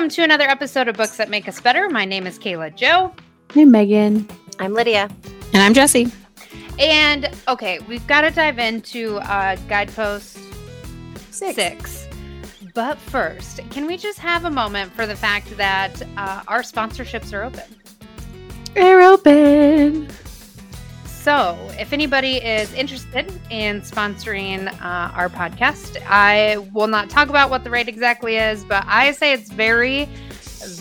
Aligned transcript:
Welcome 0.00 0.14
to 0.14 0.22
another 0.22 0.48
episode 0.48 0.88
of 0.88 0.96
Books 0.96 1.18
That 1.18 1.28
Make 1.28 1.46
Us 1.46 1.60
Better. 1.60 1.90
My 1.90 2.06
name 2.06 2.26
is 2.26 2.38
Kayla 2.38 2.74
Joe. 2.74 3.14
Hey, 3.52 3.66
Megan. 3.66 4.26
I'm 4.58 4.72
Lydia. 4.72 5.10
And 5.52 5.62
I'm 5.62 5.74
Jesse. 5.74 6.10
And 6.78 7.28
okay, 7.48 7.80
we've 7.80 8.06
got 8.06 8.22
to 8.22 8.30
dive 8.30 8.58
into 8.58 9.18
uh, 9.18 9.56
guidepost 9.68 10.38
six. 11.28 11.54
six. 11.54 12.08
But 12.72 12.96
first, 12.96 13.60
can 13.68 13.86
we 13.86 13.98
just 13.98 14.18
have 14.20 14.46
a 14.46 14.50
moment 14.50 14.90
for 14.94 15.06
the 15.06 15.14
fact 15.14 15.54
that 15.58 16.00
uh, 16.16 16.44
our 16.48 16.62
sponsorships 16.62 17.34
are 17.34 17.42
open? 17.42 17.64
They're 18.72 19.02
open. 19.02 20.08
So, 21.20 21.54
if 21.78 21.92
anybody 21.92 22.36
is 22.36 22.72
interested 22.72 23.30
in 23.50 23.82
sponsoring 23.82 24.72
uh, 24.80 25.12
our 25.12 25.28
podcast, 25.28 26.02
I 26.08 26.56
will 26.72 26.86
not 26.86 27.10
talk 27.10 27.28
about 27.28 27.50
what 27.50 27.62
the 27.62 27.68
rate 27.68 27.88
exactly 27.88 28.36
is, 28.36 28.64
but 28.64 28.84
I 28.86 29.12
say 29.12 29.34
it's 29.34 29.50
very, 29.50 30.06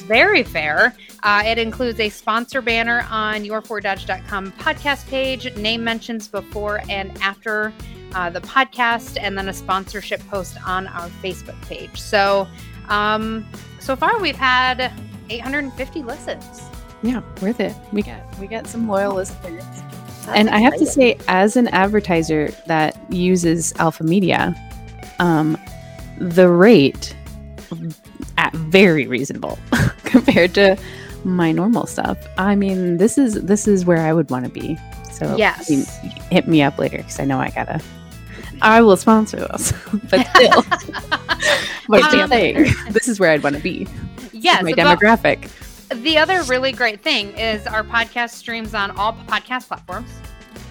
very 0.07 0.43
fair. 0.43 0.95
Uh, 1.23 1.43
it 1.45 1.57
includes 1.57 1.99
a 1.99 2.07
sponsor 2.07 2.61
banner 2.61 3.05
on 3.09 3.43
your4dodge.com 3.43 4.53
podcast 4.53 5.05
page, 5.09 5.53
name 5.57 5.83
mentions 5.83 6.29
before 6.29 6.79
and 6.87 7.11
after 7.21 7.73
uh, 8.15 8.29
the 8.29 8.39
podcast, 8.39 9.17
and 9.19 9.37
then 9.37 9.49
a 9.49 9.53
sponsorship 9.53 10.25
post 10.29 10.55
on 10.65 10.87
our 10.87 11.09
Facebook 11.21 11.61
page. 11.63 11.99
So, 11.99 12.47
um, 12.87 13.45
so 13.81 13.93
far 13.93 14.17
we've 14.21 14.37
had 14.37 14.93
850 15.29 16.01
listens. 16.03 16.61
Yeah, 17.03 17.23
worth 17.41 17.59
it. 17.59 17.75
We 17.91 18.03
got 18.03 18.39
we 18.39 18.47
got 18.47 18.67
some 18.67 18.87
loyal 18.87 19.15
listeners 19.15 19.65
and 20.35 20.49
I 20.49 20.59
have 20.59 20.77
to 20.77 20.85
say, 20.85 21.17
as 21.27 21.55
an 21.55 21.67
advertiser 21.69 22.53
that 22.67 22.97
uses 23.11 23.73
Alpha 23.77 24.03
Media, 24.03 24.55
um, 25.19 25.57
the 26.17 26.49
rate 26.49 27.15
at 28.37 28.53
very 28.53 29.07
reasonable 29.07 29.59
compared 30.03 30.53
to 30.55 30.77
my 31.23 31.51
normal 31.51 31.85
stuff. 31.85 32.17
I 32.37 32.55
mean, 32.55 32.97
this 32.97 33.17
is 33.17 33.35
this 33.43 33.67
is 33.67 33.85
where 33.85 33.99
I 33.99 34.13
would 34.13 34.29
want 34.29 34.45
to 34.45 34.51
be. 34.51 34.77
So 35.11 35.35
yes, 35.35 35.69
I 35.69 35.75
mean, 35.75 35.85
hit 36.31 36.47
me 36.47 36.61
up 36.61 36.77
later 36.77 36.97
because 36.97 37.19
I 37.19 37.25
know 37.25 37.39
I 37.39 37.49
gotta. 37.49 37.81
I 38.61 38.81
will 38.81 38.97
sponsor 38.97 39.37
this, 39.37 39.71
but 40.09 40.27
still, 40.35 40.63
but 41.87 42.13
um, 42.13 42.29
this 42.91 43.07
is 43.07 43.19
where 43.19 43.31
I'd 43.31 43.43
want 43.43 43.55
to 43.55 43.61
be. 43.61 43.87
Yes, 44.33 44.63
my 44.63 44.73
demographic 44.73 45.49
the 45.91 46.17
other 46.17 46.43
really 46.43 46.71
great 46.71 47.01
thing 47.01 47.37
is 47.37 47.65
our 47.67 47.83
podcast 47.83 48.31
streams 48.31 48.73
on 48.73 48.91
all 48.91 49.13
podcast 49.13 49.67
platforms. 49.67 50.09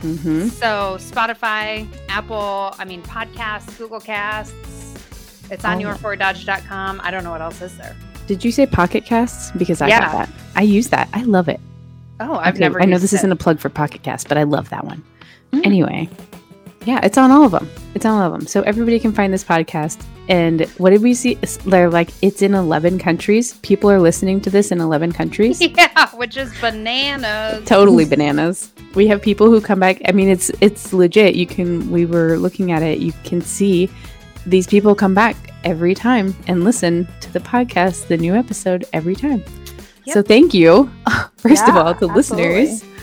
Mm-hmm. 0.02 0.48
So 0.48 0.96
Spotify, 1.00 1.88
Apple, 2.08 2.74
I 2.78 2.84
mean 2.84 3.02
podcasts, 3.02 3.76
Google 3.78 4.00
Casts. 4.00 4.54
It's 5.50 5.64
on 5.64 5.84
oh. 5.84 5.88
your4dodge.com. 5.92 7.00
I 7.02 7.10
don't 7.10 7.24
know 7.24 7.30
what 7.30 7.40
else 7.40 7.60
is 7.62 7.76
there. 7.78 7.96
Did 8.26 8.44
you 8.44 8.52
say 8.52 8.66
Pocket 8.66 9.04
Casts? 9.04 9.50
Because 9.52 9.80
I 9.80 9.88
yeah. 9.88 10.00
got 10.00 10.12
that. 10.12 10.28
I 10.54 10.62
use 10.62 10.88
that. 10.88 11.08
I 11.14 11.22
love 11.22 11.48
it. 11.48 11.60
Oh, 12.20 12.34
I've 12.36 12.54
okay, 12.54 12.60
never. 12.60 12.82
I 12.82 12.84
know 12.84 12.98
this 12.98 13.12
isn't 13.12 13.32
a 13.32 13.36
plug 13.36 13.58
for 13.58 13.68
Pocket 13.68 14.02
Cast, 14.02 14.28
but 14.28 14.36
I 14.36 14.42
love 14.42 14.68
that 14.70 14.84
one. 14.84 15.02
Mm. 15.52 15.64
Anyway, 15.64 16.08
yeah, 16.88 17.00
it's 17.02 17.18
on 17.18 17.30
all 17.30 17.44
of 17.44 17.52
them. 17.52 17.68
It's 17.94 18.06
on 18.06 18.18
all 18.18 18.32
of 18.32 18.32
them. 18.32 18.46
So 18.46 18.62
everybody 18.62 18.98
can 18.98 19.12
find 19.12 19.30
this 19.30 19.44
podcast. 19.44 20.02
And 20.26 20.62
what 20.78 20.88
did 20.88 21.02
we 21.02 21.12
see? 21.12 21.34
They're 21.66 21.90
like, 21.90 22.08
it's 22.22 22.40
in 22.40 22.54
11 22.54 22.98
countries. 22.98 23.58
People 23.58 23.90
are 23.90 24.00
listening 24.00 24.40
to 24.40 24.48
this 24.48 24.72
in 24.72 24.80
11 24.80 25.12
countries. 25.12 25.60
Yeah, 25.78 26.08
which 26.16 26.38
is 26.38 26.50
bananas. 26.60 27.68
Totally 27.68 28.06
bananas. 28.06 28.72
We 28.94 29.06
have 29.08 29.20
people 29.20 29.48
who 29.48 29.60
come 29.60 29.78
back. 29.78 30.00
I 30.06 30.12
mean, 30.12 30.28
it's 30.28 30.50
it's 30.62 30.92
legit. 30.94 31.34
You 31.34 31.46
can. 31.46 31.90
We 31.90 32.06
were 32.06 32.38
looking 32.38 32.72
at 32.72 32.82
it. 32.82 32.98
You 32.98 33.12
can 33.22 33.42
see 33.42 33.90
these 34.46 34.66
people 34.66 34.94
come 34.94 35.14
back 35.14 35.36
every 35.64 35.94
time 35.94 36.34
and 36.46 36.64
listen 36.64 37.06
to 37.20 37.32
the 37.32 37.40
podcast, 37.40 38.06
the 38.06 38.16
new 38.16 38.34
episode 38.34 38.86
every 38.92 39.14
time. 39.14 39.44
Yep. 40.06 40.14
So 40.14 40.22
thank 40.22 40.54
you, 40.54 40.90
first 41.36 41.62
yeah, 41.66 41.70
of 41.70 41.76
all, 41.76 41.94
to 41.94 42.08
absolutely. 42.08 42.14
listeners 42.14 42.97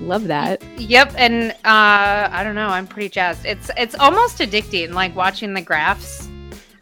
Love 0.00 0.28
that. 0.28 0.62
Yep, 0.78 1.14
and 1.16 1.50
uh, 1.50 2.28
I 2.32 2.42
don't 2.42 2.54
know. 2.54 2.68
I'm 2.68 2.86
pretty 2.86 3.10
jazzed. 3.10 3.44
It's 3.44 3.70
it's 3.76 3.94
almost 3.94 4.38
addicting, 4.38 4.92
like 4.92 5.14
watching 5.14 5.52
the 5.54 5.60
graphs. 5.60 6.28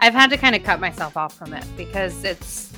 I've 0.01 0.15
had 0.15 0.31
to 0.31 0.37
kind 0.37 0.55
of 0.55 0.63
cut 0.63 0.79
myself 0.81 1.17
off 1.17 1.35
from 1.37 1.53
it 1.53 1.65
because 1.77 2.23
it's 2.25 2.73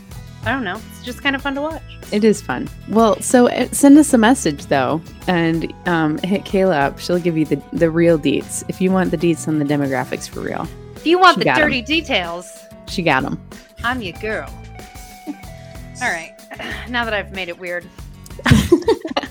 I 0.45 0.53
don't 0.53 0.65
know. 0.65 0.81
It's 0.91 1.05
just 1.05 1.23
kind 1.23 1.37
of 1.37 1.43
fun 1.43 1.55
to 1.57 1.61
watch. 1.61 1.83
It 2.13 2.25
is 2.25 2.41
fun. 2.41 2.69
Well, 2.89 3.21
so 3.21 3.49
uh, 3.49 3.69
send 3.73 3.99
us 3.99 4.15
a 4.15 4.19
message 4.19 4.67
though, 4.67 5.03
and 5.27 5.73
um, 5.87 6.17
hit 6.19 6.45
Kayla 6.45 6.81
up. 6.81 6.99
She'll 6.99 7.19
give 7.19 7.37
you 7.37 7.45
the 7.45 7.63
the 7.75 7.91
real 7.91 8.19
deets 8.19 8.65
if 8.69 8.81
you 8.81 8.91
want 8.91 9.11
the 9.11 9.19
deets 9.19 9.47
on 9.47 9.59
the 9.59 9.65
demographics 9.67 10.29
for 10.29 10.41
real. 10.41 10.67
If 10.97 11.07
you 11.07 11.19
want 11.19 11.39
she 11.39 11.45
the 11.45 11.55
dirty 11.55 11.83
details, 11.83 12.51
she 12.89 13.03
got 13.03 13.23
them. 13.23 13.41
I'm 13.85 14.01
your 14.01 14.15
girl. 14.21 14.49
All 16.03 16.11
right. 16.11 16.35
Now 16.89 17.05
that 17.05 17.15
I've 17.15 17.33
made 17.33 17.49
it 17.49 17.59
weird. 17.59 17.87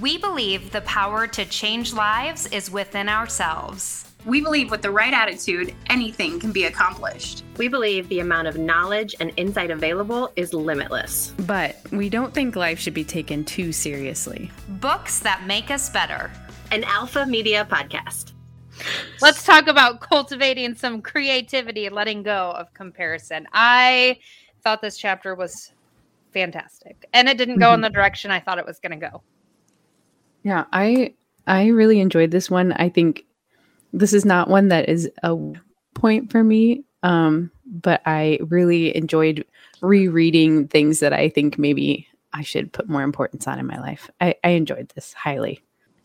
We 0.00 0.18
believe 0.18 0.72
the 0.72 0.80
power 0.80 1.28
to 1.28 1.44
change 1.44 1.92
lives 1.92 2.46
is 2.46 2.68
within 2.68 3.08
ourselves. 3.08 4.10
We 4.24 4.40
believe 4.40 4.70
with 4.70 4.82
the 4.82 4.90
right 4.90 5.12
attitude, 5.12 5.72
anything 5.88 6.40
can 6.40 6.50
be 6.50 6.64
accomplished. 6.64 7.44
We 7.58 7.68
believe 7.68 8.08
the 8.08 8.18
amount 8.18 8.48
of 8.48 8.58
knowledge 8.58 9.14
and 9.20 9.32
insight 9.36 9.70
available 9.70 10.32
is 10.34 10.52
limitless. 10.52 11.32
But 11.46 11.76
we 11.92 12.08
don't 12.08 12.34
think 12.34 12.56
life 12.56 12.80
should 12.80 12.94
be 12.94 13.04
taken 13.04 13.44
too 13.44 13.70
seriously. 13.70 14.50
Books 14.68 15.20
that 15.20 15.46
make 15.46 15.70
us 15.70 15.90
better. 15.90 16.32
An 16.72 16.82
Alpha 16.84 17.24
Media 17.24 17.64
podcast. 17.70 18.32
Let's 19.20 19.44
talk 19.44 19.68
about 19.68 20.00
cultivating 20.00 20.74
some 20.74 21.02
creativity 21.02 21.86
and 21.86 21.94
letting 21.94 22.24
go 22.24 22.50
of 22.56 22.74
comparison. 22.74 23.46
I 23.52 24.18
thought 24.64 24.82
this 24.82 24.96
chapter 24.96 25.36
was 25.36 25.72
fantastic, 26.32 27.06
and 27.12 27.28
it 27.28 27.38
didn't 27.38 27.60
go 27.60 27.66
mm-hmm. 27.66 27.74
in 27.74 27.80
the 27.82 27.90
direction 27.90 28.32
I 28.32 28.40
thought 28.40 28.58
it 28.58 28.66
was 28.66 28.80
going 28.80 28.98
to 28.98 29.10
go. 29.10 29.22
Yeah, 30.44 30.66
I 30.72 31.14
I 31.46 31.68
really 31.68 31.98
enjoyed 31.98 32.30
this 32.30 32.50
one. 32.50 32.72
I 32.72 32.88
think 32.88 33.24
this 33.92 34.12
is 34.12 34.24
not 34.24 34.48
one 34.48 34.68
that 34.68 34.88
is 34.88 35.10
a 35.22 35.36
point 35.94 36.30
for 36.30 36.44
me, 36.44 36.84
um, 37.02 37.50
but 37.66 38.02
I 38.06 38.38
really 38.42 38.94
enjoyed 38.94 39.44
rereading 39.80 40.68
things 40.68 41.00
that 41.00 41.12
I 41.12 41.28
think 41.28 41.58
maybe 41.58 42.06
I 42.32 42.42
should 42.42 42.72
put 42.72 42.88
more 42.88 43.02
importance 43.02 43.48
on 43.48 43.58
in 43.58 43.66
my 43.66 43.78
life. 43.80 44.10
I, 44.20 44.34
I 44.44 44.50
enjoyed 44.50 44.90
this 44.94 45.12
highly. 45.12 45.60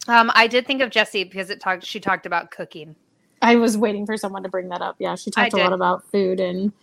Um, 0.08 0.32
I 0.34 0.48
did 0.48 0.66
think 0.66 0.82
of 0.82 0.90
Jesse 0.90 1.26
because 1.26 1.50
it 1.50 1.60
talked. 1.60 1.86
She 1.86 2.00
talked 2.00 2.26
about 2.26 2.52
cooking. 2.52 2.96
I 3.42 3.56
was 3.56 3.78
waiting 3.78 4.06
for 4.06 4.18
someone 4.18 4.44
to 4.44 4.50
bring 4.50 4.70
that 4.70 4.82
up. 4.82 4.96
Yeah, 5.00 5.16
she 5.16 5.32
talked 5.32 5.54
a 5.54 5.58
lot 5.58 5.74
about 5.74 6.04
food 6.12 6.40
and 6.40 6.74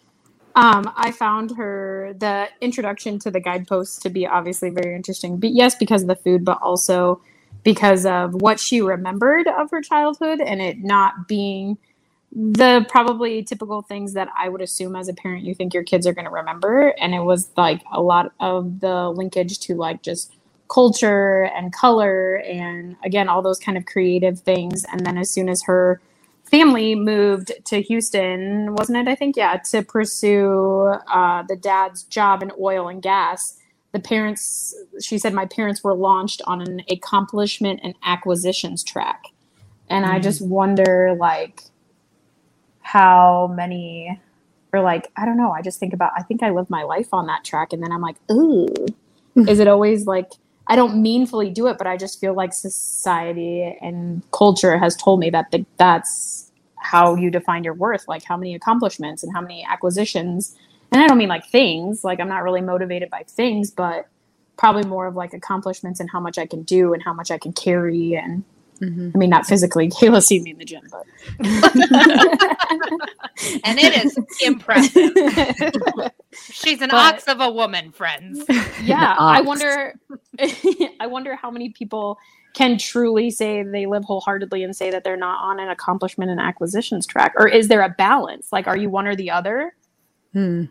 um, 0.54 0.90
I 0.96 1.10
found 1.12 1.54
her 1.56 2.14
the 2.18 2.48
introduction 2.62 3.18
to 3.20 3.30
the 3.30 3.40
guideposts 3.40 3.98
to 4.00 4.08
be 4.08 4.26
obviously 4.26 4.70
very 4.70 4.94
interesting. 4.96 5.38
But 5.38 5.50
yes, 5.50 5.74
because 5.74 6.02
of 6.02 6.08
the 6.08 6.16
food, 6.16 6.46
but 6.46 6.58
also 6.62 7.20
because 7.66 8.06
of 8.06 8.32
what 8.32 8.60
she 8.60 8.80
remembered 8.80 9.48
of 9.48 9.72
her 9.72 9.82
childhood 9.82 10.40
and 10.40 10.62
it 10.62 10.78
not 10.78 11.26
being 11.26 11.76
the 12.30 12.86
probably 12.88 13.42
typical 13.42 13.82
things 13.82 14.12
that 14.12 14.28
I 14.38 14.48
would 14.48 14.60
assume 14.60 14.94
as 14.94 15.08
a 15.08 15.14
parent 15.14 15.42
you 15.42 15.52
think 15.52 15.74
your 15.74 15.82
kids 15.82 16.06
are 16.06 16.12
going 16.12 16.26
to 16.26 16.30
remember. 16.30 16.94
And 17.00 17.12
it 17.12 17.22
was 17.24 17.50
like 17.56 17.82
a 17.92 18.00
lot 18.00 18.32
of 18.38 18.78
the 18.78 19.10
linkage 19.10 19.58
to 19.62 19.74
like 19.74 20.00
just 20.02 20.32
culture 20.70 21.50
and 21.56 21.72
color 21.72 22.36
and 22.36 22.94
again, 23.04 23.28
all 23.28 23.42
those 23.42 23.58
kind 23.58 23.76
of 23.76 23.84
creative 23.84 24.38
things. 24.38 24.84
And 24.92 25.04
then 25.04 25.18
as 25.18 25.28
soon 25.28 25.48
as 25.48 25.64
her 25.64 26.00
family 26.44 26.94
moved 26.94 27.50
to 27.64 27.82
Houston, 27.82 28.76
wasn't 28.76 28.98
it? 28.98 29.10
I 29.10 29.16
think, 29.16 29.36
yeah, 29.36 29.56
to 29.70 29.82
pursue 29.82 30.94
uh, 31.08 31.42
the 31.48 31.56
dad's 31.56 32.04
job 32.04 32.44
in 32.44 32.52
oil 32.60 32.86
and 32.86 33.02
gas 33.02 33.58
the 33.92 34.00
parents 34.00 34.74
she 35.00 35.18
said 35.18 35.32
my 35.32 35.46
parents 35.46 35.82
were 35.82 35.94
launched 35.94 36.42
on 36.46 36.60
an 36.60 36.82
accomplishment 36.90 37.80
and 37.82 37.94
acquisitions 38.04 38.82
track 38.82 39.24
and 39.88 40.04
mm-hmm. 40.04 40.14
i 40.14 40.18
just 40.18 40.42
wonder 40.42 41.16
like 41.18 41.62
how 42.80 43.52
many 43.54 44.20
or 44.72 44.80
like 44.80 45.10
i 45.16 45.24
don't 45.24 45.36
know 45.36 45.50
i 45.50 45.62
just 45.62 45.80
think 45.80 45.92
about 45.92 46.12
i 46.16 46.22
think 46.22 46.42
i 46.42 46.50
live 46.50 46.68
my 46.70 46.82
life 46.82 47.08
on 47.12 47.26
that 47.26 47.44
track 47.44 47.72
and 47.72 47.82
then 47.82 47.92
i'm 47.92 48.02
like 48.02 48.16
ooh 48.30 48.66
is 49.48 49.60
it 49.60 49.68
always 49.68 50.06
like 50.06 50.30
i 50.66 50.76
don't 50.76 51.02
meanfully 51.02 51.52
do 51.52 51.66
it 51.66 51.78
but 51.78 51.86
i 51.86 51.96
just 51.96 52.20
feel 52.20 52.34
like 52.34 52.52
society 52.52 53.76
and 53.80 54.22
culture 54.32 54.78
has 54.78 54.96
told 54.96 55.20
me 55.20 55.30
that 55.30 55.50
the, 55.50 55.64
that's 55.76 56.52
how 56.76 57.14
you 57.14 57.30
define 57.30 57.64
your 57.64 57.74
worth 57.74 58.06
like 58.08 58.22
how 58.22 58.36
many 58.36 58.54
accomplishments 58.54 59.22
and 59.22 59.32
how 59.34 59.40
many 59.40 59.64
acquisitions 59.68 60.56
and 60.96 61.04
I 61.04 61.08
don't 61.08 61.18
mean 61.18 61.28
like 61.28 61.46
things, 61.46 62.04
like 62.04 62.20
I'm 62.20 62.28
not 62.28 62.42
really 62.42 62.62
motivated 62.62 63.10
by 63.10 63.22
things, 63.28 63.70
but 63.70 64.08
probably 64.56 64.84
more 64.84 65.06
of 65.06 65.14
like 65.14 65.34
accomplishments 65.34 66.00
and 66.00 66.08
how 66.10 66.20
much 66.20 66.38
I 66.38 66.46
can 66.46 66.62
do 66.62 66.94
and 66.94 67.02
how 67.02 67.12
much 67.12 67.30
I 67.30 67.36
can 67.36 67.52
carry 67.52 68.14
and 68.14 68.42
mm-hmm. 68.80 69.10
I 69.14 69.18
mean 69.18 69.28
not 69.28 69.44
physically. 69.44 69.88
Kayla 69.90 70.22
see 70.22 70.40
me 70.40 70.52
in 70.52 70.58
the 70.58 70.64
gym, 70.64 70.84
but 70.90 71.04
and 73.62 73.78
it 73.78 74.06
is 74.06 74.18
impressive. 74.42 75.12
She's 76.50 76.80
an 76.80 76.88
but, 76.88 77.14
ox 77.14 77.24
of 77.24 77.42
a 77.42 77.50
woman, 77.50 77.92
friends. 77.92 78.42
Yeah. 78.82 79.16
I 79.18 79.42
wonder 79.42 79.92
I 80.98 81.06
wonder 81.08 81.36
how 81.36 81.50
many 81.50 81.68
people 81.68 82.18
can 82.54 82.78
truly 82.78 83.30
say 83.30 83.62
they 83.62 83.84
live 83.84 84.04
wholeheartedly 84.04 84.62
and 84.62 84.74
say 84.74 84.90
that 84.92 85.04
they're 85.04 85.18
not 85.18 85.44
on 85.44 85.60
an 85.60 85.68
accomplishment 85.68 86.30
and 86.30 86.40
acquisitions 86.40 87.06
track. 87.06 87.34
Or 87.36 87.46
is 87.46 87.68
there 87.68 87.82
a 87.82 87.90
balance? 87.90 88.48
Like 88.50 88.66
are 88.66 88.78
you 88.78 88.88
one 88.88 89.06
or 89.06 89.14
the 89.14 89.30
other? 89.30 89.74
Hmm. 90.32 90.64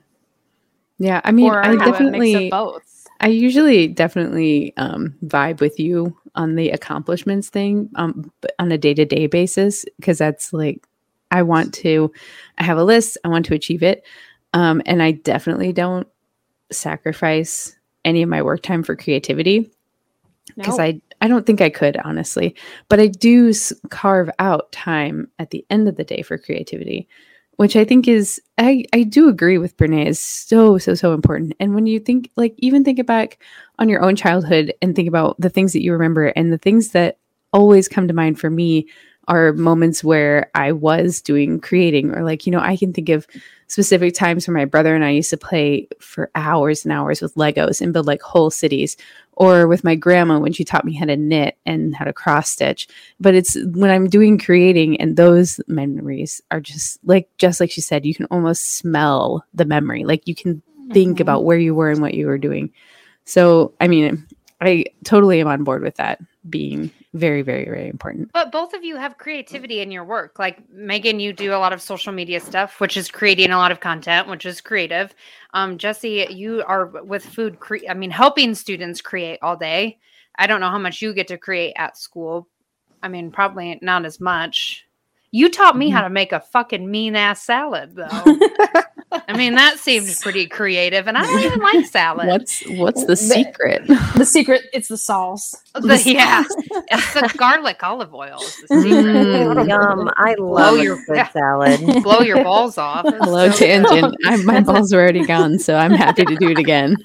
Yeah, 0.97 1.21
I 1.23 1.31
mean, 1.31 1.51
I 1.51 1.71
have 1.71 1.81
a 1.81 1.81
mix 1.81 1.91
definitely 1.91 2.49
both. 2.49 3.07
I 3.19 3.27
usually 3.27 3.87
definitely 3.87 4.73
um, 4.77 5.15
vibe 5.25 5.61
with 5.61 5.79
you 5.79 6.17
on 6.35 6.55
the 6.55 6.69
accomplishments 6.69 7.49
thing 7.49 7.89
um, 7.95 8.31
on 8.59 8.71
a 8.71 8.77
day 8.77 8.93
to 8.93 9.05
day 9.05 9.27
basis 9.27 9.85
because 9.97 10.17
that's 10.17 10.53
like 10.53 10.85
I 11.31 11.41
want 11.43 11.73
to. 11.75 12.11
I 12.57 12.63
have 12.63 12.77
a 12.77 12.83
list. 12.83 13.17
I 13.23 13.29
want 13.29 13.45
to 13.47 13.53
achieve 13.53 13.83
it, 13.83 14.03
um, 14.53 14.81
and 14.85 15.01
I 15.01 15.11
definitely 15.11 15.73
don't 15.73 16.07
sacrifice 16.71 17.75
any 18.03 18.21
of 18.21 18.29
my 18.29 18.41
work 18.41 18.61
time 18.61 18.83
for 18.83 18.95
creativity 18.95 19.69
because 20.55 20.77
No. 20.77 20.83
I 20.83 21.01
I 21.21 21.27
don't 21.27 21.45
think 21.45 21.61
I 21.61 21.69
could 21.69 21.97
honestly, 21.97 22.55
but 22.89 22.99
I 22.99 23.07
do 23.07 23.49
s- 23.49 23.73
carve 23.89 24.29
out 24.39 24.71
time 24.71 25.29
at 25.39 25.49
the 25.49 25.65
end 25.69 25.87
of 25.87 25.95
the 25.95 26.03
day 26.03 26.21
for 26.21 26.37
creativity, 26.37 27.07
which 27.57 27.75
I 27.75 27.85
think 27.85 28.07
is 28.07 28.41
I 28.57 28.83
I 28.93 29.03
do 29.03 29.29
agree 29.29 29.57
with 29.57 29.77
Brene 29.77 30.05
is 30.05 30.19
so 30.19 30.77
so 30.77 30.93
so 30.93 31.13
important. 31.13 31.53
And 31.59 31.73
when 31.75 31.85
you 31.85 31.99
think 31.99 32.29
like 32.35 32.53
even 32.57 32.83
think 32.83 33.05
back 33.05 33.41
on 33.79 33.89
your 33.89 34.01
own 34.01 34.15
childhood 34.15 34.73
and 34.81 34.95
think 34.95 35.07
about 35.07 35.39
the 35.39 35.49
things 35.49 35.73
that 35.73 35.83
you 35.83 35.93
remember 35.93 36.27
and 36.27 36.51
the 36.51 36.57
things 36.57 36.89
that 36.89 37.17
always 37.53 37.87
come 37.87 38.07
to 38.07 38.13
mind 38.13 38.39
for 38.39 38.49
me 38.49 38.87
are 39.27 39.53
moments 39.53 40.03
where 40.03 40.49
I 40.55 40.71
was 40.71 41.21
doing 41.21 41.59
creating 41.59 42.11
or 42.11 42.23
like 42.23 42.45
you 42.45 42.51
know 42.51 42.59
I 42.59 42.77
can 42.77 42.93
think 42.93 43.09
of 43.09 43.27
specific 43.67 44.13
times 44.13 44.47
where 44.47 44.55
my 44.55 44.65
brother 44.65 44.93
and 44.93 45.03
I 45.03 45.09
used 45.09 45.31
to 45.31 45.37
play 45.37 45.87
for 45.99 46.29
hours 46.35 46.85
and 46.85 46.91
hours 46.93 47.19
with 47.21 47.33
Legos 47.35 47.81
and 47.81 47.93
build 47.93 48.05
like 48.05 48.21
whole 48.21 48.51
cities 48.51 48.95
or 49.33 49.67
with 49.67 49.83
my 49.83 49.95
grandma 49.95 50.37
when 50.39 50.53
she 50.53 50.63
taught 50.63 50.85
me 50.85 50.93
how 50.93 51.05
to 51.05 51.17
knit 51.17 51.57
and 51.65 51.95
how 51.95 52.05
to 52.05 52.13
cross 52.13 52.49
stitch 52.51 52.87
but 53.19 53.33
it's 53.35 53.57
when 53.73 53.89
i'm 53.89 54.07
doing 54.07 54.37
creating 54.37 55.01
and 55.01 55.17
those 55.17 55.59
memories 55.67 56.41
are 56.51 56.61
just 56.61 56.99
like 57.03 57.27
just 57.37 57.59
like 57.59 57.69
she 57.69 57.81
said 57.81 58.05
you 58.05 58.15
can 58.15 58.27
almost 58.31 58.77
smell 58.77 59.43
the 59.53 59.65
memory 59.65 60.05
like 60.05 60.25
you 60.25 60.35
can 60.35 60.61
think 60.93 61.17
Mhm. 61.17 61.21
about 61.21 61.43
where 61.43 61.57
you 61.57 61.75
were 61.75 61.89
and 61.89 62.01
what 62.01 62.13
you 62.13 62.27
were 62.27 62.37
doing 62.37 62.71
so 63.25 63.73
i 63.81 63.87
mean 63.89 64.25
i 64.61 64.85
totally 65.03 65.41
am 65.41 65.47
on 65.47 65.63
board 65.65 65.81
with 65.81 65.95
that 65.95 66.21
being 66.49 66.91
very 67.15 67.41
very 67.41 67.65
very 67.65 67.87
important 67.87 68.29
But 68.33 68.51
both 68.51 68.73
of 68.73 68.83
you 68.83 68.97
have 68.97 69.17
creativity 69.17 69.79
in 69.79 69.91
your 69.91 70.03
work. 70.03 70.37
Like 70.37 70.69
Megan, 70.69 71.19
you 71.19 71.33
do 71.33 71.53
a 71.53 71.57
lot 71.57 71.73
of 71.73 71.81
social 71.81 72.11
media 72.11 72.39
stuff, 72.39 72.79
which 72.81 72.97
is 72.97 73.09
creating 73.09 73.51
a 73.51 73.57
lot 73.57 73.71
of 73.71 73.79
content, 73.79 74.27
which 74.27 74.45
is 74.45 74.61
creative. 74.61 75.15
Um, 75.53 75.77
Jesse, 75.77 76.27
you 76.29 76.63
are 76.67 76.87
with 77.03 77.25
food. 77.25 77.59
Cre- 77.59 77.87
I 77.89 77.93
mean, 77.93 78.11
helping 78.11 78.53
students 78.53 79.01
create 79.01 79.39
all 79.41 79.55
day. 79.55 79.97
I 80.37 80.47
don't 80.47 80.59
know 80.59 80.69
how 80.69 80.77
much 80.77 81.01
you 81.01 81.13
get 81.13 81.27
to 81.29 81.37
create 81.37 81.73
at 81.77 81.97
school. 81.97 82.47
I 83.01 83.07
mean, 83.07 83.31
probably 83.31 83.79
not 83.81 84.05
as 84.05 84.19
much. 84.19 84.84
You 85.35 85.49
taught 85.49 85.75
me 85.75 85.89
how 85.89 86.01
to 86.01 86.09
make 86.09 86.31
a 86.31 86.39
fucking 86.39 86.89
mean 86.89 87.17
ass 87.17 87.43
salad, 87.43 87.93
though. 87.95 88.07
I 89.11 89.35
mean, 89.35 89.55
that 89.55 89.79
seems 89.79 90.21
pretty 90.21 90.47
creative, 90.47 91.09
and 91.09 91.17
I 91.17 91.23
don't 91.23 91.43
even 91.43 91.59
like 91.59 91.85
salad. 91.87 92.27
what's 92.27 92.65
what's 92.69 93.05
the 93.05 93.17
secret 93.17 93.85
the 94.15 94.23
secret 94.23 94.61
it's 94.71 94.87
the 94.87 94.97
sauce. 94.97 95.53
The, 95.73 96.01
yeah, 96.05 96.45
it's 96.87 97.13
the 97.13 97.33
garlic 97.37 97.83
olive 97.83 98.13
oil. 98.13 98.39
Is 98.41 98.63
the 98.69 98.81
secret. 98.81 99.03
Mm. 99.03 99.67
Yum. 99.67 100.09
I 100.15 100.35
love 100.39 100.77
your- 100.77 101.03
good 101.05 101.17
yeah. 101.17 101.27
salad. 101.27 101.81
Blow 102.03 102.21
your 102.21 102.41
balls 102.41 102.77
off. 102.77 103.05
It's 103.05 103.17
hello 103.17 103.51
so 103.51 103.57
tangent 103.57 104.15
I, 104.25 104.37
my 104.37 104.61
balls 104.61 104.93
are 104.93 105.01
already 105.01 105.25
gone 105.25 105.59
so 105.59 105.75
i'm 105.75 105.91
happy 105.91 106.23
to 106.23 106.35
do 106.37 106.49
it 106.49 106.57
again 106.57 106.95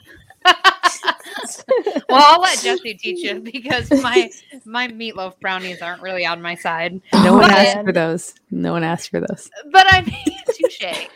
Well, 2.09 2.23
I'll 2.35 2.41
let 2.41 2.59
Jesse 2.61 2.95
teach 2.95 3.23
you 3.23 3.41
because 3.41 3.91
my 4.03 4.31
my 4.65 4.89
meatloaf 4.89 5.39
brownies 5.41 5.81
aren't 5.81 6.03
really 6.03 6.27
on 6.27 6.43
my 6.43 6.55
side. 6.57 7.01
no 7.13 7.35
one 7.35 7.43
But- 7.43 7.53
asked 7.53 7.85
for 7.85 7.93
those 7.93 8.35
no 8.51 8.73
one 8.73 8.83
asked 8.85 9.11
for 9.11 9.21
those 9.21 9.51
But 9.71 9.87
I 9.89 10.03
mean, 10.03 10.39
touche. 10.55 11.09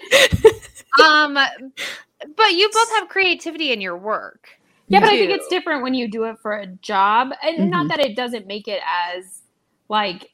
Um, 1.03 1.35
but 1.35 2.53
you 2.53 2.71
both 2.73 2.91
have 2.99 3.09
creativity 3.09 3.73
in 3.73 3.81
your 3.81 3.97
work. 3.97 4.49
Yeah, 4.89 5.01
but 5.01 5.09
I 5.09 5.17
think 5.17 5.31
it's 5.33 5.49
different 5.49 5.83
when 5.83 5.95
you 5.95 6.09
do 6.09 6.25
it 6.25 6.39
for 6.41 6.53
a 6.55 6.67
job, 6.67 7.31
and 7.43 7.71
not 7.71 7.87
Mhm. 7.87 7.89
that 7.89 8.01
it 8.01 8.15
doesn't 8.17 8.47
make 8.47 8.69
it 8.69 8.81
as 8.87 9.43
like 9.89 10.31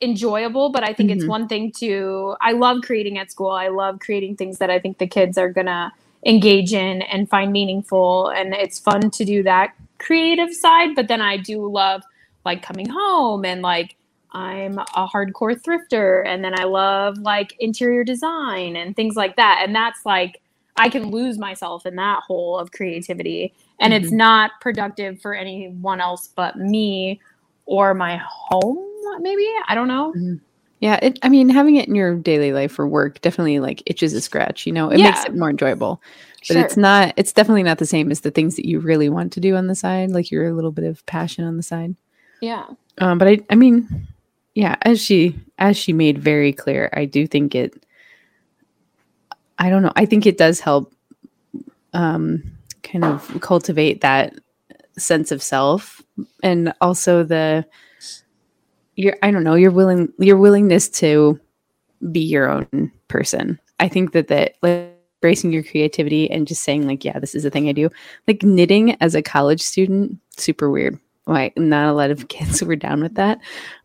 enjoyable, 0.00 0.70
but 0.70 0.82
I 0.82 0.92
think 0.92 1.10
it's 1.10 1.24
Mhm. 1.24 1.28
one 1.28 1.48
thing 1.48 1.72
to. 1.78 2.36
I 2.40 2.52
love 2.52 2.82
creating 2.82 3.18
at 3.18 3.30
school. 3.30 3.50
I 3.50 3.68
love 3.68 3.98
creating 4.00 4.36
things 4.36 4.58
that 4.58 4.70
I 4.70 4.78
think 4.78 4.98
the 4.98 5.06
kids 5.06 5.38
are 5.38 5.50
gonna 5.50 5.92
engage 6.26 6.74
in 6.74 7.00
and 7.02 7.28
find 7.30 7.52
meaningful, 7.52 8.28
and 8.28 8.52
it's 8.52 8.78
fun 8.78 9.10
to 9.10 9.24
do 9.24 9.42
that 9.44 9.74
creative 9.98 10.52
side. 10.52 10.94
But 10.94 11.08
then 11.08 11.22
I 11.22 11.38
do 11.38 11.66
love 11.70 12.02
like 12.44 12.62
coming 12.62 12.88
home 12.88 13.44
and 13.44 13.62
like 13.62 13.96
I'm 14.32 14.78
a 14.78 15.08
hardcore 15.08 15.58
thrifter, 15.60 16.26
and 16.26 16.44
then 16.44 16.58
I 16.58 16.64
love 16.64 17.16
like 17.18 17.56
interior 17.60 18.04
design 18.04 18.76
and 18.76 18.94
things 18.94 19.16
like 19.16 19.36
that, 19.36 19.62
and 19.64 19.74
that's 19.74 20.04
like. 20.04 20.42
I 20.78 20.90
can 20.90 21.10
lose 21.10 21.38
myself 21.38 21.86
in 21.86 21.96
that 21.96 22.22
hole 22.24 22.58
of 22.58 22.70
creativity 22.70 23.54
and 23.80 23.92
it's 23.92 24.08
mm-hmm. 24.08 24.16
not 24.18 24.50
productive 24.60 25.20
for 25.20 25.34
anyone 25.34 26.00
else 26.00 26.28
but 26.34 26.56
me 26.58 27.20
or 27.66 27.94
my 27.94 28.20
home 28.22 28.78
maybe 29.20 29.46
i 29.68 29.74
don't 29.74 29.88
know 29.88 30.12
mm-hmm. 30.12 30.34
Yeah, 30.80 30.98
it, 31.00 31.18
I 31.22 31.30
mean, 31.30 31.48
having 31.48 31.76
it 31.76 31.88
in 31.88 31.94
your 31.94 32.14
daily 32.16 32.52
life 32.52 32.78
or 32.78 32.86
work 32.86 33.20
definitely 33.22 33.60
like 33.60 33.82
itches 33.86 34.12
a 34.12 34.20
scratch. 34.20 34.66
You 34.66 34.72
know, 34.72 34.90
it 34.90 34.98
makes 34.98 35.24
it 35.24 35.34
more 35.34 35.48
enjoyable, 35.50 36.02
but 36.40 36.54
Sure. 36.54 36.64
it's 36.64 36.76
not. 36.76 37.14
It's 37.16 37.32
definitely 37.32 37.62
not 37.62 37.78
the 37.78 37.86
same 37.86 38.10
as 38.10 38.20
the 38.20 38.30
things 38.30 38.56
that 38.56 38.66
you 38.68 38.78
really 38.80 39.08
want 39.08 39.32
to 39.32 39.40
do 39.40 39.56
on 39.56 39.68
the 39.68 39.74
side, 39.74 40.10
like 40.10 40.30
your 40.30 40.52
little 40.52 40.72
bit 40.72 40.84
of 40.84 41.04
passion 41.06 41.44
on 41.44 41.56
the 41.56 41.62
side. 41.62 41.96
yeah 42.40 42.66
Um, 42.98 43.16
but 43.18 43.26
I, 43.26 43.40
I 43.48 43.54
mean, 43.54 44.06
yeah, 44.54 44.76
as 44.82 45.00
she 45.00 45.38
as 45.58 45.76
she 45.78 45.92
made 45.94 46.18
very 46.18 46.52
clear, 46.52 46.90
I 46.92 47.06
do 47.06 47.26
think 47.26 47.54
it. 47.54 47.82
I 49.58 49.70
don't 49.70 49.82
know. 49.82 49.92
I 49.96 50.04
think 50.04 50.26
it 50.26 50.36
does 50.36 50.60
help, 50.60 50.92
um, 51.94 52.42
kind 52.82 53.04
of 53.04 53.40
cultivate 53.40 54.02
that 54.02 54.34
sense 54.98 55.32
of 55.32 55.42
self, 55.42 56.02
and 56.42 56.74
also 56.82 57.22
the 57.24 57.64
your 58.96 59.16
I 59.22 59.30
don't 59.30 59.44
know 59.44 59.54
your 59.54 59.70
willing 59.70 60.12
your 60.18 60.36
willingness 60.36 60.88
to 60.88 61.38
be 62.10 62.20
your 62.20 62.50
own 62.50 62.90
person. 63.08 63.60
I 63.78 63.88
think 63.88 64.12
that 64.12 64.28
that 64.28 64.56
like 64.62 64.92
embracing 65.22 65.52
your 65.52 65.62
creativity 65.62 66.30
and 66.30 66.46
just 66.46 66.62
saying 66.62 66.86
like 66.86 67.04
yeah 67.04 67.18
this 67.18 67.34
is 67.34 67.44
the 67.44 67.50
thing 67.50 67.68
I 67.68 67.72
do. 67.72 67.90
Like 68.26 68.42
knitting 68.42 69.00
as 69.00 69.14
a 69.14 69.22
college 69.22 69.60
student 69.60 70.18
super 70.36 70.70
weird. 70.70 70.98
Like 71.26 71.56
not 71.56 71.88
a 71.88 71.92
lot 71.92 72.10
of 72.10 72.28
kids 72.28 72.62
were 72.62 72.76
down 72.76 73.02
with 73.02 73.14
that. 73.14 73.38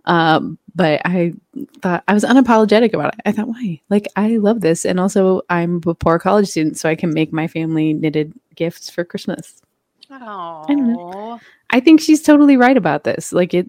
Um 0.05 0.57
but 0.73 1.01
I 1.03 1.33
thought 1.81 2.03
I 2.07 2.13
was 2.13 2.23
unapologetic 2.23 2.93
about 2.93 3.13
it. 3.13 3.21
I 3.25 3.33
thought 3.33 3.49
why? 3.49 3.81
Like 3.89 4.07
I 4.15 4.37
love 4.37 4.61
this 4.61 4.85
and 4.85 4.99
also 4.99 5.41
I'm 5.49 5.81
a 5.85 5.93
poor 5.93 6.19
college 6.19 6.47
student 6.47 6.77
so 6.77 6.89
I 6.89 6.95
can 6.95 7.13
make 7.13 7.33
my 7.33 7.47
family 7.47 7.93
knitted 7.93 8.33
gifts 8.55 8.89
for 8.89 9.03
Christmas. 9.03 9.61
Oh, 10.09 10.65
don't. 10.67 11.41
I 11.69 11.79
think 11.79 12.01
she's 12.01 12.21
totally 12.21 12.57
right 12.57 12.75
about 12.75 13.05
this. 13.05 13.31
Like 13.31 13.53
it 13.53 13.67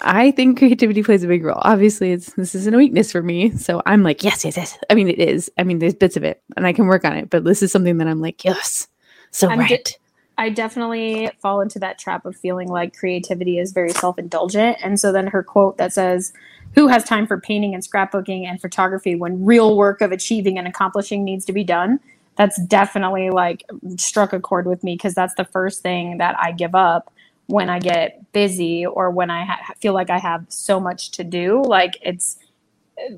I 0.00 0.32
think 0.32 0.58
creativity 0.58 1.02
plays 1.02 1.22
a 1.24 1.28
big 1.28 1.44
role. 1.44 1.60
Obviously, 1.62 2.12
it's 2.12 2.32
this 2.34 2.54
isn't 2.54 2.74
a 2.74 2.76
weakness 2.76 3.12
for 3.12 3.22
me. 3.22 3.50
So 3.56 3.80
I'm 3.86 4.02
like, 4.02 4.22
yes, 4.22 4.44
yes, 4.44 4.56
yes. 4.56 4.78
I 4.90 4.94
mean, 4.94 5.08
it 5.08 5.18
is. 5.18 5.50
I 5.56 5.64
mean, 5.64 5.78
there's 5.78 5.94
bits 5.94 6.16
of 6.16 6.24
it 6.24 6.42
and 6.56 6.66
I 6.66 6.72
can 6.72 6.86
work 6.86 7.04
on 7.04 7.16
it, 7.16 7.30
but 7.30 7.44
this 7.44 7.62
is 7.62 7.72
something 7.72 7.98
that 7.98 8.08
I'm 8.08 8.20
like, 8.20 8.44
yes. 8.44 8.88
So 9.30 9.48
I'm 9.48 9.58
right. 9.58 9.84
di- 9.84 9.96
i 10.38 10.48
definitely 10.48 11.30
fall 11.40 11.60
into 11.60 11.78
that 11.78 11.98
trap 11.98 12.26
of 12.26 12.36
feeling 12.36 12.68
like 12.68 12.96
creativity 12.96 13.58
is 13.58 13.72
very 13.72 13.90
self-indulgent 13.90 14.76
and 14.82 14.98
so 14.98 15.12
then 15.12 15.26
her 15.26 15.42
quote 15.42 15.76
that 15.78 15.92
says 15.92 16.32
who 16.74 16.88
has 16.88 17.04
time 17.04 17.26
for 17.26 17.40
painting 17.40 17.74
and 17.74 17.82
scrapbooking 17.82 18.44
and 18.44 18.60
photography 18.60 19.14
when 19.14 19.44
real 19.44 19.76
work 19.76 20.00
of 20.00 20.12
achieving 20.12 20.58
and 20.58 20.66
accomplishing 20.66 21.24
needs 21.24 21.44
to 21.44 21.52
be 21.52 21.64
done 21.64 22.00
that's 22.36 22.60
definitely 22.62 23.30
like 23.30 23.64
struck 23.96 24.32
a 24.32 24.40
chord 24.40 24.66
with 24.66 24.82
me 24.82 24.94
because 24.94 25.14
that's 25.14 25.34
the 25.34 25.44
first 25.44 25.82
thing 25.82 26.18
that 26.18 26.36
i 26.38 26.50
give 26.50 26.74
up 26.74 27.12
when 27.46 27.68
i 27.68 27.78
get 27.78 28.32
busy 28.32 28.86
or 28.86 29.10
when 29.10 29.30
i 29.30 29.44
ha- 29.44 29.74
feel 29.80 29.92
like 29.92 30.10
i 30.10 30.18
have 30.18 30.44
so 30.48 30.80
much 30.80 31.10
to 31.10 31.22
do 31.24 31.62
like 31.66 31.96
it's 32.02 32.38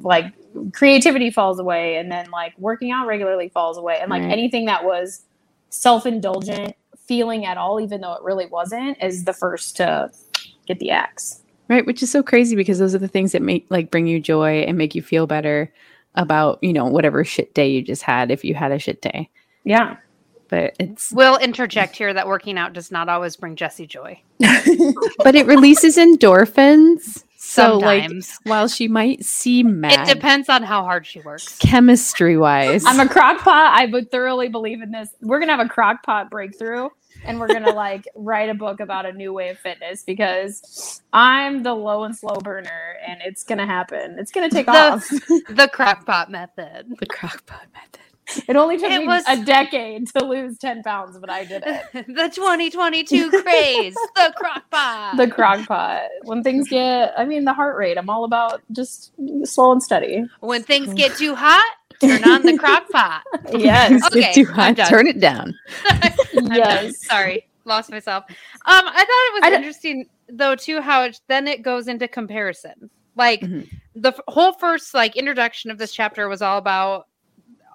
like 0.01 0.33
creativity 0.73 1.31
falls 1.31 1.59
away 1.59 1.97
and 1.97 2.11
then 2.11 2.31
like 2.31 2.53
working 2.59 2.91
out 2.91 3.07
regularly 3.07 3.49
falls 3.49 3.77
away 3.79 3.99
and 4.01 4.11
like 4.11 4.23
Right. 4.23 4.33
anything 4.33 4.65
that 4.67 4.85
was 4.85 5.23
self-indulgent 5.71 6.75
feeling 7.07 7.45
at 7.47 7.57
all 7.57 7.81
even 7.81 8.01
though 8.01 8.15
it 8.15 8.23
really 8.23 8.47
wasn't 8.47 8.97
is 9.03 9.25
the 9.25 9.33
first 9.33 9.77
to 9.77 10.11
get 10.67 10.79
the 10.79 10.91
axe 10.91 11.43
Right, 11.69 11.85
which 11.85 12.01
is 12.01 12.11
so 12.13 12.23
crazy 12.23 12.55
because 12.55 12.79
those 12.79 12.95
are 12.95 12.99
the 12.99 13.09
things 13.09 13.33
that 13.33 13.43
make 13.43 13.67
like 13.71 13.91
bring 13.91 14.07
you 14.07 14.21
joy 14.21 14.61
and 14.61 14.79
make 14.79 14.95
you 14.95 15.03
feel 15.03 15.27
better 15.27 15.73
about, 16.15 16.61
you 16.63 16.73
know, 16.73 16.85
whatever 16.85 17.25
shit 17.25 17.55
day 17.55 17.69
you 17.69 17.83
just 17.83 18.03
had 18.03 18.31
if 18.31 18.45
you 18.45 18.55
had 18.55 18.71
a 18.71 18.79
shit 18.79 19.03
day. 19.03 19.29
yeah 19.65 19.97
But 20.49 20.77
it's 20.79 21.13
We'll 21.13 21.37
interject 21.39 21.97
here 21.97 22.13
that 22.15 22.27
working 22.27 22.57
out 22.59 22.73
does 22.73 22.91
not 22.93 23.09
always 23.09 23.37
bring 23.37 23.57
Jesse 23.57 23.87
joy. 23.87 24.21
but 24.39 25.35
it 25.35 25.47
releases 25.47 25.97
endorphins. 25.97 27.25
So 27.39 27.79
like 27.79 28.03
Sometimes. 28.03 28.39
while 28.45 28.67
she 28.69 28.89
might 28.89 29.25
seem 29.25 29.81
mad 29.81 30.09
it 30.09 30.15
depends 30.15 30.49
on 30.49 30.65
how 30.65 30.83
hard 30.83 31.07
she 31.07 31.21
works. 31.21 31.57
chemistry 31.59 32.37
wise. 32.37 32.85
i'm 32.85 32.99
a 32.99 33.09
crock 33.09 33.39
pot 33.39 33.73
i 33.73 33.87
would 33.87 34.11
thoroughly 34.11 34.49
believe 34.49 34.83
in 34.83 34.91
this 34.91 35.11
we're 35.21 35.39
gonna 35.39 35.55
have 35.57 35.65
a 35.65 35.69
crock 35.69 36.03
pot 36.03 36.29
breakthrough 36.29 36.89
and 37.25 37.39
we're 37.39 37.47
gonna 37.47 37.73
like 37.73 38.05
write 38.17 38.49
a 38.49 38.55
book 38.55 38.81
about 38.81 39.07
a 39.07 39.13
new 39.13 39.33
way 39.33 39.51
of 39.51 39.59
fitness 39.61 40.03
because 40.03 41.01
i'm 41.13 41.63
the 41.63 41.73
low 41.73 42.03
and 42.03 42.17
slow 42.17 42.35
burner 42.41 42.97
and 43.07 43.21
it's 43.25 43.45
gonna 43.45 43.67
happen 43.67 44.17
it's 44.19 44.33
gonna 44.33 44.51
take 44.51 44.67
The- 44.67 44.73
off 44.73 45.09
The 45.49 45.71
crockpot 45.73 46.29
method. 46.31 46.87
the 46.99 47.07
crockpot 47.07 47.67
method. 47.73 48.01
It 48.49 48.57
only 48.57 48.77
took 48.77 48.91
It 48.91 49.01
me 49.01 49.07
was- 49.07 49.25
a 49.29 49.43
decade 49.45 50.09
to 50.09 50.25
lose 50.25 50.59
10 50.59 50.83
pounds, 50.83 51.17
but 51.19 51.31
I 51.31 51.45
did 51.45 51.63
it. 51.67 51.83
the 52.09 52.31
2022 52.35 53.31
craze, 53.31 53.95
the 54.15 54.33
crock 54.37 54.69
pot. 54.71 55.15
The 55.17 55.29
crock 55.29 55.67
pot. 55.67 56.03
When 56.25 56.43
things 56.43 56.69
get, 56.69 57.13
I 57.17 57.25
mean, 57.25 57.45
the 57.45 57.53
heart 57.55 57.77
rate, 57.77 57.97
I'm 57.99 58.11
all 58.11 58.25
about 58.25 58.63
just 58.73 59.13
slow 59.45 59.73
and 59.73 59.83
steady. 59.83 60.25
when 60.41 60.63
things 60.63 60.93
get 60.95 61.17
too 61.17 61.35
hot, 61.37 61.65
turn 62.01 62.25
on 62.29 62.43
the 62.43 62.59
crock 62.59 62.89
pot. 62.91 63.23
Yes. 63.57 64.05
Okay, 64.07 64.21
it's 64.27 64.35
too 64.35 64.45
hot. 64.47 64.77
Turn 64.77 65.07
it 65.07 65.21
down. 65.21 65.55
I'm 65.89 66.11
done. 66.49 66.53
yes. 66.57 67.05
Sorry, 67.07 67.47
lost 67.65 67.91
myself. 67.91 68.25
Um, 68.29 68.35
I 68.67 69.05
thought 69.05 69.07
it 69.29 69.33
was 69.35 69.41
I 69.45 69.51
don't- 69.51 69.59
interesting 69.59 70.09
though 70.29 70.57
too 70.57 70.81
how 70.81 71.05
it, 71.05 71.21
then 71.29 71.47
it 71.47 71.63
goes 71.63 71.87
into 71.87 72.09
comparison. 72.09 72.91
Like 73.15 73.41
Mhm. 73.43 73.71
the 73.95 74.09
f- 74.09 74.21
whole 74.27 74.53
first 74.53 74.93
like 74.95 75.17
introduction 75.17 75.71
of 75.71 75.79
this 75.79 75.93
chapter 75.93 76.29
was 76.29 76.43
all 76.43 76.59
about 76.59 77.07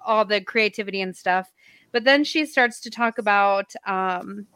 all 0.04 0.24
the 0.24 0.40
creativity 0.40 1.00
and 1.00 1.16
stuff, 1.16 1.52
but 1.92 2.04
then 2.04 2.24
she 2.24 2.46
starts 2.46 2.80
to 2.80 2.90
talk 2.90 3.18
about 3.18 3.72
um 3.86 4.46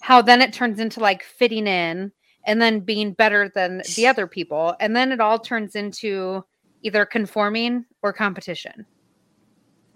how 0.00 0.20
then 0.20 0.42
it 0.42 0.52
turns 0.52 0.80
into 0.80 0.98
like 1.00 1.22
fitting 1.22 1.66
in 1.66 2.10
and 2.44 2.60
then 2.60 2.80
being 2.80 3.12
better 3.12 3.48
than 3.54 3.82
the 3.96 4.06
other 4.06 4.26
people, 4.26 4.74
and 4.80 4.96
then 4.96 5.12
it 5.12 5.20
all 5.20 5.38
turns 5.38 5.76
into 5.76 6.44
either 6.82 7.06
conforming 7.06 7.84
or 8.02 8.12
competition. 8.12 8.84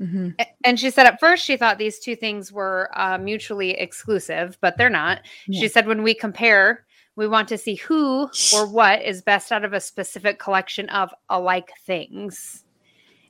Mhm. 0.01 0.35
And 0.65 0.79
she 0.79 0.91
said 0.91 1.07
at 1.07 1.21
first 1.21 1.45
she 1.45 1.57
thought 1.57 1.79
these 1.79 1.99
two 1.99 2.17
things 2.17 2.53
were 2.53 2.91
uh, 2.95 3.19
mutually 3.19 3.71
exclusive, 3.71 4.59
but 4.61 4.77
they're 4.77 4.91
not. 4.91 5.23
Yeah. 5.47 5.61
She 5.61 5.69
said 5.69 5.87
when 5.87 6.03
we 6.03 6.15
compare, 6.15 6.85
we 7.17 7.27
want 7.27 7.49
to 7.49 7.59
see 7.59 7.77
who 7.77 8.29
or 8.55 8.67
what 8.71 9.03
is 9.03 9.23
best 9.23 9.53
out 9.53 9.65
of 9.65 9.73
a 9.73 9.81
specific 9.81 10.39
collection 10.39 10.89
of 10.91 11.13
alike 11.31 11.73
things. 11.87 12.65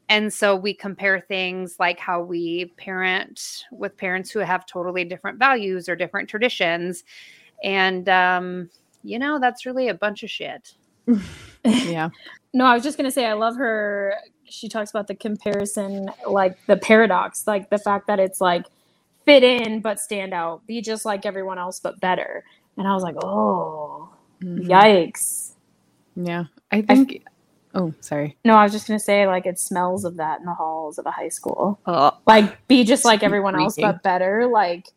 And 0.08 0.32
so 0.32 0.54
we 0.54 0.72
compare 0.74 1.20
things 1.20 1.76
like 1.80 1.98
how 1.98 2.20
we 2.22 2.66
parent 2.76 3.64
with 3.72 3.96
parents 3.96 4.30
who 4.30 4.38
have 4.40 4.64
totally 4.66 5.04
different 5.04 5.38
values 5.38 5.88
or 5.88 5.96
different 5.96 6.28
traditions. 6.28 7.02
And, 7.64 8.08
um, 8.08 8.70
you 9.02 9.18
know, 9.18 9.38
that's 9.40 9.66
really 9.66 9.88
a 9.88 9.94
bunch 9.94 10.22
of 10.22 10.30
shit. 10.30 10.74
Yeah. 11.64 12.10
No, 12.54 12.64
I 12.64 12.72
was 12.72 12.82
just 12.82 12.96
gonna 12.96 13.10
say 13.10 13.26
I 13.26 13.34
love 13.34 13.54
her. 13.56 14.14
She 14.44 14.66
talks 14.70 14.88
about 14.88 15.08
the 15.08 15.14
comparison, 15.14 16.08
like 16.26 16.56
the 16.66 16.78
paradox, 16.78 17.46
like 17.46 17.68
the 17.68 17.76
fact 17.76 18.06
that 18.06 18.18
it's 18.18 18.40
like 18.40 18.64
fit 19.26 19.42
in 19.44 19.82
but 19.82 20.00
stand 20.00 20.32
out, 20.32 20.66
be 20.66 20.80
just 20.80 21.04
like 21.04 21.26
everyone 21.26 21.58
else 21.58 21.80
but 21.80 22.00
better. 22.00 22.44
And 22.78 22.88
I 22.88 22.94
was 22.94 23.02
like, 23.02 23.16
oh, 23.22 24.08
Mhm. 24.42 24.66
yikes. 24.66 25.52
Yeah. 26.14 26.44
I 26.72 26.80
think. 26.80 27.26
Oh, 27.76 27.94
sorry. 28.00 28.36
No, 28.44 28.54
I 28.56 28.64
was 28.64 28.72
just 28.72 28.88
gonna 28.88 28.98
say 28.98 29.26
like 29.26 29.46
it 29.46 29.58
smells 29.60 30.04
of 30.04 30.16
that 30.16 30.40
in 30.40 30.46
the 30.46 30.54
halls 30.54 30.98
of 30.98 31.06
a 31.06 31.10
high 31.12 31.28
school. 31.28 31.78
Oh, 31.86 32.12
Like 32.26 32.66
be 32.66 32.82
just 32.84 33.04
like 33.04 33.20
Sweet 33.20 33.26
everyone 33.26 33.54
else 33.60 33.76
but 33.76 34.02
better. 34.02 34.46
Like 34.46 34.88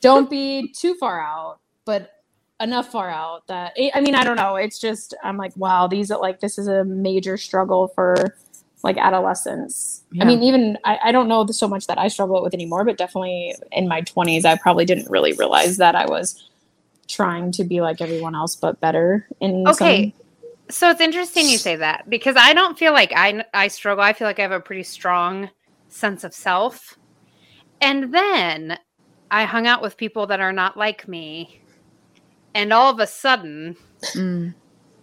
don't 0.00 0.30
be 0.30 0.68
too 0.72 0.94
far 0.94 1.20
out, 1.20 1.58
but 1.84 2.12
enough 2.60 2.90
far 2.90 3.10
out 3.10 3.46
that 3.48 3.74
I 3.94 4.00
mean 4.00 4.14
I 4.14 4.22
don't 4.24 4.36
know. 4.36 4.56
It's 4.56 4.78
just 4.78 5.14
I'm 5.24 5.36
like 5.36 5.56
wow, 5.56 5.86
these 5.88 6.10
are 6.10 6.20
like 6.20 6.40
this 6.40 6.58
is 6.58 6.68
a 6.68 6.84
major 6.84 7.36
struggle 7.36 7.88
for 7.88 8.36
like 8.84 8.98
adolescence. 8.98 10.04
Yeah. 10.12 10.22
I 10.24 10.26
mean 10.26 10.42
even 10.42 10.78
I, 10.84 10.98
I 11.04 11.12
don't 11.12 11.28
know 11.28 11.46
so 11.48 11.66
much 11.66 11.86
that 11.88 11.98
I 11.98 12.08
struggle 12.08 12.42
with 12.42 12.54
anymore, 12.54 12.84
but 12.84 12.96
definitely 12.98 13.54
in 13.72 13.88
my 13.88 14.02
20s 14.02 14.44
I 14.44 14.56
probably 14.56 14.84
didn't 14.84 15.10
really 15.10 15.32
realize 15.32 15.78
that 15.78 15.94
I 15.94 16.06
was 16.06 16.48
trying 17.08 17.52
to 17.52 17.64
be 17.64 17.80
like 17.80 18.00
everyone 18.00 18.34
else 18.34 18.56
but 18.56 18.80
better 18.80 19.26
in 19.40 19.66
Okay. 19.68 20.10
some 20.10 20.25
So 20.68 20.90
it's 20.90 21.00
interesting 21.00 21.48
you 21.48 21.58
say 21.58 21.76
that 21.76 22.08
because 22.10 22.36
I 22.36 22.52
don't 22.52 22.78
feel 22.78 22.92
like 22.92 23.12
I 23.14 23.44
I 23.54 23.68
struggle. 23.68 24.02
I 24.02 24.12
feel 24.12 24.26
like 24.26 24.38
I 24.38 24.42
have 24.42 24.52
a 24.52 24.60
pretty 24.60 24.82
strong 24.82 25.50
sense 25.88 26.24
of 26.24 26.34
self. 26.34 26.98
And 27.80 28.12
then 28.12 28.78
I 29.30 29.44
hung 29.44 29.66
out 29.66 29.82
with 29.82 29.96
people 29.96 30.26
that 30.28 30.40
are 30.40 30.52
not 30.52 30.76
like 30.76 31.06
me. 31.06 31.60
And 32.54 32.72
all 32.72 32.90
of 32.90 33.00
a 33.00 33.06
sudden, 33.06 33.76
mm. 34.14 34.54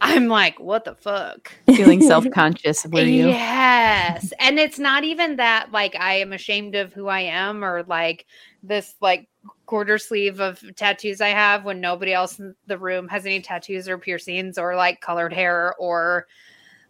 I'm 0.06 0.28
like, 0.28 0.60
what 0.60 0.84
the 0.84 0.96
fuck? 0.96 1.54
feeling 1.66 2.02
self 2.08 2.30
conscious. 2.32 2.86
Were 2.86 3.02
you? 3.02 3.30
Yes. 3.30 4.34
and 4.38 4.60
it's 4.60 4.78
not 4.78 5.06
even 5.06 5.38
that 5.38 5.72
like 5.72 5.96
I 5.96 6.16
am 6.16 6.34
ashamed 6.34 6.76
of 6.76 6.92
who 6.92 7.08
I 7.08 7.22
am 7.22 7.64
or 7.64 7.84
like 7.84 8.26
this 8.62 8.96
like 9.00 9.30
quarter 9.66 9.98
sleeve 9.98 10.42
of 10.42 10.62
tattoos 10.76 11.22
I 11.22 11.30
have 11.30 11.64
when 11.64 11.80
nobody 11.80 12.12
else 12.14 12.38
in 12.38 12.54
the 12.68 12.78
room 12.78 13.08
has 13.08 13.26
any 13.26 13.42
tattoos 13.42 13.88
or 13.88 13.98
piercings 13.98 14.58
or 14.58 14.76
like 14.76 15.00
colored 15.00 15.32
hair 15.32 15.74
or 15.80 16.28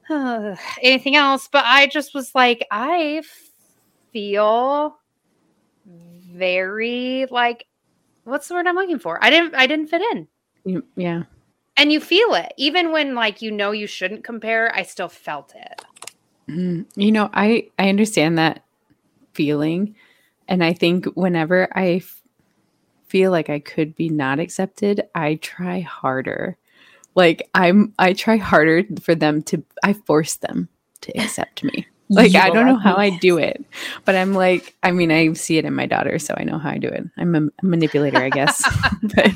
uh, 0.09 0.55
anything 0.81 1.15
else. 1.15 1.47
But 1.51 1.65
I 1.65 1.85
just 1.85 2.15
was 2.15 2.33
like, 2.33 2.65
I 2.71 3.21
feel 4.11 4.97
very 5.85 7.27
like 7.29 7.67
what's 8.23 8.47
the 8.47 8.55
word 8.55 8.65
I'm 8.65 8.75
looking 8.75 8.97
for? 8.97 9.23
I 9.23 9.29
didn't 9.29 9.53
I 9.53 9.67
didn't 9.67 9.87
fit 9.87 10.01
in. 10.13 10.83
Yeah. 10.95 11.23
And 11.75 11.91
you 11.91 11.99
feel 11.99 12.33
it. 12.35 12.53
Even 12.57 12.91
when 12.91 13.15
like 13.15 13.41
you 13.41 13.51
know 13.51 13.71
you 13.71 13.87
shouldn't 13.87 14.23
compare, 14.23 14.73
I 14.75 14.83
still 14.83 15.09
felt 15.09 15.53
it. 15.55 15.81
Mm, 16.49 16.85
You 16.95 17.11
know, 17.11 17.29
I 17.33 17.69
I 17.79 17.89
understand 17.89 18.37
that 18.37 18.63
feeling, 19.33 19.95
and 20.47 20.63
I 20.63 20.73
think 20.73 21.05
whenever 21.15 21.67
I 21.75 21.95
f- 21.95 22.21
feel 23.07 23.31
like 23.31 23.49
I 23.49 23.59
could 23.59 23.95
be 23.95 24.09
not 24.09 24.39
accepted, 24.39 25.03
I 25.15 25.35
try 25.35 25.79
harder. 25.79 26.57
Like 27.15 27.49
I'm, 27.53 27.93
I 27.99 28.13
try 28.13 28.37
harder 28.37 28.83
for 29.01 29.15
them 29.15 29.41
to. 29.43 29.63
I 29.83 29.93
force 29.93 30.35
them 30.35 30.69
to 31.01 31.17
accept 31.17 31.63
me. 31.63 31.87
Like 32.09 32.35
I 32.35 32.51
don't 32.51 32.67
know 32.67 32.77
how 32.77 32.95
I 32.97 33.09
do 33.09 33.37
it, 33.39 33.65
but 34.05 34.13
I'm 34.15 34.33
like, 34.33 34.75
I 34.83 34.91
mean, 34.91 35.11
I 35.11 35.33
see 35.33 35.57
it 35.57 35.65
in 35.65 35.73
my 35.73 35.87
daughter, 35.87 36.19
so 36.19 36.35
I 36.37 36.43
know 36.43 36.59
how 36.59 36.69
I 36.69 36.77
do 36.77 36.87
it. 36.89 37.05
I'm 37.17 37.33
a, 37.33 37.39
a 37.47 37.65
manipulator, 37.65 38.21
I 38.21 38.29
guess, 38.29 38.63
but 39.15 39.31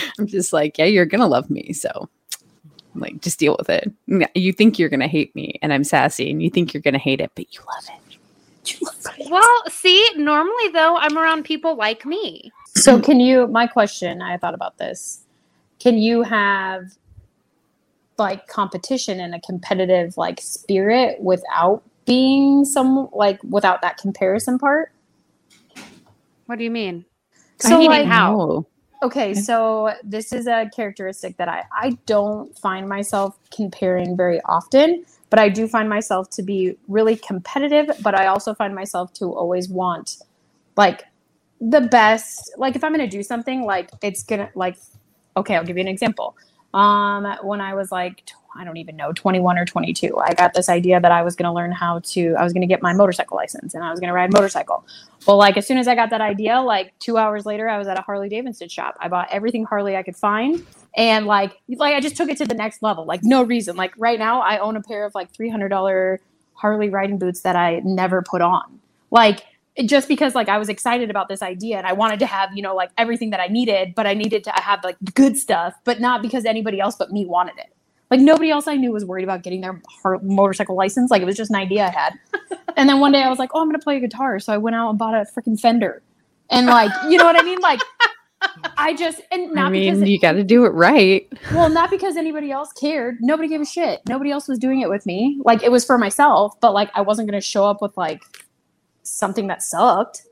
I'm 0.18 0.26
just 0.26 0.52
like, 0.52 0.78
yeah, 0.78 0.84
you're 0.84 1.06
gonna 1.06 1.26
love 1.26 1.50
me, 1.50 1.72
so 1.72 2.08
like 2.94 3.20
just 3.20 3.38
deal 3.38 3.56
with 3.58 3.70
it. 3.70 3.90
You 4.34 4.52
think 4.52 4.78
you're 4.78 4.88
gonna 4.88 5.08
hate 5.08 5.34
me, 5.34 5.58
and 5.62 5.72
I'm 5.72 5.84
sassy, 5.84 6.30
and 6.30 6.42
you 6.42 6.50
think 6.50 6.74
you're 6.74 6.82
gonna 6.82 6.98
hate 6.98 7.20
it, 7.20 7.30
but 7.34 7.52
you 7.54 7.60
love 7.66 7.84
it. 7.88 8.18
You 8.64 8.86
love 8.86 9.18
it. 9.18 9.30
Well, 9.30 9.62
see, 9.68 10.06
normally 10.16 10.68
though, 10.72 10.96
I'm 10.96 11.16
around 11.16 11.44
people 11.44 11.76
like 11.76 12.04
me. 12.04 12.52
So 12.74 13.00
can 13.00 13.20
you 13.20 13.46
my 13.48 13.66
question, 13.66 14.22
I 14.22 14.36
thought 14.36 14.54
about 14.54 14.78
this. 14.78 15.24
Can 15.78 15.98
you 15.98 16.22
have 16.22 16.84
like 18.18 18.46
competition 18.46 19.20
and 19.20 19.34
a 19.34 19.40
competitive 19.40 20.16
like 20.16 20.40
spirit 20.40 21.20
without 21.20 21.82
being 22.04 22.64
some 22.64 23.08
like 23.12 23.42
without 23.44 23.82
that 23.82 23.96
comparison 23.96 24.58
part? 24.58 24.92
What 26.46 26.58
do 26.58 26.64
you 26.64 26.70
mean? 26.70 27.04
So 27.58 27.70
meaning 27.70 27.88
like 27.88 28.06
how? 28.06 28.66
Okay, 29.02 29.34
so 29.34 29.94
this 30.04 30.32
is 30.32 30.46
a 30.46 30.70
characteristic 30.74 31.36
that 31.38 31.48
I 31.48 31.64
I 31.72 31.98
don't 32.06 32.56
find 32.58 32.88
myself 32.88 33.38
comparing 33.54 34.16
very 34.16 34.40
often, 34.42 35.04
but 35.30 35.40
I 35.40 35.50
do 35.50 35.68
find 35.68 35.88
myself 35.88 36.30
to 36.32 36.42
be 36.42 36.76
really 36.88 37.16
competitive, 37.16 37.90
but 38.02 38.14
I 38.14 38.26
also 38.28 38.54
find 38.54 38.74
myself 38.74 39.12
to 39.14 39.26
always 39.34 39.68
want 39.68 40.18
like 40.76 41.04
the 41.60 41.80
best 41.82 42.52
like 42.58 42.76
if 42.76 42.84
i'm 42.84 42.92
going 42.94 43.08
to 43.08 43.16
do 43.16 43.22
something 43.24 43.64
like 43.64 43.90
it's 44.02 44.24
going 44.24 44.40
to 44.40 44.50
like 44.56 44.76
okay 45.36 45.56
i'll 45.56 45.64
give 45.64 45.76
you 45.78 45.82
an 45.82 45.88
example 45.88 46.36
um 46.74 47.24
when 47.42 47.60
i 47.60 47.74
was 47.74 47.92
like 47.92 48.30
i 48.56 48.64
don't 48.64 48.76
even 48.76 48.96
know 48.96 49.12
21 49.12 49.58
or 49.58 49.64
22 49.64 50.16
i 50.18 50.32
got 50.34 50.54
this 50.54 50.68
idea 50.68 51.00
that 51.00 51.12
i 51.12 51.22
was 51.22 51.36
going 51.36 51.44
to 51.44 51.52
learn 51.52 51.72
how 51.72 51.98
to 52.00 52.34
i 52.38 52.44
was 52.44 52.52
going 52.52 52.62
to 52.62 52.66
get 52.66 52.82
my 52.82 52.92
motorcycle 52.92 53.36
license 53.36 53.74
and 53.74 53.84
i 53.84 53.90
was 53.90 54.00
going 54.00 54.08
to 54.08 54.14
ride 54.14 54.32
motorcycle. 54.32 54.84
Well 55.26 55.36
like 55.36 55.56
as 55.56 55.66
soon 55.66 55.78
as 55.78 55.86
i 55.86 55.94
got 55.94 56.10
that 56.10 56.20
idea 56.20 56.60
like 56.60 56.98
two 56.98 57.18
hours 57.18 57.46
later 57.46 57.68
i 57.68 57.78
was 57.78 57.88
at 57.88 57.98
a 57.98 58.02
harley 58.02 58.28
davidson 58.28 58.68
shop. 58.68 58.96
I 59.00 59.08
bought 59.08 59.28
everything 59.30 59.64
harley 59.64 59.96
i 59.96 60.02
could 60.02 60.16
find 60.16 60.64
and 60.96 61.26
like 61.26 61.60
like 61.68 61.94
i 61.94 62.00
just 62.00 62.16
took 62.16 62.28
it 62.28 62.38
to 62.38 62.46
the 62.46 62.54
next 62.54 62.82
level 62.82 63.04
like 63.04 63.22
no 63.22 63.42
reason. 63.42 63.76
Like 63.76 63.92
right 63.96 64.18
now 64.18 64.40
i 64.40 64.58
own 64.58 64.76
a 64.76 64.82
pair 64.82 65.04
of 65.04 65.14
like 65.14 65.32
$300 65.32 66.18
harley 66.54 66.88
riding 66.88 67.18
boots 67.18 67.40
that 67.42 67.56
i 67.56 67.80
never 67.84 68.22
put 68.22 68.40
on. 68.42 68.80
Like 69.10 69.44
just 69.86 70.06
because 70.06 70.34
like 70.34 70.48
I 70.48 70.58
was 70.58 70.68
excited 70.68 71.10
about 71.10 71.28
this 71.28 71.42
idea 71.42 71.78
and 71.78 71.86
I 71.86 71.92
wanted 71.92 72.18
to 72.20 72.26
have, 72.26 72.50
you 72.54 72.62
know, 72.62 72.74
like 72.74 72.90
everything 72.98 73.30
that 73.30 73.40
I 73.40 73.46
needed, 73.46 73.94
but 73.94 74.06
I 74.06 74.14
needed 74.14 74.44
to 74.44 74.50
have 74.50 74.84
like 74.84 74.96
good 75.14 75.36
stuff, 75.36 75.74
but 75.84 76.00
not 76.00 76.22
because 76.22 76.44
anybody 76.44 76.80
else 76.80 76.96
but 76.96 77.10
me 77.10 77.24
wanted 77.24 77.58
it. 77.58 77.72
Like 78.10 78.20
nobody 78.20 78.50
else 78.50 78.68
I 78.68 78.76
knew 78.76 78.92
was 78.92 79.06
worried 79.06 79.24
about 79.24 79.42
getting 79.42 79.62
their 79.62 79.80
motorcycle 80.22 80.76
license. 80.76 81.10
Like 81.10 81.22
it 81.22 81.24
was 81.24 81.36
just 81.36 81.50
an 81.50 81.56
idea 81.56 81.86
I 81.86 81.90
had. 81.90 82.18
and 82.76 82.86
then 82.86 83.00
one 83.00 83.12
day 83.12 83.22
I 83.22 83.30
was 83.30 83.38
like, 83.38 83.50
oh, 83.54 83.60
I'm 83.62 83.68
going 83.68 83.80
to 83.80 83.82
play 83.82 83.98
guitar. 84.00 84.38
So 84.38 84.52
I 84.52 84.58
went 84.58 84.76
out 84.76 84.90
and 84.90 84.98
bought 84.98 85.14
a 85.14 85.24
freaking 85.24 85.58
Fender. 85.58 86.02
And 86.50 86.66
like, 86.66 86.90
you 87.08 87.16
know 87.16 87.24
what 87.24 87.40
I 87.40 87.42
mean? 87.42 87.58
Like 87.60 87.80
I 88.76 88.94
just, 88.94 89.22
and 89.30 89.52
not 89.52 89.66
I 89.66 89.70
mean, 89.70 89.94
because, 89.94 90.08
you 90.08 90.20
got 90.20 90.32
to 90.32 90.44
do 90.44 90.66
it 90.66 90.70
right. 90.70 91.26
well, 91.54 91.70
not 91.70 91.88
because 91.88 92.16
anybody 92.16 92.50
else 92.50 92.72
cared. 92.72 93.16
Nobody 93.20 93.48
gave 93.48 93.62
a 93.62 93.64
shit. 93.64 94.00
Nobody 94.06 94.30
else 94.30 94.46
was 94.46 94.58
doing 94.58 94.82
it 94.82 94.90
with 94.90 95.06
me. 95.06 95.40
Like 95.46 95.62
it 95.62 95.70
was 95.70 95.84
for 95.84 95.96
myself, 95.96 96.60
but 96.60 96.74
like 96.74 96.90
I 96.94 97.00
wasn't 97.00 97.30
going 97.30 97.40
to 97.40 97.46
show 97.46 97.64
up 97.64 97.80
with 97.80 97.96
like 97.96 98.22
something 99.12 99.46
that 99.48 99.62
sucked. 99.62 100.22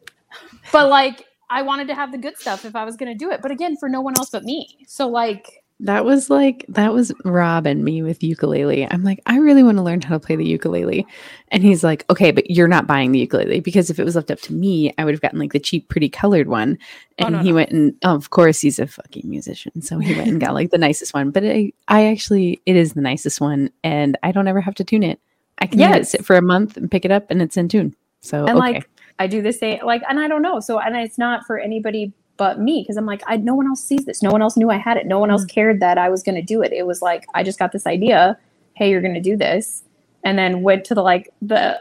But 0.72 0.88
like 0.88 1.24
I 1.50 1.62
wanted 1.62 1.88
to 1.88 1.94
have 1.94 2.12
the 2.12 2.18
good 2.18 2.36
stuff 2.38 2.64
if 2.64 2.76
I 2.76 2.84
was 2.84 2.96
going 2.96 3.12
to 3.12 3.18
do 3.18 3.30
it. 3.30 3.42
But 3.42 3.50
again, 3.50 3.76
for 3.76 3.88
no 3.88 4.00
one 4.00 4.16
else 4.16 4.30
but 4.30 4.44
me. 4.44 4.78
So 4.86 5.08
like 5.08 5.64
That 5.80 6.04
was 6.04 6.30
like 6.30 6.64
that 6.68 6.92
was 6.92 7.12
Rob 7.24 7.66
and 7.66 7.82
me 7.84 8.02
with 8.02 8.22
ukulele. 8.22 8.86
I'm 8.88 9.02
like, 9.02 9.20
I 9.26 9.38
really 9.38 9.64
want 9.64 9.78
to 9.78 9.82
learn 9.82 10.00
how 10.00 10.14
to 10.14 10.20
play 10.20 10.36
the 10.36 10.46
ukulele. 10.46 11.04
And 11.48 11.64
he's 11.64 11.82
like, 11.82 12.04
Okay, 12.08 12.30
but 12.30 12.48
you're 12.50 12.68
not 12.68 12.86
buying 12.86 13.10
the 13.10 13.18
ukulele 13.18 13.58
because 13.60 13.90
if 13.90 13.98
it 13.98 14.04
was 14.04 14.14
left 14.14 14.30
up 14.30 14.40
to 14.42 14.52
me, 14.52 14.94
I 14.98 15.04
would 15.04 15.14
have 15.14 15.20
gotten 15.22 15.40
like 15.40 15.52
the 15.52 15.58
cheap, 15.58 15.88
pretty 15.88 16.08
colored 16.08 16.46
one. 16.46 16.78
Oh, 17.22 17.24
And 17.26 17.32
no, 17.34 17.42
he 17.42 17.48
no. 17.48 17.54
went 17.56 17.70
and 17.70 17.94
of 18.04 18.30
course 18.30 18.60
he's 18.60 18.78
a 18.78 18.86
fucking 18.86 19.28
musician. 19.28 19.82
So 19.82 19.98
he 19.98 20.14
went 20.14 20.28
and 20.28 20.40
got 20.40 20.54
like 20.54 20.70
the 20.70 20.78
nicest 20.78 21.14
one. 21.14 21.30
But 21.32 21.44
I, 21.44 21.72
I 21.88 22.06
actually 22.06 22.60
it 22.66 22.76
is 22.76 22.92
the 22.92 23.00
nicest 23.00 23.40
one 23.40 23.70
and 23.82 24.16
I 24.22 24.30
don't 24.30 24.46
ever 24.46 24.60
have 24.60 24.76
to 24.76 24.84
tune 24.84 25.02
it. 25.02 25.18
I 25.58 25.66
can 25.66 25.80
Yes. 25.80 26.10
sit 26.12 26.24
for 26.24 26.36
a 26.36 26.42
month 26.42 26.76
and 26.76 26.88
pick 26.90 27.04
it 27.04 27.10
up 27.10 27.26
and 27.30 27.42
it's 27.42 27.56
in 27.56 27.68
tune. 27.68 27.96
So 28.20 28.40
and 28.46 28.58
okay. 28.58 28.58
like 28.58 28.90
I 29.18 29.26
do 29.26 29.42
the 29.42 29.52
same 29.52 29.84
like 29.84 30.02
and 30.08 30.20
I 30.20 30.28
don't 30.28 30.42
know. 30.42 30.60
So 30.60 30.78
and 30.78 30.96
it's 30.96 31.18
not 31.18 31.44
for 31.46 31.58
anybody 31.58 32.12
but 32.36 32.58
me 32.58 32.82
because 32.82 32.96
I'm 32.96 33.06
like 33.06 33.22
I 33.26 33.36
no 33.36 33.54
one 33.54 33.66
else 33.66 33.82
sees 33.82 34.04
this. 34.04 34.22
No 34.22 34.30
one 34.30 34.42
else 34.42 34.56
knew 34.56 34.70
I 34.70 34.76
had 34.76 34.96
it. 34.96 35.06
No 35.06 35.18
one 35.18 35.30
else 35.30 35.44
mm. 35.44 35.50
cared 35.50 35.80
that 35.80 35.98
I 35.98 36.08
was 36.08 36.22
going 36.22 36.36
to 36.36 36.42
do 36.42 36.62
it. 36.62 36.72
It 36.72 36.86
was 36.86 37.02
like 37.02 37.26
I 37.34 37.42
just 37.42 37.58
got 37.58 37.72
this 37.72 37.86
idea, 37.86 38.38
hey, 38.74 38.90
you're 38.90 39.02
going 39.02 39.14
to 39.14 39.20
do 39.20 39.36
this 39.36 39.82
and 40.24 40.38
then 40.38 40.62
went 40.62 40.84
to 40.86 40.94
the 40.94 41.02
like 41.02 41.30
the 41.42 41.80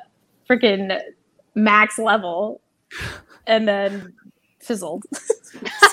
freaking 0.49 0.99
max 1.55 1.97
level 1.97 2.61
and 3.47 3.67
then 3.67 4.13
fizzled. 4.59 5.03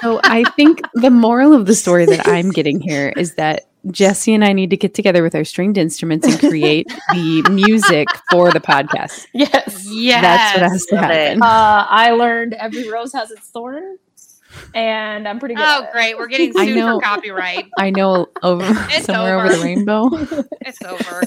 So 0.00 0.20
I 0.24 0.44
think 0.56 0.82
the 0.94 1.10
moral 1.10 1.52
of 1.54 1.66
the 1.66 1.74
story 1.74 2.04
that 2.06 2.28
I'm 2.28 2.50
getting 2.50 2.80
here 2.80 3.12
is 3.16 3.34
that 3.34 3.66
Jesse 3.90 4.34
and 4.34 4.44
I 4.44 4.52
need 4.52 4.70
to 4.70 4.76
get 4.76 4.94
together 4.94 5.22
with 5.22 5.34
our 5.34 5.44
stringed 5.44 5.78
instruments 5.78 6.26
and 6.26 6.38
create 6.38 6.86
the 7.12 7.42
music 7.50 8.08
for 8.30 8.52
the 8.52 8.60
podcast. 8.60 9.26
yes. 9.32 9.86
Yes. 9.90 10.22
That's 10.22 10.60
what 10.60 10.70
has 10.70 10.86
to 10.86 10.94
Love 10.96 11.04
it. 11.04 11.08
happen. 11.14 11.42
Uh, 11.42 11.86
I 11.88 12.10
learned 12.12 12.54
every 12.54 12.88
rose 12.90 13.12
has 13.12 13.30
its 13.30 13.48
thorn 13.48 13.98
and 14.74 15.26
I'm 15.28 15.38
pretty 15.38 15.54
good. 15.54 15.64
Oh, 15.64 15.82
at 15.82 15.88
it. 15.88 15.92
great. 15.92 16.18
We're 16.18 16.26
getting 16.26 16.52
I 16.56 16.66
sued 16.66 16.76
know. 16.76 16.98
for 16.98 17.04
copyright. 17.04 17.68
I 17.78 17.90
know 17.90 18.28
over 18.42 18.64
It's 18.90 19.06
somewhere 19.06 19.36
over 19.36 19.46
over. 19.46 19.56
the 19.56 19.62
rainbow. 19.62 20.10
It's 20.68 20.82
over. 20.82 21.22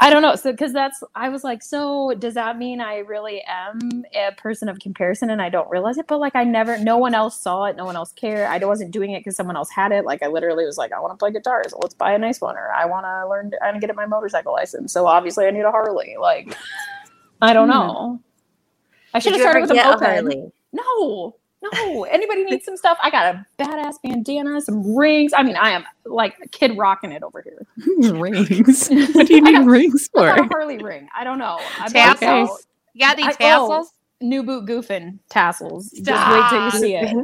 I 0.00 0.10
don't 0.10 0.22
know. 0.22 0.34
So, 0.34 0.50
because 0.50 0.72
that's, 0.72 1.02
I 1.14 1.28
was 1.28 1.44
like, 1.44 1.62
so 1.62 2.14
does 2.18 2.34
that 2.34 2.56
mean 2.58 2.80
I 2.80 2.98
really 2.98 3.42
am 3.46 4.04
a 4.14 4.32
person 4.32 4.68
of 4.68 4.78
comparison 4.80 5.30
and 5.30 5.40
I 5.42 5.50
don't 5.50 5.68
realize 5.70 5.98
it? 5.98 6.06
But 6.08 6.18
like, 6.20 6.34
I 6.34 6.42
never, 6.44 6.78
no 6.78 6.96
one 6.98 7.14
else 7.14 7.40
saw 7.40 7.64
it. 7.64 7.76
No 7.76 7.84
one 7.84 7.94
else 7.96 8.12
cared. 8.12 8.46
I 8.48 8.58
wasn't 8.66 8.90
doing 8.92 9.10
it 9.12 9.20
because 9.20 9.36
someone 9.36 9.56
else 9.56 9.70
had 9.70 9.92
it. 9.92 10.04
Like, 10.04 10.22
I 10.22 10.26
literally 10.28 10.64
was 10.64 10.78
like, 10.78 10.92
I 10.92 11.00
want 11.00 11.12
to 11.12 11.16
play 11.16 11.30
guitar. 11.32 11.62
So 11.68 11.78
let's 11.82 11.94
buy 11.94 12.12
a 12.14 12.18
nice 12.18 12.40
one. 12.40 12.56
Or 12.56 12.72
I 12.72 12.86
want 12.86 13.04
to 13.04 13.28
learn, 13.28 13.52
I 13.62 13.66
want 13.66 13.80
to 13.80 13.86
get 13.86 13.94
my 13.94 14.06
motorcycle 14.06 14.52
license. 14.52 14.92
So 14.92 15.06
obviously 15.06 15.46
I 15.46 15.50
need 15.50 15.62
a 15.62 15.70
Harley. 15.70 16.16
Like, 16.18 16.56
I 17.42 17.52
don't 17.52 17.68
Hmm. 17.68 17.74
know. 17.74 18.20
I 19.12 19.18
should 19.20 19.32
have 19.34 19.42
started 19.42 19.60
with 19.62 19.70
a 19.70 19.74
get 19.74 19.86
moped. 19.86 20.02
Harley? 20.02 20.50
No, 20.72 21.36
no. 21.72 22.04
Anybody 22.04 22.44
needs 22.44 22.64
some 22.64 22.76
stuff? 22.76 22.98
I 23.02 23.10
got 23.10 23.34
a 23.34 23.46
badass 23.58 23.94
bandana, 24.02 24.60
some 24.60 24.94
rings. 24.94 25.32
I 25.36 25.42
mean, 25.42 25.56
I 25.56 25.70
am 25.70 25.84
like 26.04 26.36
a 26.42 26.48
kid 26.48 26.76
rocking 26.76 27.12
it 27.12 27.22
over 27.22 27.42
here. 27.42 27.66
rings. 28.14 28.88
What 28.88 29.26
do 29.26 29.34
you 29.34 29.38
I 29.46 29.50
need 29.50 29.56
got- 29.58 29.66
rings 29.66 30.08
I 30.16 30.20
got 30.20 30.38
a 30.40 30.42
for? 30.44 30.48
Harley 30.48 30.78
ring. 30.78 31.08
I 31.16 31.24
don't 31.24 31.38
know. 31.38 31.58
I 31.78 31.88
bought 31.90 32.18
Tassels? 32.18 32.50
out 32.50 32.58
You 32.94 33.00
got 33.00 33.18
any 33.18 33.24
I- 33.26 33.30
oh. 33.30 33.68
tassels? 33.68 33.92
new 34.20 34.42
boot 34.42 34.66
goofing 34.66 35.18
tassels. 35.28 35.90
Just 35.90 36.30
wait 36.30 36.48
till 36.50 36.64
you 36.64 36.70
see 36.72 36.94
it. 36.96 37.14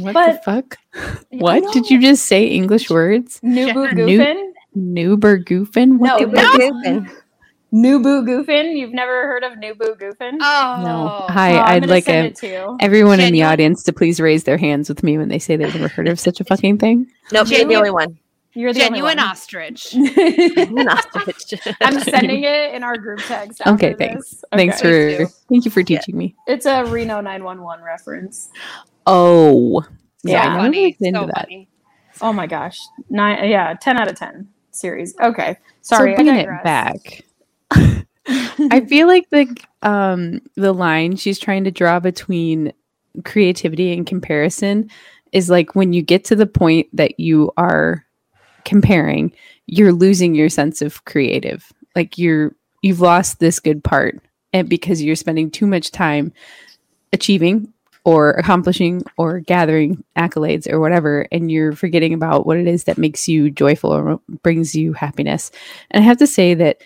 What 0.00 0.14
But- 0.14 0.32
the 0.32 0.40
fuck? 0.44 0.76
I 0.94 1.16
What 1.30 1.72
did 1.72 1.90
you 1.90 2.00
just 2.00 2.26
say? 2.26 2.46
English 2.46 2.88
words? 2.90 3.40
New 3.42 3.72
boot 3.74 3.94
New- 3.94 4.18
goofing? 4.18 4.52
Noober 4.76 5.44
goofing? 5.44 5.98
What 5.98 6.20
No, 6.20 6.26
the 6.26 7.02
but- 7.04 7.12
fuck? 7.70 7.76
Goofing. 7.76 7.80
New 7.80 8.00
boot 8.02 8.26
goofing? 8.26 8.76
You've 8.76 8.92
never 8.92 9.26
heard 9.26 9.44
of 9.44 9.58
new 9.58 9.74
boot 9.74 9.98
goofing? 9.98 10.38
Oh. 10.40 10.80
No. 10.84 11.26
Hi, 11.32 11.54
Oh, 11.54 11.60
I'm 11.60 11.82
I'd 11.84 11.88
like 11.88 12.08
a, 12.08 12.26
it 12.26 12.36
to 12.36 12.46
you. 12.48 12.76
everyone 12.80 13.20
in 13.20 13.32
the 13.32 13.42
audience 13.44 13.82
to 13.84 13.92
please 13.92 14.20
raise 14.20 14.44
their 14.44 14.56
hands 14.58 14.88
with 14.88 15.02
me 15.02 15.18
when 15.18 15.28
they 15.28 15.38
say 15.38 15.56
they've 15.56 15.74
never 15.74 15.88
heard 15.88 16.08
of 16.08 16.18
such 16.20 16.40
a 16.40 16.44
fucking 16.44 16.78
thing. 16.78 17.06
Nope, 17.32 17.48
you're 17.50 17.64
the 17.66 17.76
only 17.76 17.90
one. 17.90 18.18
You're 18.52 18.72
the 18.72 18.80
Genuine 18.80 19.10
only 19.18 19.22
one. 19.22 19.30
ostrich. 19.30 19.94
An 19.94 20.88
ostrich. 20.88 21.60
I'm 21.80 22.00
sending 22.00 22.42
it 22.44 22.74
in 22.74 22.82
our 22.82 22.96
group 22.96 23.20
text. 23.20 23.60
Okay, 23.64 23.94
thanks. 23.94 24.30
this. 24.30 24.44
Thanks 24.52 24.78
Okay. 24.80 25.18
for 25.18 25.24
too. 25.26 25.32
thank 25.48 25.64
you 25.64 25.70
for 25.70 25.84
teaching 25.84 26.16
me. 26.16 26.34
It's 26.48 26.66
a 26.66 26.84
Reno 26.84 27.20
911 27.20 27.84
reference. 27.84 28.50
Oh, 29.06 29.84
Yeah. 30.24 30.40
I 30.40 30.44
so 30.44 30.48
never 30.50 30.62
funny. 30.64 30.86
looked 30.86 31.02
into 31.02 31.20
so 31.20 31.26
that. 31.26 31.34
funny. 31.44 31.68
Oh 32.22 32.32
my 32.32 32.46
gosh. 32.48 32.78
Nine 33.08 33.48
yeah, 33.48 33.74
10 33.80 33.98
out 34.00 34.08
of 34.08 34.16
10 34.16 34.48
series. 34.72 35.14
Okay. 35.22 35.56
Sorry. 35.82 36.10
so 36.10 36.12
I 36.12 36.14
bringing 36.16 36.34
it 36.34 36.46
digress. 36.46 36.64
back. 36.64 37.24
I 38.70 38.84
feel 38.86 39.06
like 39.06 39.28
the 39.30 39.54
um 39.82 40.40
the 40.56 40.72
line 40.72 41.16
she's 41.16 41.38
trying 41.38 41.64
to 41.64 41.70
draw 41.70 42.00
between 42.00 42.72
creativity 43.24 43.92
and 43.92 44.06
comparison 44.06 44.90
is 45.32 45.50
like 45.50 45.74
when 45.74 45.92
you 45.92 46.02
get 46.02 46.24
to 46.24 46.36
the 46.36 46.46
point 46.46 46.88
that 46.92 47.18
you 47.18 47.52
are 47.56 48.04
comparing, 48.64 49.32
you're 49.66 49.92
losing 49.92 50.34
your 50.34 50.48
sense 50.48 50.82
of 50.82 51.04
creative. 51.04 51.72
Like 51.94 52.18
you're 52.18 52.54
you've 52.82 53.00
lost 53.00 53.40
this 53.40 53.60
good 53.60 53.82
part 53.84 54.20
and 54.52 54.68
because 54.68 55.02
you're 55.02 55.16
spending 55.16 55.50
too 55.50 55.66
much 55.66 55.90
time 55.90 56.32
achieving 57.12 57.72
or 58.04 58.30
accomplishing 58.32 59.02
or 59.18 59.40
gathering 59.40 60.02
accolades 60.16 60.70
or 60.70 60.80
whatever 60.80 61.26
and 61.30 61.50
you're 61.50 61.72
forgetting 61.72 62.14
about 62.14 62.46
what 62.46 62.56
it 62.56 62.66
is 62.66 62.84
that 62.84 62.96
makes 62.96 63.28
you 63.28 63.50
joyful 63.50 63.92
or 63.92 64.20
brings 64.42 64.74
you 64.74 64.92
happiness. 64.92 65.50
And 65.90 66.02
I 66.02 66.06
have 66.06 66.16
to 66.18 66.26
say 66.26 66.54
that 66.54 66.78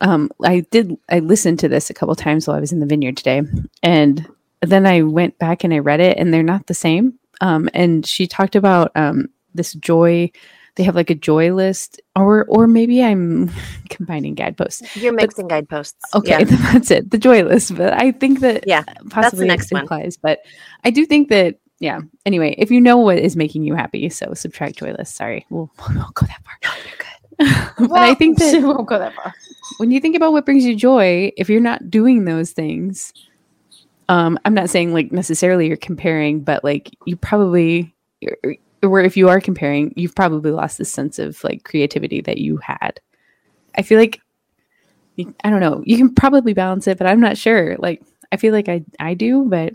um, 0.00 0.30
I 0.44 0.60
did 0.70 0.96
I 1.08 1.20
listened 1.20 1.58
to 1.60 1.68
this 1.68 1.90
a 1.90 1.94
couple 1.94 2.14
times 2.14 2.46
while 2.46 2.56
I 2.56 2.60
was 2.60 2.72
in 2.72 2.80
the 2.80 2.86
vineyard 2.86 3.16
today, 3.16 3.42
and 3.82 4.26
then 4.60 4.86
I 4.86 5.02
went 5.02 5.38
back 5.38 5.64
and 5.64 5.72
I 5.72 5.78
read 5.78 6.00
it, 6.00 6.16
and 6.18 6.32
they're 6.32 6.42
not 6.42 6.66
the 6.66 6.74
same. 6.74 7.18
Um, 7.40 7.68
and 7.74 8.04
she 8.06 8.26
talked 8.26 8.56
about 8.56 8.92
um, 8.94 9.28
this 9.54 9.72
joy. 9.74 10.30
They 10.74 10.82
have 10.84 10.94
like 10.94 11.08
a 11.08 11.14
joy 11.14 11.54
list, 11.54 12.00
or 12.14 12.44
or 12.48 12.66
maybe 12.66 13.02
I'm 13.02 13.50
combining 13.88 14.34
guideposts. 14.34 14.94
You're 14.96 15.14
mixing 15.14 15.48
guideposts. 15.48 16.14
Okay, 16.14 16.30
Yeah. 16.40 16.44
that's 16.72 16.90
it, 16.90 17.10
the 17.10 17.18
joy 17.18 17.42
list. 17.44 17.74
But 17.76 17.94
I 17.94 18.12
think 18.12 18.40
that 18.40 18.64
Yeah, 18.66 18.82
possibly 19.10 19.46
next 19.46 19.66
it 19.66 19.74
one. 19.74 19.82
implies. 19.82 20.18
But 20.18 20.40
I 20.84 20.90
do 20.90 21.06
think 21.06 21.28
that 21.30 21.58
yeah. 21.78 22.00
Anyway, 22.24 22.54
if 22.58 22.70
you 22.70 22.80
know 22.80 22.98
what 22.98 23.18
is 23.18 23.36
making 23.36 23.62
you 23.64 23.74
happy, 23.74 24.08
so 24.10 24.34
subtract 24.34 24.76
joy 24.78 24.92
list. 24.92 25.14
Sorry, 25.14 25.46
we'll, 25.50 25.70
we'll 25.88 26.10
go 26.14 26.26
that 26.26 26.42
far. 26.44 26.74
but 27.78 27.92
I 27.92 28.14
think 28.14 28.38
that 28.38 28.50
she 28.50 28.60
won't 28.60 28.86
go 28.86 28.98
that 28.98 29.14
far. 29.14 29.34
when 29.78 29.90
you 29.90 30.00
think 30.00 30.16
about 30.16 30.32
what 30.32 30.44
brings 30.44 30.64
you 30.64 30.74
joy, 30.74 31.32
if 31.36 31.48
you're 31.50 31.60
not 31.60 31.90
doing 31.90 32.24
those 32.24 32.52
things, 32.52 33.12
um, 34.08 34.38
I'm 34.44 34.54
not 34.54 34.70
saying 34.70 34.92
like 34.92 35.12
necessarily 35.12 35.66
you're 35.66 35.76
comparing, 35.76 36.40
but 36.40 36.64
like 36.64 36.90
you 37.04 37.16
probably, 37.16 37.94
or 38.82 39.00
if 39.00 39.16
you 39.16 39.28
are 39.28 39.40
comparing, 39.40 39.92
you've 39.96 40.14
probably 40.14 40.50
lost 40.50 40.78
this 40.78 40.92
sense 40.92 41.18
of 41.18 41.42
like 41.44 41.64
creativity 41.64 42.20
that 42.22 42.38
you 42.38 42.56
had. 42.58 43.00
I 43.76 43.82
feel 43.82 43.98
like, 43.98 44.20
I 45.18 45.50
don't 45.50 45.60
know, 45.60 45.82
you 45.84 45.96
can 45.96 46.14
probably 46.14 46.54
balance 46.54 46.86
it, 46.86 46.98
but 46.98 47.06
I'm 47.06 47.20
not 47.20 47.36
sure. 47.36 47.76
Like, 47.78 48.02
I 48.32 48.36
feel 48.36 48.52
like 48.52 48.68
I, 48.68 48.84
I 48.98 49.14
do, 49.14 49.44
but 49.44 49.74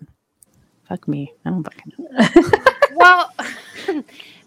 fuck 0.87 1.07
me. 1.07 1.33
I 1.45 1.49
don't 1.49 1.63
fucking 1.63 1.93
know. 1.97 2.61
well 2.95 3.33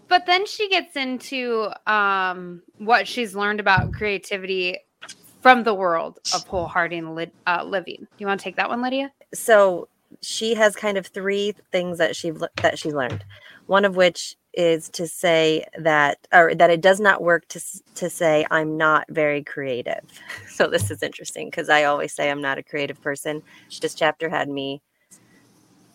but 0.07 0.25
then 0.25 0.45
she 0.45 0.69
gets 0.69 0.95
into 0.95 1.69
um 1.87 2.61
what 2.77 3.07
she's 3.07 3.35
learned 3.35 3.59
about 3.59 3.91
creativity 3.91 4.77
from 5.41 5.63
the 5.63 5.73
world 5.73 6.19
of 6.33 6.45
wholehearted 6.47 7.03
li- 7.03 7.31
uh, 7.47 7.63
living 7.63 8.07
you 8.17 8.27
want 8.27 8.39
to 8.39 8.43
take 8.43 8.55
that 8.55 8.69
one 8.69 8.81
lydia 8.81 9.11
so 9.33 9.87
she 10.21 10.55
has 10.55 10.75
kind 10.75 10.97
of 10.97 11.07
three 11.07 11.53
things 11.71 11.97
that 11.97 12.15
she 12.15 12.31
that 12.61 12.79
she 12.79 12.91
learned. 12.91 13.23
One 13.67 13.85
of 13.85 13.95
which 13.95 14.35
is 14.53 14.89
to 14.89 15.07
say 15.07 15.65
that 15.77 16.17
or 16.31 16.55
that 16.55 16.69
it 16.69 16.81
does 16.81 16.99
not 16.99 17.21
work 17.21 17.47
to 17.49 17.61
to 17.95 18.09
say 18.09 18.45
I'm 18.51 18.77
not 18.77 19.05
very 19.09 19.43
creative. 19.43 20.03
So 20.47 20.69
this 20.69 20.89
is 20.89 21.03
interesting 21.03 21.49
because 21.49 21.67
I 21.67 21.83
always 21.83 22.13
say 22.13 22.31
I'm 22.31 22.41
not 22.41 22.57
a 22.57 22.63
creative 22.63 23.01
person. 23.01 23.43
This 23.81 23.93
chapter 23.93 24.29
had 24.29 24.47
me 24.47 24.81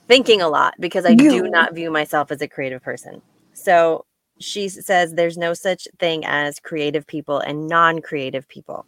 thinking 0.06 0.42
a 0.42 0.48
lot 0.50 0.74
because 0.78 1.06
I 1.06 1.14
do 1.14 1.48
not 1.48 1.74
view 1.74 1.90
myself 1.90 2.30
as 2.30 2.42
a 2.42 2.48
creative 2.48 2.82
person. 2.82 3.22
So 3.62 4.06
she 4.38 4.68
says 4.68 5.12
there's 5.12 5.36
no 5.36 5.52
such 5.54 5.86
thing 5.98 6.24
as 6.24 6.58
creative 6.58 7.06
people 7.06 7.38
and 7.38 7.66
non-creative 7.68 8.48
people. 8.48 8.86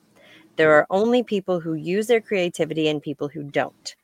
There 0.56 0.72
are 0.72 0.86
only 0.90 1.22
people 1.22 1.60
who 1.60 1.74
use 1.74 2.06
their 2.06 2.20
creativity 2.20 2.88
and 2.88 3.02
people 3.02 3.28
who 3.28 3.42
don't 3.42 3.94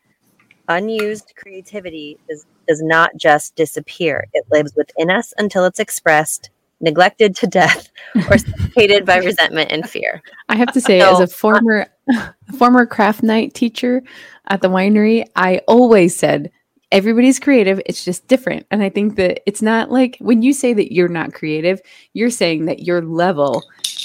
unused 0.68 1.32
creativity 1.36 2.18
does, 2.28 2.46
does 2.68 2.82
not 2.82 3.10
just 3.16 3.56
disappear. 3.56 4.26
It 4.32 4.44
lives 4.50 4.72
within 4.76 5.10
us 5.10 5.32
until 5.38 5.64
it's 5.64 5.80
expressed, 5.80 6.50
neglected 6.80 7.34
to 7.36 7.46
death, 7.46 7.90
or 8.14 8.38
suffocated 8.38 9.04
by 9.04 9.16
resentment 9.18 9.72
and 9.72 9.88
fear. 9.88 10.22
I 10.48 10.56
have 10.56 10.72
to 10.72 10.80
say, 10.80 11.00
as 11.00 11.20
a 11.20 11.26
former 11.26 11.86
former 12.58 12.86
craft 12.86 13.22
night 13.22 13.54
teacher 13.54 14.02
at 14.46 14.62
the 14.62 14.68
winery, 14.68 15.26
I 15.34 15.60
always 15.66 16.14
said 16.16 16.50
everybody's 16.92 17.38
creative. 17.38 17.80
It's 17.86 18.04
just 18.04 18.26
different, 18.28 18.66
and 18.70 18.82
I 18.82 18.88
think 18.88 19.16
that 19.16 19.40
it's 19.46 19.62
not 19.62 19.90
like 19.90 20.16
when 20.20 20.42
you 20.42 20.52
say 20.52 20.72
that 20.74 20.92
you're 20.92 21.08
not 21.08 21.32
creative, 21.34 21.80
you're 22.14 22.30
saying 22.30 22.66
that 22.66 22.80
your 22.80 23.02
level 23.02 23.62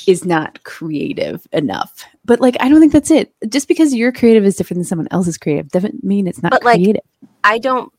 is 0.08 0.26
not 0.26 0.63
creative 0.63 1.48
enough. 1.54 2.04
But 2.26 2.39
like, 2.41 2.58
I 2.60 2.69
don't 2.69 2.80
think 2.80 2.91
that's 2.93 3.12
it. 3.12 3.34
Just 3.50 3.67
because 3.67 3.93
you're 3.93 4.12
creative 4.12 4.43
is 4.46 4.56
different 4.56 4.80
than 4.80 4.86
someone 4.86 5.08
else's 5.12 5.38
creative 5.38 5.69
doesn't 5.69 6.04
mean 6.04 6.28
it's 6.28 6.41
not 6.43 6.52
But, 6.52 6.63
like, 6.63 6.78
creative. 6.78 7.02
I 7.43 7.58
don't 7.60 7.91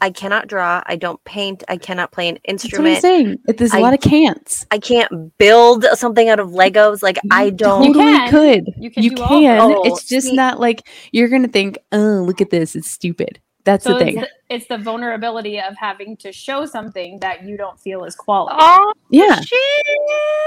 I 0.00 0.10
cannot 0.10 0.48
draw. 0.48 0.82
I 0.84 0.96
don't 0.96 1.22
paint. 1.24 1.64
I 1.68 1.78
cannot 1.78 2.10
play 2.12 2.28
an 2.28 2.34
That's 2.46 2.64
what 2.64 2.74
I'm 2.80 2.86
instrument. 2.86 3.00
saying. 3.00 3.38
It- 3.48 3.56
There's 3.56 3.72
a 3.72 3.78
I- 3.78 3.80
lot 3.80 3.94
of 3.94 4.00
can'ts. 4.00 4.66
I 4.70 4.78
can't 4.78 5.36
build 5.38 5.86
something 5.94 6.28
out 6.28 6.40
of 6.40 6.50
Legos. 6.50 7.02
Like 7.02 7.18
I 7.30 7.48
don't. 7.50 7.84
You 7.84 7.94
totally 7.94 8.12
can. 8.12 8.30
could. 8.30 8.74
You 8.76 8.90
can 8.90 9.02
You 9.02 9.10
do 9.10 9.22
all 9.22 9.28
can. 9.28 9.60
of 9.62 9.70
it. 9.70 9.78
it's 9.86 10.04
just 10.04 10.26
oh, 10.26 10.30
See- 10.30 10.36
not 10.36 10.60
like 10.60 10.86
you're 11.12 11.28
gonna 11.28 11.48
think, 11.48 11.78
oh, 11.92 12.22
look 12.26 12.42
at 12.42 12.50
this. 12.50 12.76
It's 12.76 12.90
stupid. 12.90 13.40
That's 13.64 13.84
So 13.84 13.94
the 13.94 13.98
it's 14.00 14.14
thing. 14.14 14.20
the, 14.20 14.28
it's 14.50 14.66
the 14.68 14.78
vulnerability 14.78 15.60
of 15.60 15.76
having 15.78 16.16
to 16.18 16.32
show 16.32 16.66
something 16.66 17.20
that 17.20 17.44
you 17.44 17.56
don't 17.56 17.80
feel 17.80 18.04
is 18.04 18.16
quality. 18.16 18.56
Oh, 18.60 18.92
yeah. 19.10 19.40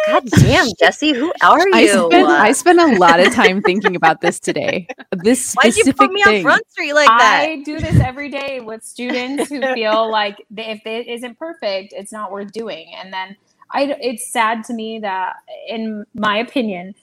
God 0.06 0.24
damn, 0.42 0.76
Jesse, 0.80 1.14
who 1.14 1.34
are 1.42 1.70
you? 1.70 1.74
I 1.74 1.88
spent 1.88 2.36
I 2.38 2.52
spent 2.54 2.80
a 2.80 2.88
lot 2.88 3.20
of 3.20 3.32
time 3.34 3.62
thinking 3.64 3.96
about 3.96 4.22
this 4.22 4.40
today. 4.40 4.88
This 5.12 5.54
Why'd 5.64 5.76
you 5.78 5.94
put 5.94 6.12
me 6.12 6.24
thing. 6.24 6.38
on 6.38 6.42
Front 6.44 6.70
Street 6.72 6.94
like 6.94 7.16
that? 7.18 7.50
I 7.50 7.62
do 7.64 7.80
this 7.80 8.00
every 8.00 8.30
day 8.30 8.62
with 8.62 8.84
students 8.84 9.50
who 9.50 9.68
feel 9.74 10.12
like 10.12 10.46
they, 10.52 10.68
if 10.68 10.86
it 10.86 11.08
isn't 11.08 11.40
perfect, 11.40 11.94
it's 11.96 12.12
not 12.12 12.32
worth 12.32 12.52
doing. 12.52 12.94
And 12.96 13.14
then 13.14 13.38
I, 13.72 13.96
it's 14.02 14.32
sad 14.32 14.64
to 14.66 14.74
me 14.74 15.00
that, 15.00 15.36
in 15.70 16.06
my 16.16 16.38
opinion, 16.40 16.96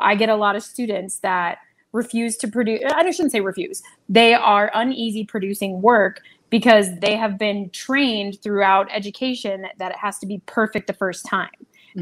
I 0.00 0.14
get 0.16 0.30
a 0.30 0.36
lot 0.36 0.56
of 0.56 0.62
students 0.64 1.18
that 1.20 1.58
refuse 1.96 2.36
to 2.38 2.48
produce. 2.48 2.80
I 2.94 3.10
shouldn't 3.10 3.32
say 3.32 3.40
refuse. 3.40 3.82
They 4.08 4.34
are 4.34 4.70
uneasy 4.74 5.24
producing 5.24 5.82
work 5.82 6.20
because 6.50 6.86
they 7.00 7.16
have 7.16 7.38
been 7.38 7.70
trained 7.70 8.40
throughout 8.42 8.86
education 8.92 9.66
that 9.78 9.90
it 9.90 9.96
has 9.96 10.18
to 10.20 10.26
be 10.26 10.40
perfect 10.46 10.86
the 10.86 10.92
first 10.92 11.26
time. 11.26 11.50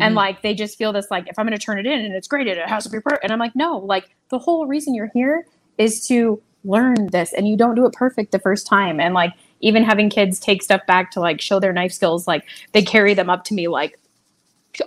and 0.01 0.13
Mhm. 0.13 0.17
like 0.17 0.43
they 0.43 0.55
just 0.55 0.77
feel 0.77 0.93
this 0.93 1.09
like 1.09 1.29
if 1.29 1.39
i'm 1.39 1.47
going 1.47 1.57
to 1.57 1.65
turn 1.65 1.79
it 1.79 1.87
in 1.87 2.01
and 2.05 2.13
it's 2.15 2.27
graded 2.27 2.59
it 2.59 2.69
has 2.69 2.83
to 2.83 2.91
be 2.91 2.99
perfect 2.99 3.23
and 3.23 3.33
i'm 3.33 3.39
like 3.39 3.55
no 3.55 3.79
like 3.79 4.07
the 4.31 4.41
whole 4.41 4.67
reason 4.67 4.93
you're 4.93 5.13
here 5.15 5.47
is 5.79 6.05
to 6.09 6.43
learn 6.65 6.97
this 7.13 7.33
and 7.33 7.47
you 7.47 7.57
don't 7.57 7.77
do 7.77 7.87
it 7.87 7.93
perfect 7.93 8.33
the 8.33 8.41
first 8.41 8.67
time 8.67 8.99
and 8.99 9.15
like 9.15 9.33
even 9.61 9.85
having 9.85 10.11
kids 10.11 10.41
take 10.41 10.65
stuff 10.65 10.81
back 10.89 11.13
to 11.13 11.21
like 11.21 11.41
show 11.41 11.61
their 11.61 11.73
knife 11.73 11.93
skills 11.93 12.27
like 12.27 12.43
they 12.73 12.83
carry 12.83 13.15
them 13.15 13.31
up 13.31 13.45
to 13.45 13.55
me 13.55 13.69
like 13.69 13.97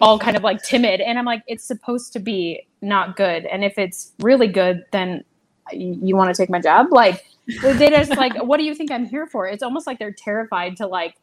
all 0.01 0.19
kind 0.19 0.35
of 0.35 0.43
like 0.43 0.61
timid 0.61 0.99
and 0.99 1.17
i'm 1.17 1.23
like 1.23 1.41
it's 1.47 1.63
supposed 1.63 2.11
to 2.11 2.19
be 2.19 2.66
not 2.81 3.15
good. 3.15 3.45
And 3.45 3.63
if 3.63 3.77
it's 3.77 4.13
really 4.19 4.47
good 4.47 4.85
then 4.91 5.23
you 5.71 6.15
want 6.15 6.33
to 6.33 6.41
take 6.41 6.49
my 6.49 6.59
job? 6.59 6.87
Like 6.91 7.25
they 7.61 7.89
just 7.89 8.15
like 8.15 8.35
what 8.43 8.57
do 8.57 8.63
you 8.63 8.75
think 8.75 8.91
i'm 8.91 9.05
here 9.05 9.27
for? 9.27 9.47
It's 9.47 9.63
almost 9.63 9.87
like 9.87 9.99
they're 9.99 10.11
terrified 10.11 10.77
to 10.77 10.87
like 10.87 11.15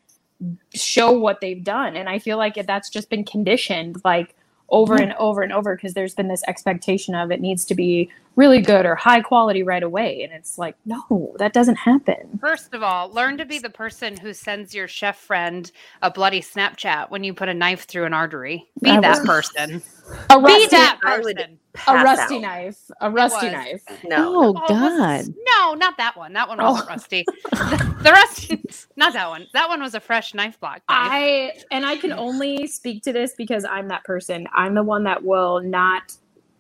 show 0.75 1.13
what 1.13 1.41
they've 1.41 1.63
done. 1.63 1.97
And 1.97 2.09
i 2.09 2.19
feel 2.19 2.39
like 2.39 2.55
that's 2.67 2.91
just 2.91 3.11
been 3.11 3.25
conditioned 3.25 4.01
like 4.05 4.35
over 4.71 4.95
and 4.95 5.13
over 5.15 5.43
and 5.43 5.53
over 5.53 5.77
because 5.77 5.95
there's 5.95 6.15
been 6.15 6.29
this 6.29 6.43
expectation 6.49 7.15
of 7.15 7.31
it 7.31 7.41
needs 7.41 7.65
to 7.67 7.75
be 7.75 8.11
really 8.37 8.61
good 8.61 8.85
or 8.87 8.95
high 8.97 9.21
quality 9.21 9.63
right 9.63 9.83
away 9.83 10.23
and 10.23 10.33
it's 10.33 10.59
like 10.59 10.75
no 10.85 11.35
that 11.39 11.53
doesn't 11.53 11.77
happen 11.77 12.39
First 12.41 12.75
of 12.75 12.83
all, 12.83 13.11
learn 13.11 13.39
to 13.39 13.45
be 13.45 13.59
the 13.59 13.71
person 13.71 14.17
who 14.17 14.33
sends 14.35 14.75
your 14.75 14.87
chef 14.89 15.17
friend 15.19 15.71
a 16.03 16.11
bloody 16.11 16.41
Snapchat 16.41 17.11
when 17.11 17.25
you 17.25 17.33
put 17.33 17.49
a 17.49 17.55
knife 17.55 17.85
through 17.87 18.05
an 18.05 18.13
artery. 18.13 18.69
Be 18.83 18.91
I 18.91 19.01
that 19.01 19.19
would- 19.21 19.27
person. 19.27 19.83
a 20.31 20.39
Be 20.39 20.45
rusty, 20.45 20.67
that 20.77 20.99
person. 21.01 21.59
a 21.89 21.95
rusty 21.95 22.35
out. 22.37 22.41
knife 22.43 22.91
a 23.01 23.11
rusty 23.11 23.51
knife 23.51 23.83
No. 24.05 24.35
Oh, 24.37 24.49
Oh, 24.57 24.69
God. 24.69 25.21
this- 25.21 25.31
No, 25.57 25.75
not 25.75 25.97
that 25.97 26.17
one. 26.17 26.33
That 26.35 26.49
one 26.49 26.59
wasn't 26.59 26.87
Oh. 26.89 26.93
rusty. 26.93 27.25
the, 27.53 27.97
the 28.03 28.11
rusty, 28.13 28.63
not 28.97 29.13
that 29.15 29.29
one. 29.29 29.47
That 29.55 29.69
one 29.69 29.81
was 29.81 29.95
a 29.95 30.01
fresh 30.01 30.35
knife 30.35 30.59
block. 30.61 30.77
knife. 30.77 30.83
I 30.89 31.53
and 31.71 31.87
I 31.87 31.97
can 31.97 32.13
only 32.13 32.67
speak 32.67 33.03
to 33.05 33.13
this 33.13 33.35
because 33.39 33.65
I'm 33.65 33.89
that 33.89 34.05
person. 34.05 34.47
I'm 34.55 34.75
the 34.75 34.83
one 34.83 35.05
that 35.05 35.25
will 35.25 35.61
not 35.63 36.13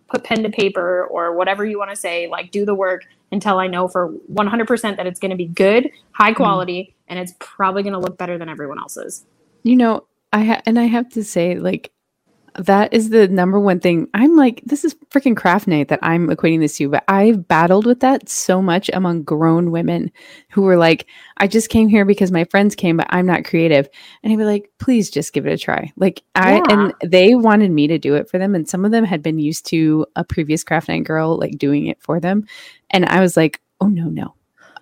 put 0.09 0.25
pen 0.25 0.43
to 0.43 0.51
paper 0.51 1.05
or 1.07 1.37
whatever 1.37 1.65
you 1.65 1.79
want 1.79 1.91
to 1.91 1.97
say, 1.97 2.29
like 2.29 2.51
do 2.51 2.65
the 2.65 2.75
work 2.75 3.05
until 3.33 3.59
I 3.59 3.67
know 3.67 3.89
for 3.89 4.13
100% 4.33 4.97
that 4.97 5.07
it's 5.07 5.19
going 5.19 5.31
to 5.31 5.37
be 5.37 5.47
good, 5.47 5.91
high 6.13 6.31
mm-hmm. 6.31 6.37
quality, 6.37 6.95
and 7.09 7.19
it's 7.19 7.35
probably 7.39 7.83
going 7.83 7.95
to 7.95 7.99
look 7.99 8.17
better 8.17 8.39
than 8.39 8.49
everyone 8.49 8.79
else's. 8.79 9.27
You 9.63 9.77
know, 9.77 10.07
I 10.33 10.45
ha- 10.45 10.63
and 10.67 10.79
I 10.79 10.85
have 10.85 11.09
to 11.11 11.25
say, 11.25 11.59
like, 11.59 11.91
that 12.57 12.93
is 12.93 13.11
the 13.11 13.29
number 13.29 13.59
one 13.59 13.81
thing. 13.81 14.09
I'm 14.15 14.37
like, 14.37 14.63
this 14.65 14.85
is 14.85 14.95
freaking 15.11 15.37
craft 15.37 15.67
night 15.67 15.89
that 15.89 15.99
I'm 16.03 16.29
equating 16.29 16.61
this 16.61 16.77
to, 16.77 16.89
but 16.89 17.05
I've 17.09 17.49
battled 17.49 17.87
with 17.87 18.01
that 18.01 18.29
so 18.29 18.63
much 18.63 18.89
among 18.93 19.25
grown 19.25 19.71
women 19.71 20.13
who 20.51 20.63
were 20.63 20.77
like, 20.77 21.07
I 21.37 21.47
just 21.47 21.69
came 21.69 21.89
here 21.89 22.05
because 22.05 22.31
my 22.31 22.45
friends 22.45 22.75
came, 22.75 22.97
but 22.97 23.07
I'm 23.11 23.27
not 23.27 23.45
creative. 23.45 23.89
And 24.23 24.33
I'd 24.33 24.39
be 24.39 24.45
like, 24.45 24.71
please 24.79 25.11
just 25.11 25.33
give 25.33 25.47
it 25.47 25.53
a 25.53 25.59
try. 25.59 25.93
Like, 25.97 26.23
I, 26.35 26.63
and 26.69 26.95
they 27.03 27.35
wanted 27.35 27.71
me 27.71 27.89
to 27.89 27.99
do 27.99 28.15
it 28.15 28.31
for 28.31 28.39
them. 28.39 28.55
And 28.55 28.69
some 28.69 28.85
of 28.85 28.93
them 28.93 29.05
had 29.05 29.23
been 29.23 29.39
used 29.39 29.67
to 29.67 30.07
a 30.15 30.25
previous 30.25 30.63
craft 30.63 30.89
night 30.89 31.05
girl, 31.05 31.39
like, 31.39 31.59
doing 31.59 31.87
it 31.87 32.01
for 32.01 32.21
them. 32.21 32.47
And 32.91 33.05
I 33.07 33.21
was 33.21 33.37
like, 33.37 33.61
oh, 33.81 33.89
no, 33.89 34.05
no, 34.05 34.35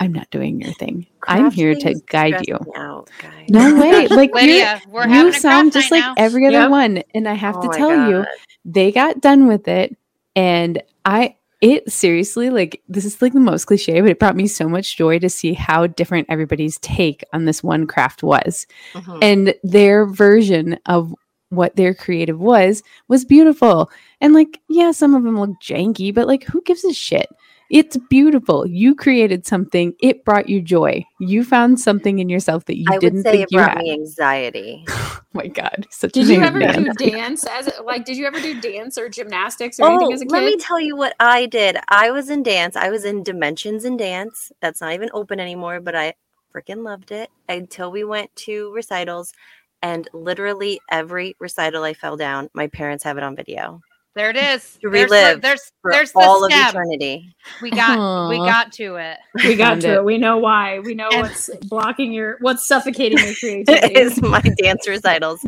I'm 0.02 0.12
not 0.12 0.30
doing 0.30 0.60
your 0.60 0.72
thing. 0.74 1.06
I'm 1.28 1.50
here 1.50 1.74
to 1.74 1.94
guide 2.08 2.46
you. 2.48 2.58
Out. 2.76 3.08
No 3.48 3.74
way. 3.80 4.08
Like, 4.08 4.30
you're, 4.30 4.40
Lydia, 4.40 4.80
we're 4.88 5.06
you 5.08 5.32
sound 5.32 5.72
just 5.72 5.90
like 5.90 6.00
now. 6.00 6.14
every 6.16 6.46
other 6.46 6.62
Yep. 6.62 6.70
one 6.70 7.02
and 7.14 7.28
i 7.28 7.34
have 7.34 7.56
Oh 7.56 7.62
to 7.62 7.68
my 7.68 7.76
tell 7.76 8.10
you 8.10 8.24
they 8.64 8.90
got 8.92 9.20
done 9.20 9.46
with 9.46 9.68
it 9.68 9.96
and 10.36 10.82
i 11.04 11.36
it 11.60 11.90
seriously 11.90 12.50
like 12.50 12.82
this 12.88 13.04
is 13.04 13.22
like 13.22 13.32
the 13.32 13.38
most 13.40 13.66
cliche 13.66 14.00
but 14.00 14.10
it 14.10 14.18
brought 14.18 14.34
me 14.36 14.46
so 14.48 14.68
much 14.68 14.96
joy 14.96 15.18
to 15.20 15.28
see 15.30 15.52
how 15.52 15.86
different 15.86 16.26
everybody's 16.28 16.78
take 16.78 17.22
on 17.32 17.44
this 17.44 17.62
one 17.62 17.86
craft 17.86 18.22
was 18.24 18.66
Mhm. 18.94 19.18
and 19.22 19.54
their 19.62 20.06
version 20.06 20.78
of 20.86 21.14
what 21.50 21.76
their 21.76 21.94
creative 21.94 22.40
was 22.40 22.82
was 23.08 23.24
beautiful 23.24 23.90
and 24.20 24.32
like 24.34 24.58
yeah 24.68 24.90
some 24.90 25.14
of 25.14 25.22
them 25.22 25.38
look 25.38 25.50
janky 25.62 26.12
but 26.12 26.26
like 26.26 26.44
who 26.44 26.60
gives 26.62 26.84
a 26.84 26.92
shit 26.92 27.28
it's 27.72 27.96
beautiful 28.10 28.66
you 28.66 28.94
created 28.94 29.46
something 29.46 29.94
it 30.00 30.24
brought 30.24 30.48
you 30.48 30.60
joy 30.60 31.04
you 31.18 31.42
found 31.42 31.80
something 31.80 32.18
in 32.20 32.28
yourself 32.28 32.66
that 32.66 32.76
you 32.76 32.84
I 32.92 32.98
would 32.98 33.00
didn't 33.00 33.22
say 33.24 33.32
think 33.32 33.42
it 33.44 33.48
you 33.50 33.58
brought 33.58 33.76
had 33.76 33.78
me 33.78 33.92
anxiety. 33.92 34.84
oh 34.90 35.20
my 35.32 35.46
god 35.48 35.86
such 35.90 36.12
Did 36.12 36.28
a 36.30 36.34
you 36.34 36.42
ever 36.42 36.58
man. 36.58 36.84
do 36.84 36.92
dance 37.10 37.44
as 37.46 37.70
like? 37.84 38.04
Did 38.04 38.16
you 38.18 38.26
ever 38.26 38.40
do 38.40 38.60
dance 38.60 38.98
or 38.98 39.08
gymnastics 39.08 39.80
or 39.80 39.86
anything 39.86 40.08
Oh, 40.08 40.12
as 40.12 40.20
a 40.20 40.26
kid? 40.26 40.32
let 40.32 40.44
me 40.44 40.56
tell 40.58 40.78
you 40.78 40.94
what 40.96 41.14
I 41.18 41.46
did. 41.46 41.78
I 41.88 42.10
was 42.10 42.28
in 42.30 42.42
dance. 42.42 42.76
I 42.76 42.90
was 42.90 43.04
in 43.04 43.22
Dimensions 43.22 43.84
in 43.86 43.96
Dance. 43.96 44.52
That's 44.60 44.80
not 44.82 44.92
even 44.92 45.10
open 45.14 45.40
anymore, 45.40 45.80
but 45.80 45.94
I 45.96 46.14
freaking 46.54 46.84
loved 46.84 47.12
it 47.12 47.30
until 47.48 47.90
we 47.90 48.04
went 48.04 48.34
to 48.36 48.70
recitals. 48.74 49.32
And 49.80 50.08
literally 50.12 50.80
every 50.90 51.34
recital 51.40 51.82
I 51.84 51.94
fell 51.94 52.16
down, 52.16 52.50
my 52.54 52.66
parents 52.68 53.02
have 53.04 53.16
it 53.16 53.24
on 53.24 53.34
video 53.34 53.80
There 54.14 54.28
it 54.28 54.36
is. 54.36 54.76
To 54.82 54.90
There's 54.90 55.08
the- 55.08 55.14
relive 55.16 55.40
There's 55.40 55.72
for 55.80 55.90
there's 55.90 56.12
all 56.14 56.40
the 56.40 56.54
of 56.54 56.68
eternity. 56.68 57.34
We 57.62 57.70
got 57.70 58.28
we 58.28 58.36
got 58.36 58.70
to 58.72 58.96
it. 58.96 59.16
we 59.44 59.56
got 59.56 59.68
Found 59.68 59.80
to 59.82 59.88
it. 59.88 59.94
it. 59.96 60.04
We 60.04 60.18
know 60.18 60.36
why. 60.36 60.80
We 60.80 60.92
know 60.94 61.08
And- 61.10 61.22
what's 61.22 61.48
blocking 61.68 62.12
your, 62.12 62.36
what's 62.42 62.66
suffocating 62.66 63.16
your 63.24 63.34
creativity. 63.34 63.94
is 63.98 64.20
my 64.20 64.42
dance 64.58 64.86
recitals. 64.86 65.40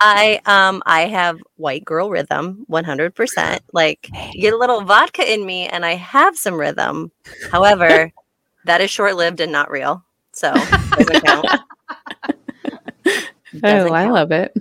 I 0.00 0.40
um 0.46 0.82
I 0.84 1.02
have 1.02 1.38
white 1.58 1.84
girl 1.84 2.10
rhythm 2.10 2.66
100%. 2.68 3.60
Like 3.72 4.08
get 4.32 4.52
a 4.52 4.56
little 4.56 4.80
vodka 4.80 5.32
in 5.32 5.46
me 5.46 5.68
and 5.68 5.86
I 5.86 5.94
have 5.94 6.36
some 6.36 6.54
rhythm. 6.54 7.12
However, 7.52 8.10
that 8.64 8.80
is 8.80 8.90
short-lived 8.90 9.38
and 9.40 9.52
not 9.52 9.70
real. 9.70 10.04
So, 10.32 10.52
doesn't 10.54 11.24
count. 11.24 11.46
Oh, 11.46 12.32
Doesn't 13.60 13.92
I 13.92 14.04
count. 14.04 14.12
love 14.12 14.32
it. 14.32 14.52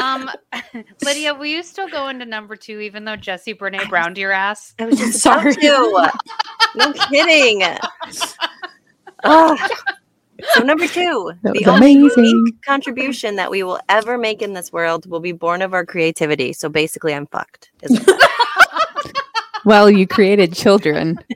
Um, 0.00 0.30
Lydia, 1.04 1.34
will 1.34 1.46
you 1.46 1.62
still 1.62 1.88
go 1.88 2.08
into 2.08 2.24
number 2.24 2.56
two, 2.56 2.80
even 2.80 3.04
though 3.04 3.16
Jesse 3.16 3.54
Brene 3.54 3.88
Brown 3.88 4.14
to 4.14 4.20
your 4.20 4.32
ass? 4.32 4.74
I 4.78 4.86
was 4.86 4.98
just 4.98 5.18
Sorry. 5.22 5.54
to. 5.54 6.10
No 6.76 6.92
kidding. 6.92 7.62
Ugh. 9.24 9.70
So 10.54 10.62
number 10.62 10.86
two, 10.88 11.32
the 11.42 11.52
was 11.52 11.68
only 11.68 11.92
amazing. 11.92 12.24
unique 12.24 12.62
contribution 12.62 13.36
that 13.36 13.50
we 13.50 13.62
will 13.62 13.78
ever 13.90 14.16
make 14.16 14.40
in 14.40 14.54
this 14.54 14.72
world 14.72 15.04
will 15.04 15.20
be 15.20 15.32
born 15.32 15.60
of 15.60 15.74
our 15.74 15.84
creativity. 15.84 16.54
So 16.54 16.70
basically, 16.70 17.12
I'm 17.14 17.26
fucked. 17.26 17.70
Is 19.60 19.64
what- 19.66 19.70
Well, 19.72 19.90
you 19.90 20.06
created 20.06 20.52
children. 20.54 21.18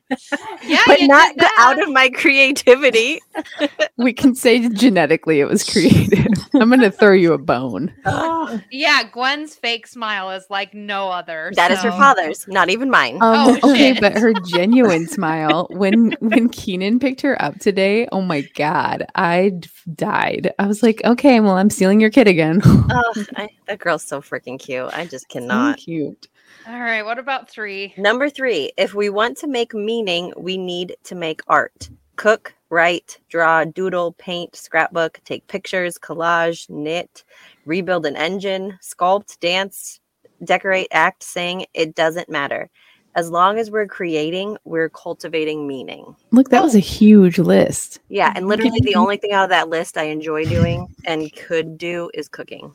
Yeah, 0.66 0.80
but 0.87 0.98
not 1.02 1.34
out 1.58 1.82
of 1.82 1.90
my 1.90 2.08
creativity. 2.08 3.20
We 3.98 4.12
can 4.14 4.34
say 4.34 4.66
genetically 4.70 5.40
it 5.40 5.44
was 5.44 5.62
created. 5.62 6.26
I'm 6.54 6.68
going 6.68 6.80
to 6.80 6.90
throw 6.90 7.12
you 7.12 7.32
a 7.34 7.38
bone. 7.38 7.92
Yeah, 8.70 9.02
Gwen's 9.12 9.54
fake 9.54 9.87
smile 9.87 10.30
is 10.30 10.46
like 10.50 10.74
no 10.74 11.10
other. 11.10 11.50
That 11.56 11.70
is 11.70 11.80
her 11.80 11.90
father's, 11.90 12.46
not 12.48 12.70
even 12.70 12.90
mine. 12.90 13.16
Um, 13.16 13.58
Oh, 13.62 13.70
okay, 13.72 13.92
shit. 13.94 14.00
but 14.00 14.16
her 14.18 14.32
genuine 14.32 15.06
smile 15.06 15.66
when 15.70 16.12
when 16.20 16.48
Keenan 16.48 16.98
picked 16.98 17.20
her 17.22 17.40
up 17.42 17.58
today, 17.58 18.06
oh 18.12 18.20
my 18.22 18.42
god, 18.54 19.04
I 19.14 19.52
died. 19.94 20.52
I 20.58 20.66
was 20.66 20.82
like, 20.82 21.00
okay, 21.04 21.40
well, 21.40 21.56
I'm 21.56 21.70
stealing 21.70 22.00
your 22.00 22.10
kid 22.10 22.28
again. 22.28 22.60
Ugh, 22.64 23.26
I, 23.37 23.48
that 23.66 23.78
girl's 23.80 24.04
so 24.04 24.20
freaking 24.20 24.58
cute. 24.58 24.90
I 24.92 25.04
just 25.06 25.26
So 25.30 25.40
cannot. 25.40 25.78
cute. 25.78 26.28
All 26.66 26.81
right, 26.81 27.05
what 27.05 27.18
about 27.18 27.50
three? 27.50 27.92
Number 27.98 28.31
three, 28.31 28.72
if 28.79 28.94
we 28.94 29.11
want 29.11 29.37
to 29.38 29.46
make 29.46 29.74
meaning, 29.74 30.33
we 30.37 30.57
need 30.57 30.96
to 31.05 31.14
make 31.14 31.42
art. 31.46 31.90
Cook, 32.16 32.55
write, 32.70 33.18
draw, 33.29 33.64
doodle, 33.64 34.12
paint, 34.12 34.57
scrapbook, 34.57 35.20
take 35.24 35.46
pictures, 35.46 35.98
collage, 35.98 36.70
knit, 36.70 37.24
rebuild 37.66 38.07
an 38.07 38.16
engine, 38.16 38.79
sculpt, 38.83 39.38
dance, 39.40 40.00
decorate, 40.42 40.88
act, 40.90 41.22
sing. 41.22 41.66
It 41.74 41.94
doesn't 41.94 42.31
matter. 42.31 42.70
as 43.16 43.31
long 43.31 43.59
as 43.59 43.70
we're 43.70 43.87
creating, 43.87 44.57
we're 44.64 44.88
cultivating 44.88 45.66
meaning. 45.68 46.16
Look, 46.33 46.50
that 46.50 46.62
was 46.62 46.74
a 46.74 46.81
huge 46.81 47.38
list. 47.38 48.00
Yeah, 48.09 48.33
and 48.35 48.48
literally 48.48 48.81
the 48.81 48.94
only 48.96 49.16
thing 49.16 49.33
out 49.33 49.44
of 49.44 49.50
that 49.50 49.68
list 49.68 49.96
I 49.96 50.05
enjoy 50.05 50.44
doing 50.46 50.88
and 51.05 51.33
could 51.37 51.79
do 51.79 52.11
is 52.14 52.29
cooking. 52.29 52.72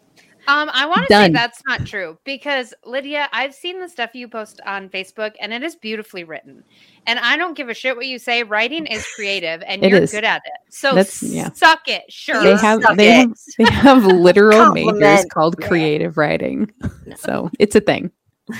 Um, 0.49 0.71
I 0.73 0.88
want 0.88 1.07
to 1.07 1.13
say 1.13 1.29
that's 1.29 1.62
not 1.67 1.85
true 1.85 2.17
because 2.23 2.73
Lydia, 2.83 3.29
I've 3.31 3.53
seen 3.53 3.79
the 3.79 3.88
stuff 3.88 4.15
you 4.15 4.27
post 4.27 4.59
on 4.65 4.89
Facebook 4.89 5.35
and 5.39 5.53
it 5.53 5.62
is 5.62 5.75
beautifully 5.75 6.23
written. 6.23 6.63
And 7.05 7.19
I 7.19 7.38
don't 7.38 7.55
give 7.55 7.69
a 7.69 7.73
shit 7.75 7.95
what 7.95 8.07
you 8.07 8.17
say. 8.17 8.41
Writing 8.41 8.88
is 8.88 9.05
creative 9.15 9.62
and 9.67 9.83
It 9.83 9.91
you're 9.91 10.01
is. 10.01 10.12
good 10.12 10.23
at 10.23 10.41
it. 10.45 10.73
So 10.73 10.95
That's- 10.95 11.21
yeah. 11.21 11.51
suck 11.51 11.88
it. 11.88 12.12
Sure. 12.12 12.41
They 12.41 12.57
have 12.57 12.81
they 12.97 13.12
have, 13.12 13.33
they 13.59 13.71
have 13.71 14.05
literal 14.05 14.71
majors 14.73 14.89
Compliment. 14.91 15.31
called 15.31 15.55
Yeah. 15.59 15.67
creative 15.67 16.17
writing. 16.17 16.71
So 17.17 17.51
it's 17.59 17.75
a 17.75 17.81
thing. 17.81 18.09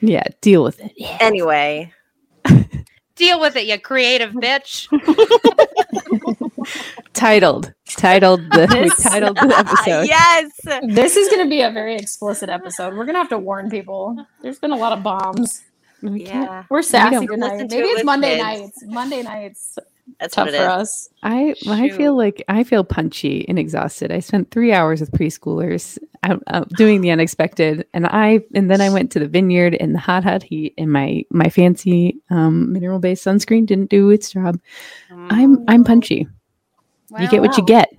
yeah, 0.00 0.24
deal 0.40 0.64
with 0.64 0.80
it. 0.80 0.92
Anyway, 1.20 1.92
Deal 3.16 3.38
with 3.38 3.54
it, 3.56 3.66
you 3.66 3.78
creative 3.78 4.32
bitch. 4.32 4.88
Titled. 7.12 7.72
Titled 7.88 8.40
the 8.52 8.66
we 8.72 8.80
This- 8.88 9.02
titled 9.02 9.36
the 9.36 9.54
episode. 9.58 10.06
yes. 10.06 10.50
This 10.94 11.16
is 11.16 11.28
going 11.28 11.44
to 11.44 11.50
be 11.50 11.60
a 11.62 11.70
very 11.70 11.96
explicit 11.96 12.48
episode. 12.48 12.94
We're 12.94 13.04
going 13.04 13.14
to 13.16 13.20
have 13.20 13.28
to 13.30 13.38
warn 13.38 13.68
people. 13.68 14.16
There's 14.42 14.58
been 14.58 14.70
a 14.72 14.76
lot 14.76 14.92
of 14.96 15.02
bombs. 15.02 15.62
We 16.02 16.24
yeah. 16.24 16.64
We're 16.70 16.82
sassy 16.82 17.14
don't 17.26 17.26
tonight. 17.26 17.58
to 17.58 17.76
Maybe 17.76 17.88
it 17.88 17.98
it's 17.98 18.04
Monday 18.04 18.36
kids. 18.36 18.42
nights. 18.42 18.82
Monday 18.86 19.22
nights 19.22 19.78
that's 20.18 20.34
tough 20.34 20.48
for 20.48 20.54
it 20.54 20.58
is. 20.58 20.66
us. 20.66 21.08
I 21.22 21.54
I 21.68 21.90
feel 21.90 22.16
like 22.16 22.42
I 22.48 22.64
feel 22.64 22.84
punchy 22.84 23.46
and 23.48 23.58
exhausted. 23.58 24.10
I 24.10 24.20
spent 24.20 24.50
three 24.50 24.72
hours 24.72 25.00
with 25.00 25.10
preschoolers 25.12 25.98
out, 26.22 26.42
out 26.46 26.70
doing 26.70 27.02
the 27.02 27.10
unexpected, 27.10 27.86
and 27.92 28.06
I 28.06 28.40
and 28.54 28.70
then 28.70 28.80
I 28.80 28.88
went 28.88 29.12
to 29.12 29.18
the 29.18 29.28
vineyard 29.28 29.74
in 29.74 29.92
the 29.92 29.98
hot 29.98 30.24
hot 30.24 30.42
heat, 30.42 30.72
and 30.78 30.90
my 30.90 31.24
my 31.30 31.50
fancy 31.50 32.16
um, 32.30 32.72
mineral 32.72 32.98
based 32.98 33.24
sunscreen 33.26 33.66
didn't 33.66 33.90
do 33.90 34.08
its 34.08 34.30
job. 34.32 34.58
I'm 35.10 35.62
I'm 35.68 35.84
punchy. 35.84 36.26
You 37.18 37.28
get 37.28 37.40
what 37.40 37.56
you 37.56 37.64
get. 37.64 37.90
Get 37.90 37.98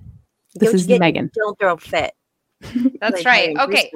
This 0.54 0.68
what 0.68 0.74
is 0.76 0.82
you 0.82 0.88
get, 0.88 1.00
Megan. 1.00 1.30
Don't 1.34 1.58
throw 1.58 1.76
fit. 1.76 2.12
That's 3.00 3.24
Like 3.24 3.26
right. 3.26 3.50
in 3.50 3.60
Okay. 3.60 3.90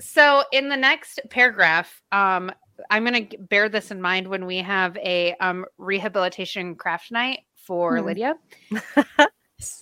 So 0.00 0.44
in 0.52 0.68
the 0.68 0.76
next 0.76 1.20
paragraph, 1.30 2.02
um, 2.12 2.50
I'm 2.90 3.04
going 3.04 3.28
to 3.28 3.38
bear 3.38 3.68
this 3.68 3.90
in 3.90 4.00
mind 4.02 4.26
when 4.28 4.46
we 4.46 4.58
have 4.58 4.96
a 4.96 5.34
um, 5.40 5.64
rehabilitation 5.78 6.74
craft 6.74 7.10
night 7.12 7.40
for 7.56 7.98
Hmm. 7.98 8.06
Lydia. 8.06 8.34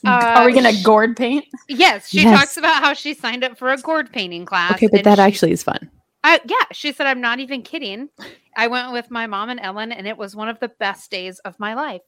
Are 0.04 0.44
we 0.44 0.52
Uh, 0.52 0.60
going 0.60 0.74
to 0.76 0.82
gourd 0.82 1.16
paint? 1.16 1.44
Yes, 1.68 2.08
she 2.08 2.22
Yes. 2.22 2.38
talks 2.38 2.56
about 2.56 2.82
how 2.82 2.92
she 2.92 3.14
signed 3.14 3.42
up 3.42 3.58
for 3.58 3.70
a 3.70 3.76
gourd 3.78 4.12
painting 4.12 4.44
class. 4.44 4.74
Okay, 4.74 4.88
but 4.92 5.04
that 5.04 5.16
she- 5.16 5.22
actually 5.22 5.52
is 5.52 5.62
fun. 5.62 5.90
I, 6.24 6.40
yeah, 6.44 6.64
she 6.72 6.92
said, 6.92 7.06
I'm 7.08 7.20
not 7.20 7.40
even 7.40 7.62
kidding. 7.62 8.08
I 8.56 8.68
went 8.68 8.92
with 8.92 9.10
my 9.10 9.26
mom 9.26 9.48
and 9.50 9.58
Ellen, 9.58 9.90
and 9.90 10.06
it 10.06 10.16
was 10.16 10.36
one 10.36 10.48
of 10.48 10.60
the 10.60 10.68
best 10.78 11.10
days 11.10 11.40
of 11.40 11.58
my 11.58 11.74
life. 11.74 12.02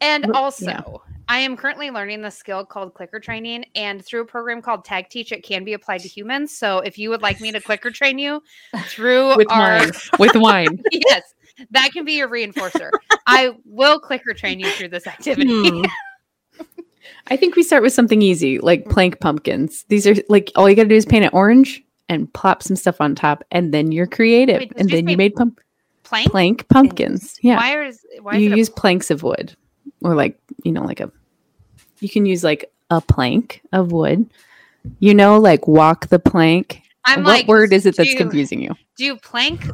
And 0.00 0.32
also, 0.32 0.66
yeah. 0.66 0.82
I 1.28 1.38
am 1.38 1.56
currently 1.56 1.90
learning 1.90 2.22
the 2.22 2.30
skill 2.30 2.64
called 2.64 2.94
clicker 2.94 3.20
training, 3.20 3.66
and 3.74 4.04
through 4.04 4.22
a 4.22 4.24
program 4.24 4.62
called 4.62 4.84
Tag 4.84 5.08
Teach, 5.10 5.30
it 5.30 5.42
can 5.42 5.64
be 5.64 5.74
applied 5.74 6.00
to 6.00 6.08
humans. 6.08 6.56
So, 6.56 6.78
if 6.78 6.98
you 6.98 7.10
would 7.10 7.22
like 7.22 7.40
me 7.40 7.52
to 7.52 7.60
clicker 7.60 7.90
train 7.90 8.18
you 8.18 8.42
through 8.84 9.36
With 9.36 9.50
our 9.50 9.78
wine. 9.78 9.92
With 10.18 10.34
wine. 10.34 10.82
yes, 10.92 11.22
that 11.70 11.90
can 11.92 12.04
be 12.04 12.14
your 12.14 12.28
reinforcer. 12.28 12.90
I 13.26 13.52
will 13.64 14.00
clicker 14.00 14.34
train 14.34 14.58
you 14.60 14.70
through 14.70 14.88
this 14.88 15.06
activity. 15.06 15.68
Hmm. 15.68 15.84
I 17.28 17.36
think 17.36 17.54
we 17.54 17.62
start 17.62 17.82
with 17.82 17.92
something 17.92 18.22
easy, 18.22 18.58
like 18.58 18.88
plank 18.88 19.20
pumpkins. 19.20 19.84
These 19.88 20.06
are 20.06 20.14
like 20.28 20.50
all 20.56 20.68
you 20.68 20.74
got 20.74 20.84
to 20.84 20.88
do 20.88 20.94
is 20.94 21.06
paint 21.06 21.24
it 21.24 21.34
orange 21.34 21.82
and 22.08 22.32
plop 22.32 22.62
some 22.62 22.76
stuff 22.76 23.00
on 23.00 23.14
top, 23.14 23.44
and 23.50 23.72
then 23.72 23.92
you're 23.92 24.06
creative. 24.06 24.58
Wait, 24.58 24.72
and 24.76 24.88
then 24.88 25.08
you 25.08 25.16
made 25.16 25.34
pump 25.34 25.60
Plank? 26.02 26.30
plank 26.30 26.68
pumpkins. 26.68 27.38
Yeah, 27.40 27.56
Why 27.56 27.86
is 27.86 28.04
why 28.20 28.34
is 28.34 28.42
you 28.42 28.50
it 28.50 28.54
a 28.54 28.56
use 28.56 28.68
planks 28.68 29.12
of 29.12 29.22
wood, 29.22 29.54
or 30.02 30.14
like 30.14 30.38
you 30.64 30.72
know, 30.72 30.82
like 30.84 31.00
a. 31.00 31.10
You 32.00 32.08
can 32.08 32.24
use 32.26 32.42
like 32.42 32.72
a 32.90 33.00
plank 33.00 33.60
of 33.72 33.92
wood. 33.92 34.30
You 34.98 35.14
know, 35.14 35.38
like 35.38 35.68
walk 35.68 36.08
the 36.08 36.18
plank. 36.18 36.82
I'm 37.04 37.22
what 37.24 37.28
like, 37.30 37.48
word 37.48 37.72
is 37.72 37.84
it 37.86 37.96
that's 37.96 38.10
you- 38.10 38.16
confusing 38.16 38.60
you? 38.62 38.74
Do 38.96 39.04
you 39.04 39.16
plank 39.16 39.66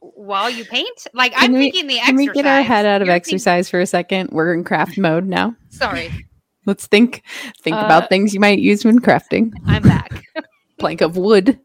while 0.00 0.48
you 0.50 0.64
paint? 0.64 1.06
Like 1.14 1.32
Can 1.32 1.44
I'm 1.44 1.52
we- 1.52 1.70
thinking 1.70 1.86
the 1.88 1.94
exercise. 1.98 2.08
Can 2.08 2.16
we 2.16 2.28
get 2.28 2.46
our 2.46 2.62
head 2.62 2.86
out 2.86 3.02
of 3.02 3.06
You're 3.06 3.16
exercise 3.16 3.68
for 3.68 3.80
a 3.80 3.86
second? 3.86 4.30
We're 4.30 4.54
in 4.54 4.62
craft 4.64 4.98
mode 4.98 5.26
now. 5.26 5.54
Sorry, 5.70 6.10
Let's 6.66 6.86
think 6.86 7.22
think 7.62 7.76
Uh, 7.76 7.80
about 7.84 8.08
things 8.08 8.32
you 8.34 8.38
might 8.40 8.60
use 8.60 8.84
when 8.84 9.00
crafting. 9.00 9.52
I'm 9.66 9.82
back. 9.82 10.22
Plank 10.78 11.00
of 11.00 11.16
wood. 11.16 11.58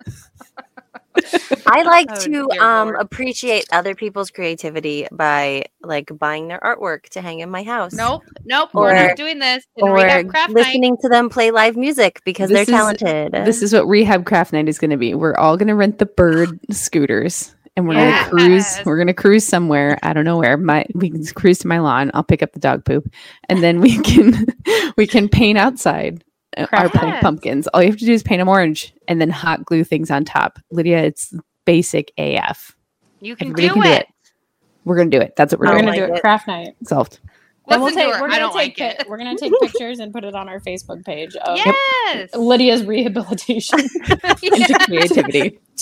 I 1.66 1.82
like 1.84 2.08
Oh, 2.10 2.20
to 2.22 2.50
um 2.64 2.96
appreciate 2.96 3.66
other 3.72 3.96
people's 3.96 4.30
creativity 4.32 5.08
by 5.12 5.64
like 5.82 6.10
buying 6.18 6.48
their 6.48 6.60
artwork 6.60 7.10
to 7.10 7.22
hang 7.22 7.40
in 7.40 7.50
my 7.50 7.64
house. 7.64 7.94
Nope, 7.94 8.24
nope. 8.46 8.70
we're 8.74 8.92
Or- 8.92 9.08
not 9.08 9.16
doing 9.18 9.40
this. 9.40 9.66
Or 9.76 9.94
Rehab 9.96 10.30
Craft 10.30 10.52
Night. 10.54 10.66
listening 10.68 10.98
to 11.02 11.10
them 11.10 11.30
play 11.30 11.52
live 11.52 11.76
music 11.78 12.22
because 12.26 12.50
This 12.50 12.68
they're 12.68 12.76
is- 12.76 12.98
talented. 12.98 13.32
This 13.46 13.62
is 13.62 13.74
what 13.74 13.88
rehab 13.88 14.26
craft 14.26 14.54
night 14.54 14.68
is 14.70 14.80
going 14.80 14.92
to 14.92 14.98
be. 14.98 15.14
We're 15.14 15.36
all 15.36 15.58
going 15.58 15.68
to 15.68 15.76
rent 15.76 16.00
the 16.00 16.06
bird 16.06 16.60
scooters 16.72 17.54
and 17.76 17.88
we're 17.88 17.94
going 17.94 18.12
to 18.12 18.30
cruise. 18.32 18.80
We're 18.86 18.96
going 18.98 19.08
to 19.08 19.14
cruise 19.14 19.46
somewhere. 19.48 20.00
I 20.02 20.14
don't 20.14 20.26
know 20.26 20.38
where. 20.38 20.58
My 20.58 20.86
we 20.96 21.10
can 21.12 21.24
cruise 21.28 21.60
to 21.60 21.68
my 21.68 21.80
lawn. 21.80 22.10
I'll 22.16 22.24
pick 22.24 22.42
up 22.42 22.54
the 22.54 22.60
dog 22.60 22.86
poop, 22.86 23.08
and 23.50 23.62
then 23.62 23.82
we 23.82 23.98
can 24.04 24.48
we 24.98 25.06
can 25.06 25.30
paint 25.30 25.60
outside 25.60 26.24
our 26.58 26.90
Yes. 26.94 27.22
pumpkins. 27.22 27.68
All 27.68 27.82
you 27.82 27.90
have 27.90 28.00
to 28.00 28.06
do 28.06 28.14
is 28.14 28.24
paint 28.24 28.40
them 28.40 28.48
orange 28.50 28.94
and 29.08 29.20
then 29.22 29.30
hot 29.30 29.64
glue 29.66 29.84
things 29.84 30.10
on 30.12 30.26
top. 30.26 30.60
Lydia, 30.72 31.04
it's 31.04 31.34
basic 31.66 32.12
AF. 32.18 32.76
You 33.22 33.36
can 33.36 33.54
do 33.54 33.70
can 33.70 33.82
do 33.82 33.88
it. 33.88 34.02
it. 34.02 34.08
We're 34.86 34.96
going 34.96 35.12
to 35.12 35.18
do 35.18 35.22
it. 35.22 35.36
That's 35.36 35.54
what 35.54 35.60
we're 35.60 35.68
I 35.68 35.72
We're 35.74 35.80
gonna 35.80 35.92
like 35.92 36.00
do 36.00 36.04
it 36.06 36.18
it. 36.18 36.22
craft 36.22 36.48
night. 36.48 36.76
Solved. 36.84 37.20
Then 37.68 37.82
we'll 37.82 37.92
take, 37.94 38.08
we're 38.08 38.14
I 38.16 38.20
gonna 38.20 38.40
don't 38.40 38.54
take 38.54 38.80
like 38.80 38.92
pic- 38.98 39.02
it. 39.02 39.10
we're 39.10 39.18
gonna 39.18 39.36
take 39.40 39.52
pictures 39.62 40.00
and 40.00 40.14
put 40.14 40.24
it 40.24 40.34
on 40.36 40.48
our 40.48 40.62
Facebook 40.62 41.04
page 41.04 41.36
of 41.36 41.58
Yes. 41.58 42.34
Lydia's 42.34 42.86
rehabilitation. 42.86 43.80
Into 44.42 44.80
creativity. 44.86 45.60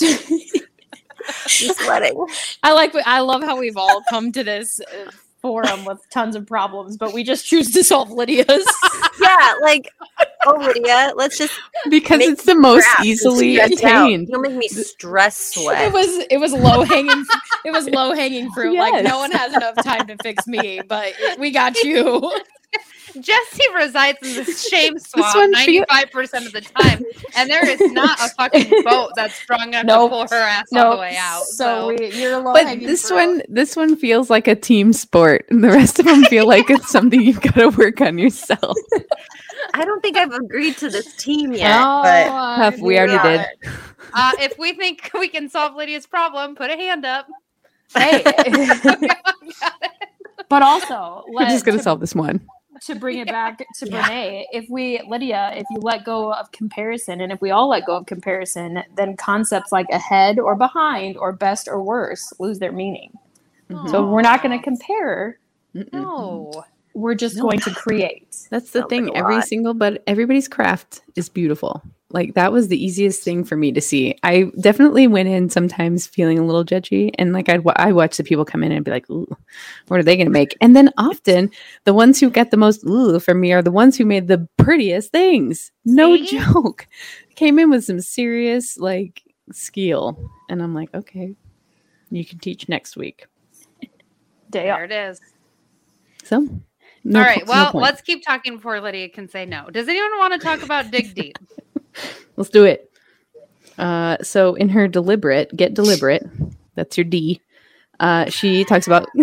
I'm 1.28 1.74
sweating. 1.74 2.26
I 2.62 2.72
like 2.72 2.94
I 3.06 3.20
love 3.20 3.42
how 3.42 3.58
we've 3.58 3.76
all 3.76 4.02
come 4.10 4.32
to 4.32 4.42
this 4.44 4.80
uh, 4.80 5.10
forum 5.46 5.84
with 5.84 6.00
tons 6.10 6.34
of 6.34 6.44
problems, 6.44 6.96
but 6.96 7.12
we 7.12 7.22
just 7.22 7.46
choose 7.46 7.70
to 7.72 7.84
solve 7.84 8.10
Lydia's. 8.10 8.66
yeah, 9.20 9.54
like 9.62 9.92
oh 10.46 10.56
Lydia, 10.56 11.12
let's 11.14 11.38
just 11.38 11.54
Because 11.88 12.18
Make 12.18 12.30
it's 12.30 12.44
the 12.44 12.56
most 12.56 12.86
easily 13.02 13.54
stress 13.56 13.72
attained. 13.72 14.28
You'll 14.28 14.40
make 14.40 14.56
me 14.56 14.66
stress 14.68 15.54
sweat. 15.54 15.86
it 15.86 15.92
was 15.92 16.26
it 16.30 16.38
was 16.38 16.52
low 16.52 16.82
hanging 16.82 17.24
it 17.64 17.70
was 17.70 17.88
low 17.90 18.12
hanging 18.12 18.50
fruit. 18.50 18.76
Like 18.76 19.04
no 19.04 19.18
one 19.18 19.30
has 19.30 19.54
enough 19.54 19.76
time 19.84 20.06
to 20.08 20.16
fix 20.22 20.46
me, 20.48 20.80
but 20.88 21.12
we 21.38 21.52
got 21.52 21.76
you. 21.82 22.32
Jesse 23.20 23.62
resides 23.74 24.18
in 24.22 24.44
this 24.44 24.68
shame 24.68 24.98
swamp 24.98 25.34
one 25.34 25.54
95% 25.54 26.46
of 26.46 26.52
the 26.52 26.60
time, 26.60 27.02
and 27.36 27.50
there 27.50 27.66
is 27.68 27.80
not 27.92 28.18
a 28.20 28.28
fucking 28.30 28.70
boat 28.84 29.12
that's 29.16 29.34
strong 29.34 29.68
enough 29.68 29.84
Nope. 29.86 30.10
to 30.10 30.14
pull 30.16 30.26
her 30.38 30.42
ass 30.44 30.64
all 30.74 30.92
the 30.92 31.00
way 31.00 31.16
out. 31.18 31.42
So, 31.44 31.88
we, 31.88 32.12
you're 32.12 32.34
alone. 32.34 32.54
But 32.54 32.80
this 32.80 33.10
one, 33.10 33.42
this 33.48 33.76
one 33.76 33.96
feels 33.96 34.30
like 34.30 34.46
a 34.48 34.54
team 34.54 34.92
sport, 34.92 35.46
and 35.50 35.62
the 35.64 35.68
rest 35.68 35.98
of 35.98 36.04
them 36.06 36.24
feel 36.24 36.46
like 36.54 36.70
it's 36.70 36.88
something 36.90 37.20
you've 37.20 37.40
got 37.40 37.54
to 37.54 37.68
work 37.70 38.00
on 38.00 38.18
yourself. 38.18 38.76
I 39.74 39.84
don't 39.84 40.00
think 40.00 40.16
I've 40.16 40.32
agreed 40.32 40.76
to 40.78 40.88
this 40.90 41.14
team 41.16 41.52
yet, 41.52 41.80
Oh, 41.82 42.02
but 42.02 42.74
uh, 42.74 42.76
we 42.80 42.98
already 42.98 43.18
did. 43.38 43.46
uh, 44.14 44.32
if 44.38 44.56
we 44.58 44.72
think 44.74 45.10
we 45.14 45.28
can 45.28 45.48
solve 45.48 45.74
Lydia's 45.74 46.06
problem, 46.06 46.54
put 46.54 46.70
a 46.70 46.76
hand 46.76 47.04
up. 47.04 47.26
Hey. 47.94 48.22
but 50.48 50.62
also, 50.62 51.24
We're 51.28 51.46
just 51.46 51.64
gonna 51.64 51.78
to- 51.78 51.82
solve 51.82 52.00
this 52.00 52.14
one. 52.14 52.40
To 52.82 52.94
bring 52.94 53.18
it 53.18 53.28
back 53.28 53.58
to 53.78 53.86
Yeah. 53.90 54.08
Brene, 54.08 54.44
if 54.52 54.66
we, 54.70 55.00
Lydia, 55.08 55.52
if 55.54 55.64
you 55.70 55.78
let 55.80 56.04
go 56.04 56.32
of 56.32 56.52
comparison 56.52 57.20
and 57.20 57.32
if 57.32 57.40
we 57.40 57.50
all 57.50 57.68
let 57.68 57.86
go 57.86 57.96
of 57.96 58.06
comparison, 58.06 58.82
then 58.96 59.16
concepts 59.16 59.72
like 59.72 59.86
ahead 59.90 60.38
or 60.38 60.54
behind 60.56 61.16
or 61.16 61.32
best 61.32 61.68
or 61.68 61.82
worse 61.82 62.32
lose 62.38 62.58
their 62.58 62.72
meaning. 62.72 63.12
Mm-hmm. 63.70 63.88
So 63.88 64.06
we're 64.06 64.22
not 64.22 64.42
going 64.42 64.56
to 64.56 64.62
compare. 64.62 65.38
Mm-mm. 65.74 65.92
No. 65.92 66.64
We're 66.94 67.14
just 67.14 67.36
No. 67.36 67.42
going 67.42 67.60
to 67.60 67.70
create. 67.74 68.36
That's 68.50 68.70
the 68.70 68.80
Sounds 68.80 68.90
thing. 68.90 69.06
like 69.06 69.16
Every 69.16 69.34
lot. 69.36 69.44
single, 69.44 69.74
but 69.74 70.02
everybody's 70.06 70.48
craft 70.48 71.02
is 71.16 71.28
beautiful. 71.28 71.82
Like 72.10 72.34
that 72.34 72.52
was 72.52 72.68
the 72.68 72.82
easiest 72.82 73.24
thing 73.24 73.42
for 73.42 73.56
me 73.56 73.72
to 73.72 73.80
see. 73.80 74.16
I 74.22 74.44
definitely 74.60 75.08
went 75.08 75.28
in 75.28 75.50
sometimes 75.50 76.06
feeling 76.06 76.38
a 76.38 76.44
little 76.44 76.64
judgy, 76.64 77.10
and 77.18 77.32
like 77.32 77.48
I'd 77.48 77.64
wa- 77.64 77.72
I 77.76 77.90
watch 77.92 78.16
the 78.16 78.22
people 78.22 78.44
come 78.44 78.62
in 78.62 78.70
and 78.70 78.84
be 78.84 78.92
like, 78.92 79.10
"Ooh, 79.10 79.26
what 79.88 79.98
are 79.98 80.04
they 80.04 80.16
going 80.16 80.28
to 80.28 80.32
make?" 80.32 80.56
And 80.60 80.76
then 80.76 80.90
often 80.98 81.50
the 81.84 81.92
ones 81.94 82.20
who 82.20 82.30
get 82.30 82.52
the 82.52 82.56
most 82.56 82.84
ooh 82.84 83.18
for 83.18 83.34
me 83.34 83.52
are 83.52 83.62
the 83.62 83.72
ones 83.72 83.96
who 83.96 84.04
made 84.04 84.28
the 84.28 84.46
prettiest 84.56 85.10
things. 85.10 85.72
No 85.84 86.16
See? 86.16 86.38
joke. 86.38 86.86
Came 87.34 87.58
in 87.58 87.70
with 87.70 87.84
some 87.84 88.00
serious 88.00 88.78
like 88.78 89.22
skill, 89.50 90.16
and 90.48 90.62
I'm 90.62 90.74
like, 90.74 90.94
okay, 90.94 91.34
you 92.10 92.24
can 92.24 92.38
teach 92.38 92.68
next 92.68 92.96
week. 92.96 93.26
Day 94.50 94.64
There 94.64 94.74
off. 94.74 94.80
it 94.82 94.92
is. 94.92 95.20
So, 96.22 96.46
no 97.02 97.20
All 97.20 97.24
po- 97.24 97.30
right. 97.30 97.46
no 97.46 97.48
Well, 97.48 97.72
let's 97.74 98.00
keep 98.00 98.24
talking 98.24 98.56
before 98.56 98.80
Lydia 98.80 99.08
can 99.08 99.28
say 99.28 99.44
no. 99.44 99.68
Does 99.70 99.88
anyone 99.88 100.16
want 100.18 100.34
to 100.34 100.38
talk 100.38 100.62
about 100.62 100.92
Dig 100.92 101.12
Deep? 101.16 101.36
let's 102.36 102.50
do 102.50 102.64
it. 102.64 102.90
Uh, 103.78 104.16
so 104.22 104.54
in 104.54 104.68
her 104.70 104.88
deliberate, 104.88 105.54
get 105.56 105.74
deliberate. 105.74 106.24
That's 106.74 106.96
your 106.96 107.04
D. 107.04 107.40
Uh, 108.00 108.28
she 108.30 108.64
talks 108.64 108.86
about 108.86 109.08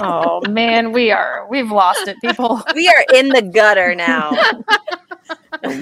Oh 0.00 0.42
man, 0.48 0.92
we 0.92 1.10
are 1.10 1.46
we've 1.48 1.70
lost 1.70 2.06
it, 2.08 2.16
people. 2.20 2.62
We 2.74 2.88
are 2.88 3.04
in 3.14 3.28
the 3.30 3.42
gutter 3.42 3.94
now. 3.94 4.32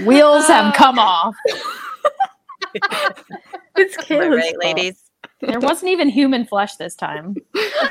Wheels 0.05 0.47
have 0.47 0.75
come 0.75 0.99
off. 0.99 1.35
it's 2.75 3.97
Am 3.99 4.05
Kayla's 4.05 4.37
right, 4.37 4.59
ladies? 4.59 5.01
There 5.41 5.61
wasn't 5.61 5.91
even 5.91 6.09
human 6.09 6.47
flesh 6.47 6.77
this 6.77 6.95
time. 6.95 7.37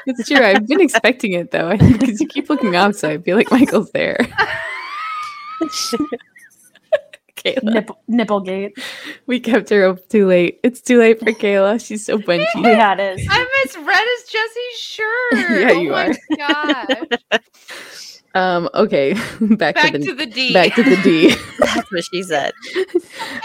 It's 0.05 0.27
true. 0.27 0.43
I've 0.43 0.67
been 0.67 0.81
expecting 0.81 1.33
it 1.33 1.51
though, 1.51 1.75
because 1.77 2.21
you 2.21 2.27
keep 2.27 2.49
looking 2.49 2.75
up, 2.75 2.95
so 2.95 3.09
I 3.09 3.17
feel 3.17 3.36
like 3.36 3.51
Michael's 3.51 3.91
there. 3.91 4.17
Kayla, 7.36 7.63
Nipple 7.63 7.99
Nipplegate. 8.10 8.71
we 9.26 9.39
kept 9.39 9.69
her 9.69 9.86
up 9.86 10.08
too 10.10 10.28
late. 10.28 10.60
It's 10.63 10.80
too 10.82 10.99
late 10.99 11.19
for 11.19 11.26
Kayla. 11.26 11.84
She's 11.86 12.06
so 12.06 12.17
bunchy. 12.17 12.45
Yeah, 12.58 12.93
it 12.97 13.19
is. 13.19 13.28
I'm 13.30 13.47
as 13.65 13.76
red 13.78 14.02
as 14.17 14.23
Jesse's 14.30 14.80
shirt. 14.80 15.34
Yeah, 15.34 15.69
oh 15.71 15.82
you 15.82 15.91
my 15.91 16.08
are. 16.08 16.15
gosh. 16.38 17.39
Um. 18.36 18.67
Okay. 18.73 19.13
Back, 19.41 19.76
Back 19.76 19.91
to 19.91 19.99
the 19.99 20.06
to 20.06 20.13
the 20.15 20.26
D. 20.26 20.54
back 20.54 20.73
to 20.73 20.82
the 20.82 20.95
D. 21.04 21.36
That's 21.60 21.91
what 21.91 22.04
she 22.04 22.23
said. 22.23 22.52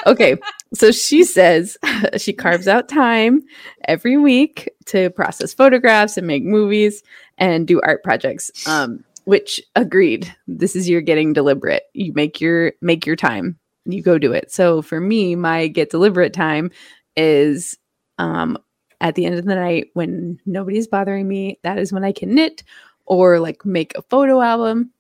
okay. 0.07 0.39
So 0.73 0.93
she 0.93 1.25
says 1.25 1.77
she 2.17 2.33
carves 2.33 2.67
out 2.67 2.89
time 2.89 3.43
every 3.87 4.17
week 4.17 4.71
to 4.87 5.11
process 5.11 5.53
photographs 5.53 6.17
and 6.17 6.27
make 6.27 6.43
movies 6.43 7.03
and 7.37 7.67
do 7.67 7.83
art 7.83 8.03
projects. 8.03 8.51
Um, 8.67 9.05
which 9.29 9.61
agreed. 9.77 10.35
This 10.47 10.75
is 10.75 10.89
your 10.89 11.03
getting 11.03 11.35
deliberate. 11.35 11.83
You 11.93 12.15
make 12.15 12.41
your 12.41 12.73
make 12.81 13.05
your 13.05 13.15
time. 13.15 13.59
You 13.85 14.01
go 14.03 14.17
do 14.17 14.33
it. 14.33 14.51
So 14.51 14.81
for 14.81 15.01
me, 15.01 15.37
my 15.37 15.67
get 15.67 15.91
deliberate 15.91 16.33
time 16.33 16.71
is 17.15 17.77
um 18.17 18.57
at 19.03 19.17
the 19.17 19.27
end 19.27 19.35
of 19.35 19.45
the 19.45 19.55
night 19.55 19.89
when 19.93 20.39
nobody's 20.47 20.89
bothering 20.89 21.29
me. 21.29 21.61
That 21.63 21.79
is 21.79 21.93
when 21.93 22.05
I 22.05 22.13
can 22.13 22.35
knit 22.35 22.63
or 23.05 23.39
like 23.39 23.67
make 23.67 23.93
a 23.99 24.03
photo 24.03 24.41
album. 24.41 24.93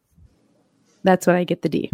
That's 1.04 1.26
when 1.26 1.36
I 1.36 1.44
get 1.44 1.62
the 1.62 1.70
D. 1.70 1.90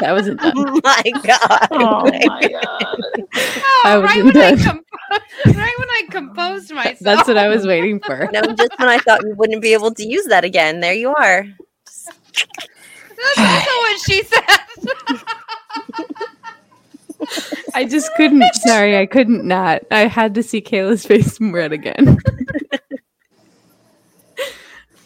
that 0.00 0.12
wasn't 0.12 0.40
done. 0.40 0.54
Oh 0.56 0.80
my 0.82 1.02
god. 1.22 1.68
Oh 1.70 2.04
my 2.06 2.48
god. 2.48 2.96
Oh, 3.34 3.82
I 3.84 3.98
right, 4.00 4.24
wasn't 4.24 4.24
when 4.24 4.36
I 4.38 4.54
done. 4.54 4.80
right 5.54 5.78
when 5.78 5.79
I 5.90 6.02
composed 6.10 6.72
myself. 6.72 6.98
That's 7.00 7.28
what 7.28 7.36
I 7.38 7.48
was 7.48 7.66
waiting 7.66 8.00
for. 8.00 8.28
No, 8.32 8.40
just 8.42 8.70
when 8.78 8.88
I 8.88 8.98
thought 8.98 9.24
we 9.24 9.32
wouldn't 9.32 9.62
be 9.62 9.72
able 9.72 9.92
to 9.94 10.06
use 10.06 10.26
that 10.26 10.44
again. 10.44 10.80
There 10.80 10.94
you 10.94 11.14
are. 11.14 11.46
That's 13.16 13.38
also 13.38 13.70
what 13.70 14.00
she 14.00 14.22
said. 14.22 14.42
I 17.74 17.84
just 17.84 18.10
couldn't. 18.16 18.42
Sorry, 18.54 18.98
I 18.98 19.06
couldn't 19.06 19.44
not. 19.44 19.82
I 19.90 20.06
had 20.06 20.34
to 20.34 20.42
see 20.42 20.60
Kayla's 20.60 21.04
face 21.04 21.38
red 21.40 21.72
again. 21.72 22.18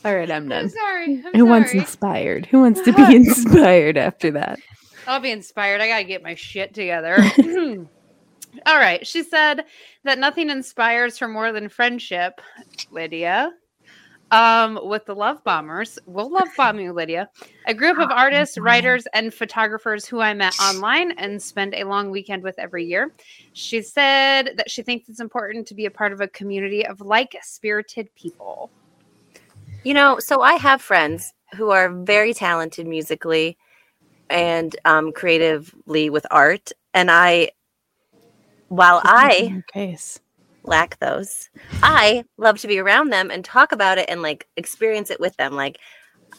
All 0.04 0.14
right, 0.14 0.30
I'm 0.30 0.44
I'm 0.44 0.48
done. 0.48 0.68
sorry. 0.68 1.22
I'm 1.24 1.32
Who 1.34 1.46
wants 1.46 1.72
inspired? 1.72 2.46
Who 2.46 2.60
wants 2.60 2.82
to 2.82 2.92
be 2.92 3.16
inspired 3.16 3.96
after 3.96 4.32
that? 4.32 4.58
I'll 5.06 5.20
be 5.20 5.30
inspired. 5.30 5.80
I 5.80 5.88
got 5.88 5.98
to 5.98 6.04
get 6.04 6.22
my 6.22 6.34
shit 6.34 6.74
together. 6.74 7.16
All 8.66 8.78
right. 8.78 9.06
She 9.06 9.22
said 9.22 9.64
that 10.04 10.18
nothing 10.18 10.50
inspires 10.50 11.18
her 11.18 11.28
more 11.28 11.52
than 11.52 11.68
friendship, 11.68 12.40
Lydia. 12.90 13.52
Um, 14.30 14.80
with 14.82 15.04
the 15.04 15.14
Love 15.14 15.44
Bombers. 15.44 15.96
We'll 16.06 16.32
love 16.32 16.48
bomb 16.56 16.80
you, 16.80 16.92
Lydia. 16.92 17.28
A 17.66 17.74
group 17.74 17.98
of 17.98 18.10
artists, 18.10 18.58
writers, 18.58 19.06
and 19.12 19.32
photographers 19.32 20.06
who 20.06 20.20
I 20.20 20.34
met 20.34 20.58
online 20.60 21.12
and 21.12 21.40
spend 21.40 21.74
a 21.74 21.84
long 21.84 22.10
weekend 22.10 22.42
with 22.42 22.58
every 22.58 22.84
year. 22.84 23.12
She 23.52 23.80
said 23.80 24.54
that 24.56 24.68
she 24.70 24.82
thinks 24.82 25.08
it's 25.08 25.20
important 25.20 25.68
to 25.68 25.74
be 25.74 25.86
a 25.86 25.90
part 25.90 26.12
of 26.12 26.20
a 26.20 26.26
community 26.26 26.84
of 26.84 27.00
like 27.00 27.36
spirited 27.42 28.12
people. 28.16 28.70
You 29.84 29.94
know, 29.94 30.18
so 30.18 30.40
I 30.40 30.54
have 30.54 30.82
friends 30.82 31.32
who 31.54 31.70
are 31.70 31.92
very 31.92 32.34
talented 32.34 32.88
musically 32.88 33.56
and 34.30 34.74
um, 34.84 35.12
creatively 35.12 36.10
with 36.10 36.26
art. 36.30 36.72
And 36.92 37.10
I, 37.10 37.50
while 38.68 39.00
I 39.04 39.62
case. 39.72 40.20
lack 40.64 40.98
those, 40.98 41.50
I 41.82 42.24
love 42.38 42.58
to 42.60 42.68
be 42.68 42.78
around 42.78 43.10
them 43.10 43.30
and 43.30 43.44
talk 43.44 43.72
about 43.72 43.98
it 43.98 44.08
and 44.08 44.22
like 44.22 44.46
experience 44.56 45.10
it 45.10 45.20
with 45.20 45.36
them. 45.36 45.52
Like, 45.54 45.78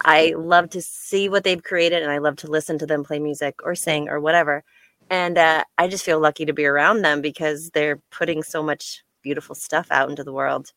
I 0.04 0.34
love 0.38 0.70
to 0.72 0.82
see 0.82 1.30
what 1.30 1.44
they've 1.44 1.64
created 1.64 2.02
and 2.04 2.12
I 2.12 2.18
love 2.18 2.36
to 2.38 2.48
listen 2.48 2.78
to 2.80 2.86
them 2.86 3.04
play 3.04 3.20
music 3.20 3.56
or 3.64 3.76
sing 3.76 4.10
or 4.10 4.20
whatever. 4.20 4.64
And 5.10 5.38
uh, 5.38 5.64
I 5.78 5.88
just 5.88 6.04
feel 6.04 6.20
lucky 6.20 6.46
to 6.46 6.54
be 6.54 6.66
around 6.66 7.02
them 7.02 7.22
because 7.22 7.70
they're 7.70 8.02
putting 8.12 8.44
so 8.44 8.62
much 8.64 9.04
beautiful 9.22 9.56
stuff 9.56 9.88
out 9.92 10.10
into 10.10 10.24
the 10.24 10.34
world. 10.34 10.72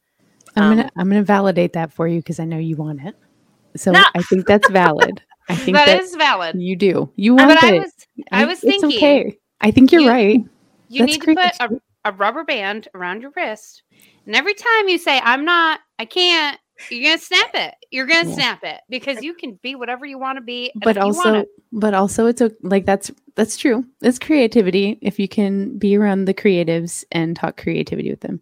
I'm 0.57 0.63
Um, 0.65 0.77
gonna 0.77 0.91
I'm 0.97 1.09
gonna 1.09 1.23
validate 1.23 1.73
that 1.75 1.93
for 1.93 2.07
you 2.07 2.21
because 2.21 2.39
I 2.39 2.45
know 2.45 2.59
you 2.59 2.77
want 2.77 3.01
it. 3.03 3.15
So 3.77 3.93
No. 3.93 4.05
I 4.15 4.23
think 4.23 4.47
that's 4.47 4.69
valid. 4.71 5.23
I 5.49 5.57
think 5.65 5.77
that 5.77 5.87
that, 5.87 6.03
is 6.03 6.15
valid. 6.15 6.61
you 6.61 6.77
do. 6.77 7.11
You 7.17 7.35
want 7.35 7.49
but 7.51 7.65
I 7.65 7.75
it. 7.75 7.79
was 7.81 7.93
I 8.33 8.45
was 8.45 8.63
it's 8.63 8.81
thinking 8.81 8.99
okay. 8.99 9.39
I 9.61 9.71
think 9.71 9.93
you're 9.93 10.03
you- 10.03 10.09
right. 10.11 10.41
You 10.88 11.01
That's 11.01 11.12
need 11.12 11.20
great. 11.20 11.37
to 11.37 11.68
put 11.68 11.81
a, 12.05 12.11
a 12.11 12.12
rubber 12.12 12.44
band 12.44 12.88
around 12.94 13.22
your 13.22 13.33
wrist. 13.37 13.83
And 14.27 14.35
every 14.37 14.55
time 14.55 14.88
you 14.88 14.98
say, 14.98 15.20
I'm 15.22 15.44
not, 15.44 15.81
I 15.98 16.05
can't, 16.05 16.59
you're 16.90 17.03
going 17.03 17.18
to 17.18 17.24
snap 17.24 17.51
it. 17.55 17.74
You're 17.90 18.07
going 18.07 18.24
to 18.24 18.29
Yeah. 18.31 18.35
snap 18.37 18.64
it 18.64 18.81
because 18.88 19.22
you 19.22 19.35
can 19.35 19.59
be 19.62 19.74
whatever 19.74 20.07
you 20.07 20.18
want 20.18 20.37
to 20.37 20.42
be. 20.42 20.70
but 20.77 20.96
also 20.96 21.24
wanna- 21.33 21.44
but 21.72 21.92
also 21.94 22.27
it's 22.27 22.40
o- 22.40 22.51
like 22.62 22.87
that's 22.87 23.11
that's 23.35 23.57
true 23.59 23.85
it's 24.01 24.18
creativity 24.18 24.98
if 25.03 25.18
you 25.18 25.29
can 25.29 25.77
be 25.79 25.96
around 25.96 26.24
the 26.24 26.33
creatives 26.35 27.05
and 27.12 27.37
talk 27.37 27.57
creativity 27.61 28.09
with 28.11 28.20
them 28.20 28.40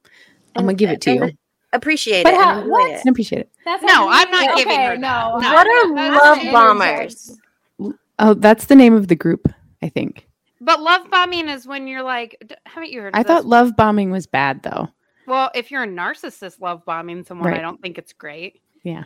i'm 0.54 0.62
gonna 0.62 0.74
give 0.74 0.90
it 0.90 1.00
to 1.00 1.12
you 1.14 1.30
Appreciate 1.72 2.22
But 2.22 2.34
it. 2.34 2.40
how- 2.40 2.66
what? 2.68 2.90
it. 2.92 3.02
i 3.04 3.10
appreciate 3.10 3.40
it 3.40 3.50
That's 3.64 3.82
No, 3.82 4.06
I'm 4.08 4.28
you- 4.32 4.40
not 4.46 4.56
giving 4.56 4.78
her 4.80 4.96
no. 4.96 5.38
No. 5.40 5.52
What 5.52 5.66
are 5.66 6.12
love 6.12 6.52
bombers? 6.52 7.36
oh 8.20 8.34
that's 8.34 8.66
the 8.66 8.76
name 8.76 8.94
of 8.94 9.08
the 9.08 9.16
group 9.16 9.48
i 9.82 9.88
think 9.88 10.28
but 10.66 10.82
love 10.82 11.10
bombing 11.10 11.48
is 11.48 11.66
when 11.66 11.86
you're 11.86 12.02
like, 12.02 12.36
haven't 12.66 12.90
you 12.90 13.00
heard 13.00 13.14
of 13.14 13.18
i 13.18 13.22
this? 13.22 13.28
thought 13.28 13.46
love 13.46 13.74
bombing 13.74 14.10
was 14.10 14.26
bad 14.26 14.62
though 14.62 14.88
Well, 15.26 15.50
if 15.54 15.70
you're 15.70 15.84
a 15.84 15.88
narcissist 15.88 16.60
love 16.60 16.84
bombing 16.84 17.24
someone, 17.24 17.54
I 17.54 17.62
don't 17.62 17.80
think 17.80 17.96
it's 17.96 18.12
great. 18.12 18.60
Yeah. 18.82 19.04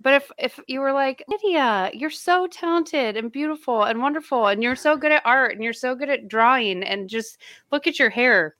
But 0.00 0.14
if 0.14 0.30
if 0.38 0.60
you 0.68 0.80
were 0.80 0.92
like, 0.92 1.22
Lydia, 1.28 1.90
you're 1.92 2.08
so 2.08 2.46
talented 2.46 3.18
and 3.18 3.30
beautiful 3.30 3.82
and 3.82 4.00
wonderful, 4.00 4.46
and 4.46 4.62
you're 4.62 4.74
so 4.76 4.96
good 4.96 5.12
at 5.12 5.20
art 5.26 5.52
and 5.54 5.62
you're 5.62 5.74
so 5.74 5.94
good 5.94 6.08
at 6.08 6.26
drawing, 6.28 6.82
and 6.82 7.06
just 7.10 7.36
look 7.70 7.86
at 7.86 7.98
your 7.98 8.08
hair. 8.08 8.54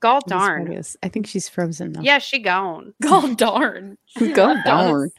Gall 0.00 0.20
darn. 0.26 0.82
i 1.02 1.08
think 1.08 1.26
she's 1.26 1.48
frozen 1.48 1.92
now 1.92 2.00
Yeah, 2.02 2.18
she 2.18 2.38
gone. 2.38 2.94
God 3.02 3.36
darn. 3.36 3.98
go 4.18 4.56
darn 4.64 5.10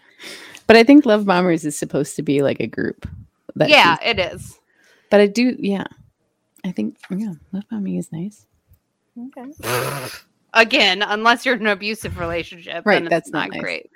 but 0.68 0.76
i 0.76 0.84
think 0.84 1.06
love 1.06 1.26
bombers 1.26 1.64
is 1.66 1.78
supposed 1.78 2.16
to 2.18 2.22
be 2.24 2.42
like 2.42 2.60
a 2.60 2.68
group 2.68 3.08
that 3.56 3.70
yeah, 3.70 3.98
she's- 4.00 4.10
it 4.12 4.20
is. 4.20 4.60
but 5.10 5.22
i 5.22 5.28
do 5.28 5.56
yeah 5.60 5.86
i 6.66 6.72
think 6.72 6.98
yeah 7.10 7.34
love 7.52 7.64
bombing 7.70 7.98
is 7.98 8.12
nice 8.12 8.46
Okay. 9.38 9.52
Again, 10.56 11.04
unless 11.04 11.46
you're 11.46 11.56
in 11.56 11.62
an 11.62 11.68
abusive 11.68 12.18
relationship, 12.18 12.84
Right, 12.86 12.96
then 12.96 13.04
it's 13.06 13.10
that's 13.12 13.32
not, 13.32 13.50
not 13.50 13.52
nice. 13.52 13.62
great. 13.62 13.90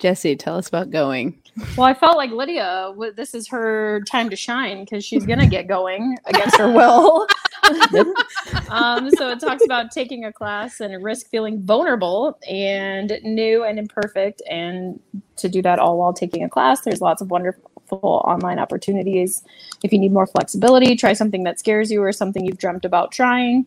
jesse 0.00 0.36
tell 0.36 0.56
us 0.56 0.68
about 0.68 0.90
going 0.90 1.40
Well, 1.76 1.86
I 1.86 1.94
felt 1.94 2.16
like 2.16 2.30
Lydia, 2.30 2.92
this 3.14 3.34
is 3.34 3.48
her 3.48 4.02
time 4.08 4.28
to 4.30 4.36
shine 4.36 4.84
because 4.84 5.04
she's 5.04 5.24
going 5.24 5.38
to 5.38 5.46
get 5.46 5.68
going 5.68 6.16
against 6.26 6.58
her 6.58 6.70
will. 6.70 7.26
um, 8.70 9.10
so 9.12 9.30
it 9.30 9.40
talks 9.40 9.64
about 9.64 9.90
taking 9.90 10.24
a 10.24 10.32
class 10.32 10.80
and 10.80 11.02
risk 11.02 11.28
feeling 11.30 11.62
vulnerable 11.62 12.38
and 12.48 13.18
new 13.24 13.64
and 13.64 13.78
imperfect. 13.78 14.42
And 14.50 15.00
to 15.36 15.48
do 15.48 15.62
that 15.62 15.78
all 15.78 15.98
while 15.98 16.12
taking 16.12 16.44
a 16.44 16.48
class, 16.48 16.82
there's 16.82 17.00
lots 17.00 17.22
of 17.22 17.30
wonderful 17.30 17.70
online 17.92 18.58
opportunities. 18.58 19.42
If 19.82 19.92
you 19.92 19.98
need 19.98 20.12
more 20.12 20.26
flexibility, 20.26 20.96
try 20.96 21.12
something 21.12 21.44
that 21.44 21.58
scares 21.58 21.90
you 21.90 22.02
or 22.02 22.12
something 22.12 22.44
you've 22.44 22.58
dreamt 22.58 22.84
about 22.84 23.12
trying. 23.12 23.66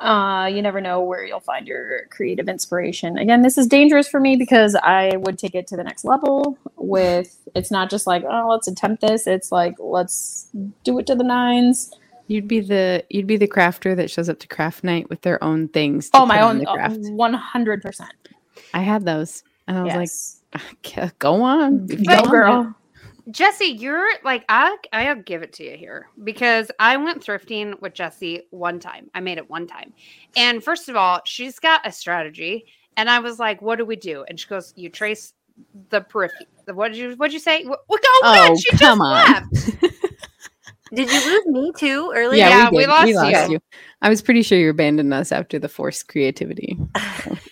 Uh, 0.00 0.46
you 0.52 0.60
never 0.62 0.80
know 0.80 1.00
where 1.00 1.24
you'll 1.24 1.38
find 1.38 1.68
your 1.68 2.06
creative 2.10 2.48
inspiration. 2.48 3.16
Again, 3.18 3.42
this 3.42 3.56
is 3.56 3.68
dangerous 3.68 4.08
for 4.08 4.18
me 4.18 4.34
because 4.34 4.74
I 4.74 5.16
would 5.18 5.38
take 5.38 5.54
it 5.54 5.68
to 5.68 5.76
the 5.76 5.84
next 5.84 6.04
level. 6.04 6.58
With 6.76 7.38
it's 7.54 7.70
not 7.70 7.88
just 7.88 8.04
like 8.06 8.24
oh 8.28 8.48
let's 8.50 8.66
attempt 8.66 9.00
this. 9.02 9.28
It's 9.28 9.52
like 9.52 9.76
let's 9.78 10.48
do 10.82 10.98
it 10.98 11.06
to 11.06 11.14
the 11.14 11.22
nines. 11.22 11.92
You'd 12.26 12.48
be 12.48 12.58
the 12.60 13.04
you'd 13.10 13.28
be 13.28 13.36
the 13.36 13.46
crafter 13.46 13.94
that 13.94 14.10
shows 14.10 14.28
up 14.28 14.40
to 14.40 14.48
craft 14.48 14.82
night 14.82 15.08
with 15.08 15.20
their 15.22 15.42
own 15.44 15.68
things. 15.68 16.10
Oh 16.14 16.26
my 16.26 16.40
own, 16.40 16.64
craft. 16.64 16.98
one 17.10 17.34
hundred 17.34 17.80
percent. 17.82 18.10
I 18.74 18.80
had 18.80 19.04
those, 19.04 19.44
and 19.68 19.78
I 19.78 19.82
was 19.82 19.92
Yes, 19.94 20.40
like, 20.94 21.18
"Go 21.20 21.42
on, 21.42 21.86
if 21.90 22.00
you 22.00 22.06
But- 22.06 22.24
go 22.24 22.30
girl. 22.30 22.74
Jesse, 23.30 23.66
you're 23.66 24.08
like 24.24 24.44
I 24.48 24.76
I'll 24.92 25.14
give 25.16 25.42
it 25.42 25.52
to 25.54 25.64
you 25.64 25.76
here 25.76 26.08
because 26.24 26.70
I 26.78 26.96
went 26.96 27.24
thrifting 27.24 27.80
with 27.80 27.94
Jesse 27.94 28.42
one 28.50 28.80
time. 28.80 29.10
I 29.14 29.20
made 29.20 29.38
it 29.38 29.48
one 29.48 29.66
time. 29.66 29.92
And 30.36 30.62
first 30.62 30.88
of 30.88 30.96
all, 30.96 31.20
she's 31.24 31.58
got 31.58 31.86
a 31.86 31.92
strategy. 31.92 32.66
And 32.96 33.08
I 33.08 33.20
was 33.20 33.38
like, 33.38 33.62
what 33.62 33.78
do 33.78 33.84
we 33.86 33.96
do? 33.96 34.24
And 34.28 34.38
she 34.38 34.48
goes, 34.48 34.72
You 34.76 34.88
trace 34.88 35.34
the 35.90 36.00
periphery. 36.00 36.46
What 36.66 36.88
did 36.88 36.96
you 36.98 37.12
what 37.16 37.28
did 37.28 37.34
you 37.34 37.38
say? 37.40 37.64
What, 37.64 37.80
what, 37.86 38.00
oh, 38.04 38.22
Oh, 38.24 38.34
God, 38.34 38.58
she 38.58 38.70
just 38.70 38.82
come 38.82 39.00
on. 39.00 39.14
left. 39.14 39.70
Did 40.94 41.10
you 41.10 41.24
lose 41.24 41.46
me 41.46 41.72
too 41.78 42.12
earlier? 42.14 42.38
Yeah, 42.40 42.48
Yeah, 42.50 42.70
we, 42.70 42.78
we 42.78 42.86
lost 42.86 43.06
we 43.06 43.14
lost 43.14 43.48
you. 43.48 43.54
you. 43.54 43.60
I 44.02 44.10
was 44.10 44.20
pretty 44.20 44.42
sure 44.42 44.58
you 44.58 44.68
abandoned 44.68 45.14
us 45.14 45.32
after 45.32 45.58
the 45.58 45.68
forced 45.68 46.08
creativity. 46.08 46.76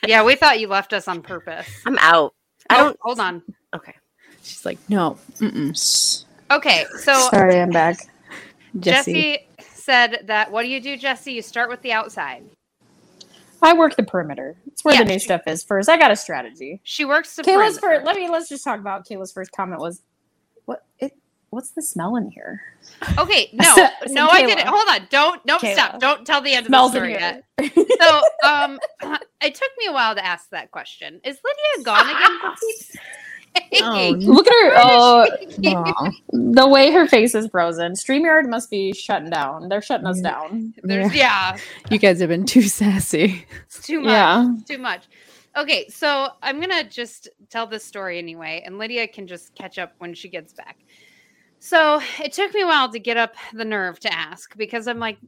Yeah, 0.07 0.25
we 0.25 0.35
thought 0.35 0.59
you 0.61 0.67
left 0.67 0.93
us 0.93 1.07
on 1.09 1.23
purpose. 1.23 1.69
I'm 1.87 1.97
out. 1.99 2.35
I 2.69 2.77
Oh, 2.79 2.85
don't. 2.85 2.99
hold 3.01 3.21
on. 3.21 3.43
Okay. 3.77 3.95
She's 4.43 4.65
like, 4.65 4.79
no, 4.89 5.19
mm-mm. 5.39 6.25
Okay, 6.51 6.85
so 7.03 7.29
Sorry, 7.31 7.61
I'm 7.61 7.71
back. 7.71 7.97
Jesse. 8.81 9.13
Jesse 9.13 9.47
said 9.73 10.25
that 10.27 10.51
what 10.51 10.63
do 10.63 10.69
you 10.69 10.81
do, 10.81 10.97
Jesse? 10.97 11.33
You 11.33 11.43
start 11.43 11.69
with 11.69 11.83
the 11.83 11.93
outside. 11.93 12.45
I 13.63 13.75
work 13.75 13.95
the 13.97 14.03
perimeter. 14.03 14.57
It's 14.67 14.85
where 14.85 14.95
Yeah, 14.95 15.03
the 15.05 15.11
new 15.13 15.19
she- 15.19 15.25
stuff 15.27 15.43
is 15.47 15.63
first. 15.63 15.89
I 15.89 15.99
got 15.99 16.11
a 16.11 16.17
strategy. 16.17 16.81
She 16.83 17.05
works 17.05 17.37
the 17.37 17.43
Kayla's 17.43 17.79
perimeter. 17.79 17.81
first. 17.81 18.07
Let 18.07 18.17
me 18.17 18.29
let's 18.29 18.49
just 18.49 18.65
talk 18.65 18.81
about 18.81 19.07
Kayla's 19.07 19.33
first 19.33 19.53
comment 19.53 19.81
was, 19.81 20.03
"What 20.65 20.85
it? 20.99 21.13
What's 21.51 21.71
the 21.73 21.83
smell 21.83 22.17
in 22.17 22.31
here? 22.31 22.63
Okay, 23.19 23.51
no, 23.55 23.65
I 23.71 23.75
said 24.07 24.11
no, 24.13 24.29
I 24.29 24.43
didn't. 24.47 24.67
Hold 24.67 24.89
on, 24.89 25.07
don't, 25.11 25.45
don't 25.47 25.61
Kayla. 25.61 25.73
stop. 25.75 26.01
Don't 26.01 26.25
tell 26.27 26.41
the 26.41 26.53
end 26.55 26.67
Smells 26.67 26.95
of 26.95 27.03
the 27.03 27.09
story 27.09 27.13
yet. 27.13 27.45
So, 28.01 28.23
um, 28.49 28.79
it 29.43 29.55
took 29.55 29.71
me 29.79 29.87
a 29.89 29.93
while 29.93 30.15
to 30.15 30.25
ask 30.25 30.49
that 30.51 30.71
question. 30.71 31.21
Is 31.23 31.39
Lydia 31.45 31.85
gone 31.85 32.09
again? 32.09 32.55
For 33.55 33.61
Pete's 33.71 33.79
sake? 33.79 33.85
Oh, 33.85 34.11
Look 34.19 34.47
at 34.47 34.53
her. 34.53 34.73
Oh, 34.77 35.27
Aw. 35.67 36.11
the 36.33 36.69
way 36.69 36.91
her 36.93 37.07
face 37.07 37.35
is 37.35 37.49
frozen. 37.49 37.93
Streamyard 37.93 38.49
must 38.49 38.71
be 38.71 38.93
shutting 38.93 39.31
down. 39.31 39.69
They're 39.69 39.83
shutting 39.83 40.07
us 40.07 40.21
down. 40.21 40.75
There's, 40.83 41.15
yeah, 41.15 41.57
You 41.91 41.99
guys 41.99 42.21
have 42.21 42.29
been 42.29 42.47
too 42.47 42.63
sassy. 42.63 43.47
it's 43.67 43.87
too 43.87 44.01
much. 44.01 44.11
Yeah. 44.11 44.53
It's 44.55 44.65
too 44.69 44.79
much. 44.79 45.09
Okay, 45.57 45.89
so 45.89 46.29
I'm 46.43 46.61
gonna 46.61 46.85
just 46.85 47.29
tell 47.49 47.67
this 47.67 47.85
story 47.85 48.19
anyway, 48.19 48.63
and 48.65 48.79
Lydia 48.79 49.09
can 49.09 49.27
just 49.27 49.53
catch 49.57 49.79
up 49.79 49.93
when 49.99 50.15
she 50.15 50.29
gets 50.29 50.53
back. 50.53 50.79
So 51.59 52.01
it 52.23 52.33
took 52.33 52.55
me 52.55 52.63
a 52.63 52.67
while 52.67 52.91
to 52.93 52.99
get 53.01 53.17
up 53.17 53.35
the 53.53 53.65
nerve 53.65 53.99
to 54.01 54.13
ask 54.15 54.57
because 54.57 54.87
I'm 54.87 55.01
like, 55.01 55.19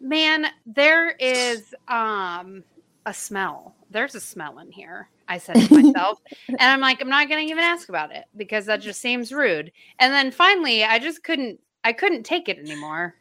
man, 0.00 0.46
there 0.66 1.10
is 1.10 1.72
um 1.86 2.64
a 3.06 3.14
smell. 3.14 3.76
There's 3.90 4.16
a 4.16 4.20
smell 4.20 4.58
in 4.58 4.72
here. 4.72 5.08
I 5.28 5.38
said 5.38 5.56
to 5.56 5.82
myself, 5.82 6.20
and 6.48 6.60
I'm 6.60 6.80
like, 6.80 7.00
I'm 7.00 7.08
not 7.08 7.28
gonna 7.28 7.42
even 7.42 7.58
ask 7.64 7.88
about 7.88 8.14
it 8.14 8.24
because 8.36 8.66
that 8.66 8.80
just 8.80 9.00
seems 9.00 9.32
rude. 9.32 9.72
And 9.98 10.12
then 10.12 10.30
finally, 10.30 10.84
I 10.84 10.98
just 10.98 11.22
couldn't. 11.24 11.60
I 11.84 11.92
couldn't 11.92 12.24
take 12.24 12.48
it 12.48 12.58
anymore. 12.58 13.14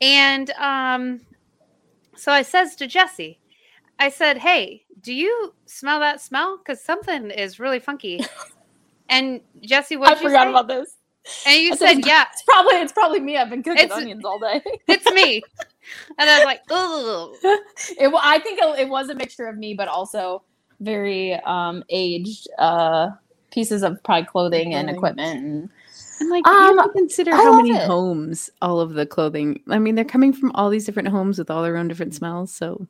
And 0.00 0.50
um, 0.52 1.20
so 2.16 2.32
I 2.32 2.42
says 2.42 2.76
to 2.76 2.86
Jesse, 2.86 3.40
I 3.98 4.08
said, 4.08 4.38
"Hey, 4.38 4.84
do 5.00 5.12
you 5.14 5.54
smell 5.66 6.00
that 6.00 6.20
smell? 6.20 6.58
Because 6.58 6.82
something 6.82 7.30
is 7.30 7.60
really 7.60 7.78
funky." 7.78 8.20
And 9.08 9.40
Jesse, 9.60 9.96
what 9.96 10.08
I 10.12 10.12
you 10.14 10.28
forgot 10.28 10.44
say? 10.46 10.50
about 10.50 10.68
this. 10.68 10.96
and 11.46 11.62
you 11.62 11.72
I 11.72 11.76
said, 11.76 12.06
"Yeah, 12.06 12.24
It's 12.32 12.42
probably 12.48 12.76
it's 12.76 12.92
probably 12.92 13.20
me. 13.20 13.36
I've 13.36 13.50
been 13.50 13.62
cooking 13.62 13.84
It's- 13.84 13.98
onions 13.98 14.24
all 14.24 14.38
day. 14.38 14.62
it's 14.88 15.06
me." 15.12 15.42
and 16.18 16.30
I 16.30 16.38
was 16.38 16.44
like, 16.44 16.62
"Oh, 16.70 17.34
it, 17.42 18.12
I 18.22 18.38
think 18.38 18.58
it, 18.62 18.80
it 18.80 18.88
was 18.88 19.08
a 19.08 19.14
mixture 19.14 19.46
of 19.46 19.56
me, 19.56 19.74
but 19.74 19.88
also 19.88 20.42
very 20.82 21.34
um, 21.34 21.82
aged 21.88 22.48
uh, 22.58 23.10
pieces 23.50 23.82
of 23.82 24.02
probably 24.02 24.26
clothing 24.26 24.74
and 24.74 24.88
equipment. 24.90 25.44
And 25.44 25.70
And 26.20 26.30
like 26.30 26.46
Um, 26.46 26.70
you 26.70 26.76
have 26.78 26.86
to 26.86 26.92
consider 26.92 27.32
I 27.32 27.36
how 27.36 27.56
many 27.56 27.70
it. 27.72 27.82
homes 27.86 28.50
all 28.60 28.80
of 28.80 28.94
the 28.94 29.06
clothing. 29.06 29.60
I 29.68 29.78
mean, 29.78 29.94
they're 29.94 30.04
coming 30.04 30.32
from 30.32 30.52
all 30.52 30.70
these 30.70 30.84
different 30.86 31.08
homes 31.08 31.38
with 31.38 31.50
all 31.50 31.62
their 31.62 31.76
own 31.76 31.88
different 31.88 32.14
smells. 32.14 32.52
So 32.52 32.86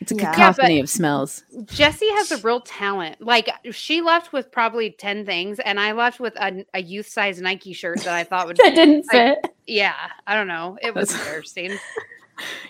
it's 0.00 0.12
a 0.12 0.16
Yeah. 0.16 0.22
Yeah, 0.22 0.32
cacophony 0.34 0.80
of 0.80 0.88
smells. 0.90 1.44
Jesse 1.66 2.08
has 2.10 2.32
a 2.32 2.38
real 2.38 2.60
talent. 2.60 3.20
Like 3.20 3.48
she 3.72 4.00
left 4.00 4.32
with 4.32 4.50
probably 4.50 4.90
ten 4.90 5.24
things, 5.24 5.58
and 5.60 5.78
I 5.80 5.92
left 5.92 6.20
with 6.20 6.34
a, 6.36 6.64
a 6.74 6.82
youth 6.82 7.06
size 7.08 7.40
Nike 7.40 7.72
shirt 7.72 8.00
that 8.04 8.14
I 8.14 8.24
thought 8.24 8.46
would. 8.46 8.56
that 8.62 8.74
didn't 8.74 9.06
Like, 9.12 9.42
fit. 9.42 9.54
yeah, 9.66 9.94
I 10.26 10.34
don't 10.34 10.48
know. 10.48 10.76
It 10.82 10.94
was 10.94 11.08
That's- 11.08 11.26
embarrassing. 11.26 11.78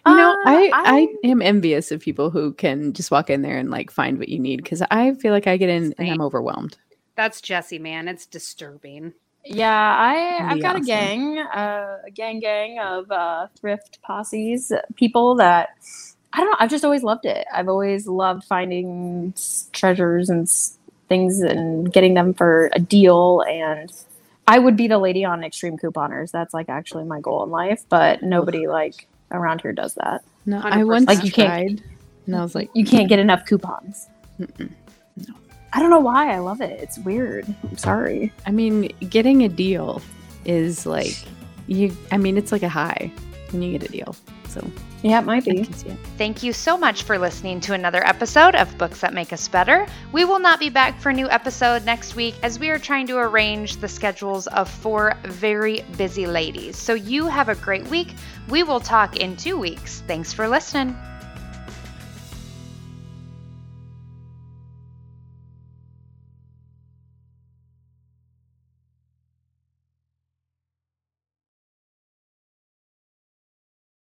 You 0.06 0.14
know, 0.14 0.32
Uh, 0.32 0.50
I, 0.50 0.70
I- 0.74 1.08
I 1.24 1.28
am 1.28 1.40
envious 1.42 1.90
of 1.92 2.00
people 2.00 2.30
who 2.30 2.52
can 2.52 2.92
just 2.92 3.10
walk 3.10 3.30
in 3.30 3.42
there 3.42 3.56
and 3.56 3.70
like 3.70 3.90
find 3.90 4.18
what 4.18 4.28
you 4.28 4.38
need 4.38 4.62
because 4.62 4.82
I 4.90 5.14
feel 5.14 5.32
like 5.32 5.46
I 5.46 5.56
get 5.56 5.68
in 5.70 5.94
and 5.98 6.10
I'm 6.10 6.20
overwhelmed. 6.20 6.76
That's 7.16 7.40
Jesse, 7.40 7.78
man. 7.78 8.08
It's 8.08 8.26
disturbing. 8.26 9.12
Yeah, 9.46 9.70
I 9.98 10.14
That'd 10.42 10.56
I've 10.56 10.62
got 10.62 10.70
awesome. 10.76 10.82
a 10.82 10.86
gang, 10.86 11.38
uh, 11.38 11.98
a 12.06 12.10
gang 12.10 12.40
gang 12.40 12.78
of 12.78 13.10
uh, 13.10 13.46
thrift 13.60 14.00
posses, 14.02 14.72
people 14.96 15.34
that 15.36 15.70
I 16.32 16.38
don't 16.38 16.50
know. 16.50 16.56
I've 16.58 16.70
just 16.70 16.84
always 16.84 17.02
loved 17.02 17.26
it. 17.26 17.46
I've 17.52 17.68
always 17.68 18.06
loved 18.08 18.44
finding 18.44 19.32
treasures 19.72 20.28
and 20.30 20.48
things 21.08 21.40
and 21.40 21.92
getting 21.92 22.14
them 22.14 22.34
for 22.34 22.70
a 22.72 22.80
deal. 22.80 23.42
And 23.48 23.92
I 24.48 24.58
would 24.58 24.76
be 24.76 24.88
the 24.88 24.98
lady 24.98 25.24
on 25.24 25.44
Extreme 25.44 25.78
Couponers. 25.78 26.30
That's 26.32 26.52
like 26.52 26.68
actually 26.68 27.04
my 27.04 27.20
goal 27.20 27.44
in 27.44 27.50
life. 27.50 27.84
But 27.88 28.22
nobody 28.22 28.66
like 28.66 29.06
around 29.30 29.60
here 29.62 29.72
does 29.72 29.94
that. 29.94 30.22
No, 30.46 30.58
I 30.62 30.78
100%. 30.82 30.86
once 30.86 31.06
Like, 31.06 31.24
you 31.24 31.32
can't- 31.32 31.48
tried 31.78 31.82
and 32.26 32.36
I 32.36 32.42
was 32.42 32.54
like, 32.54 32.70
You 32.74 32.84
can't 32.84 33.08
get 33.08 33.18
enough 33.18 33.44
coupons. 33.46 34.08
Mm-mm. 34.40 34.70
No. 35.28 35.34
I 35.72 35.80
don't 35.80 35.90
know 35.90 36.00
why. 36.00 36.32
I 36.32 36.38
love 36.38 36.60
it. 36.60 36.80
It's 36.80 36.98
weird. 36.98 37.46
I'm 37.62 37.76
sorry. 37.76 38.32
I 38.46 38.50
mean, 38.50 38.88
getting 39.10 39.42
a 39.44 39.48
deal 39.48 40.00
is 40.44 40.86
like 40.86 41.16
you. 41.66 41.96
I 42.12 42.16
mean, 42.18 42.36
it's 42.36 42.52
like 42.52 42.62
a 42.62 42.68
high 42.68 43.10
when 43.50 43.62
you 43.62 43.76
get 43.78 43.88
a 43.88 43.92
deal. 43.92 44.14
So 44.48 44.64
Yeah, 45.05 45.18
it 45.18 45.26
might 45.26 45.44
be. 45.44 45.61
it. 45.61 45.98
Thank 46.16 46.42
you 46.42 46.55
so 46.55 46.78
much 46.78 47.02
for 47.02 47.18
listening 47.18 47.61
to 47.61 47.74
another 47.74 48.02
episode 48.07 48.55
of 48.55 48.78
Books 48.78 49.02
That 49.02 49.12
Make 49.12 49.34
Us 49.34 49.48
Better. 49.48 49.86
We 50.12 50.24
will 50.24 50.38
not 50.38 50.59
be 50.59 50.70
back 50.70 50.98
for 50.98 51.11
a 51.11 51.12
new 51.12 51.28
episode 51.28 51.84
next 51.84 52.16
week 52.16 52.34
as 52.42 52.59
we 52.59 52.70
are 52.70 52.78
trying 52.78 53.07
to 53.09 53.18
arrange 53.18 53.76
the 53.76 53.88
schedules 53.88 54.46
of 54.46 54.70
four 54.70 55.12
very 55.24 55.82
busy 55.98 56.26
ladies. 56.26 56.78
So 56.78 56.94
you 56.94 57.26
have 57.26 57.50
a 57.50 57.55
great 57.55 57.86
week. 57.88 58.14
We 58.48 58.62
will 58.62 58.80
talk 58.80 59.16
in 59.16 59.36
two 59.36 59.59
weeks. 59.59 60.02
Thanks 60.07 60.32
for 60.32 60.48
listening. 60.48 60.96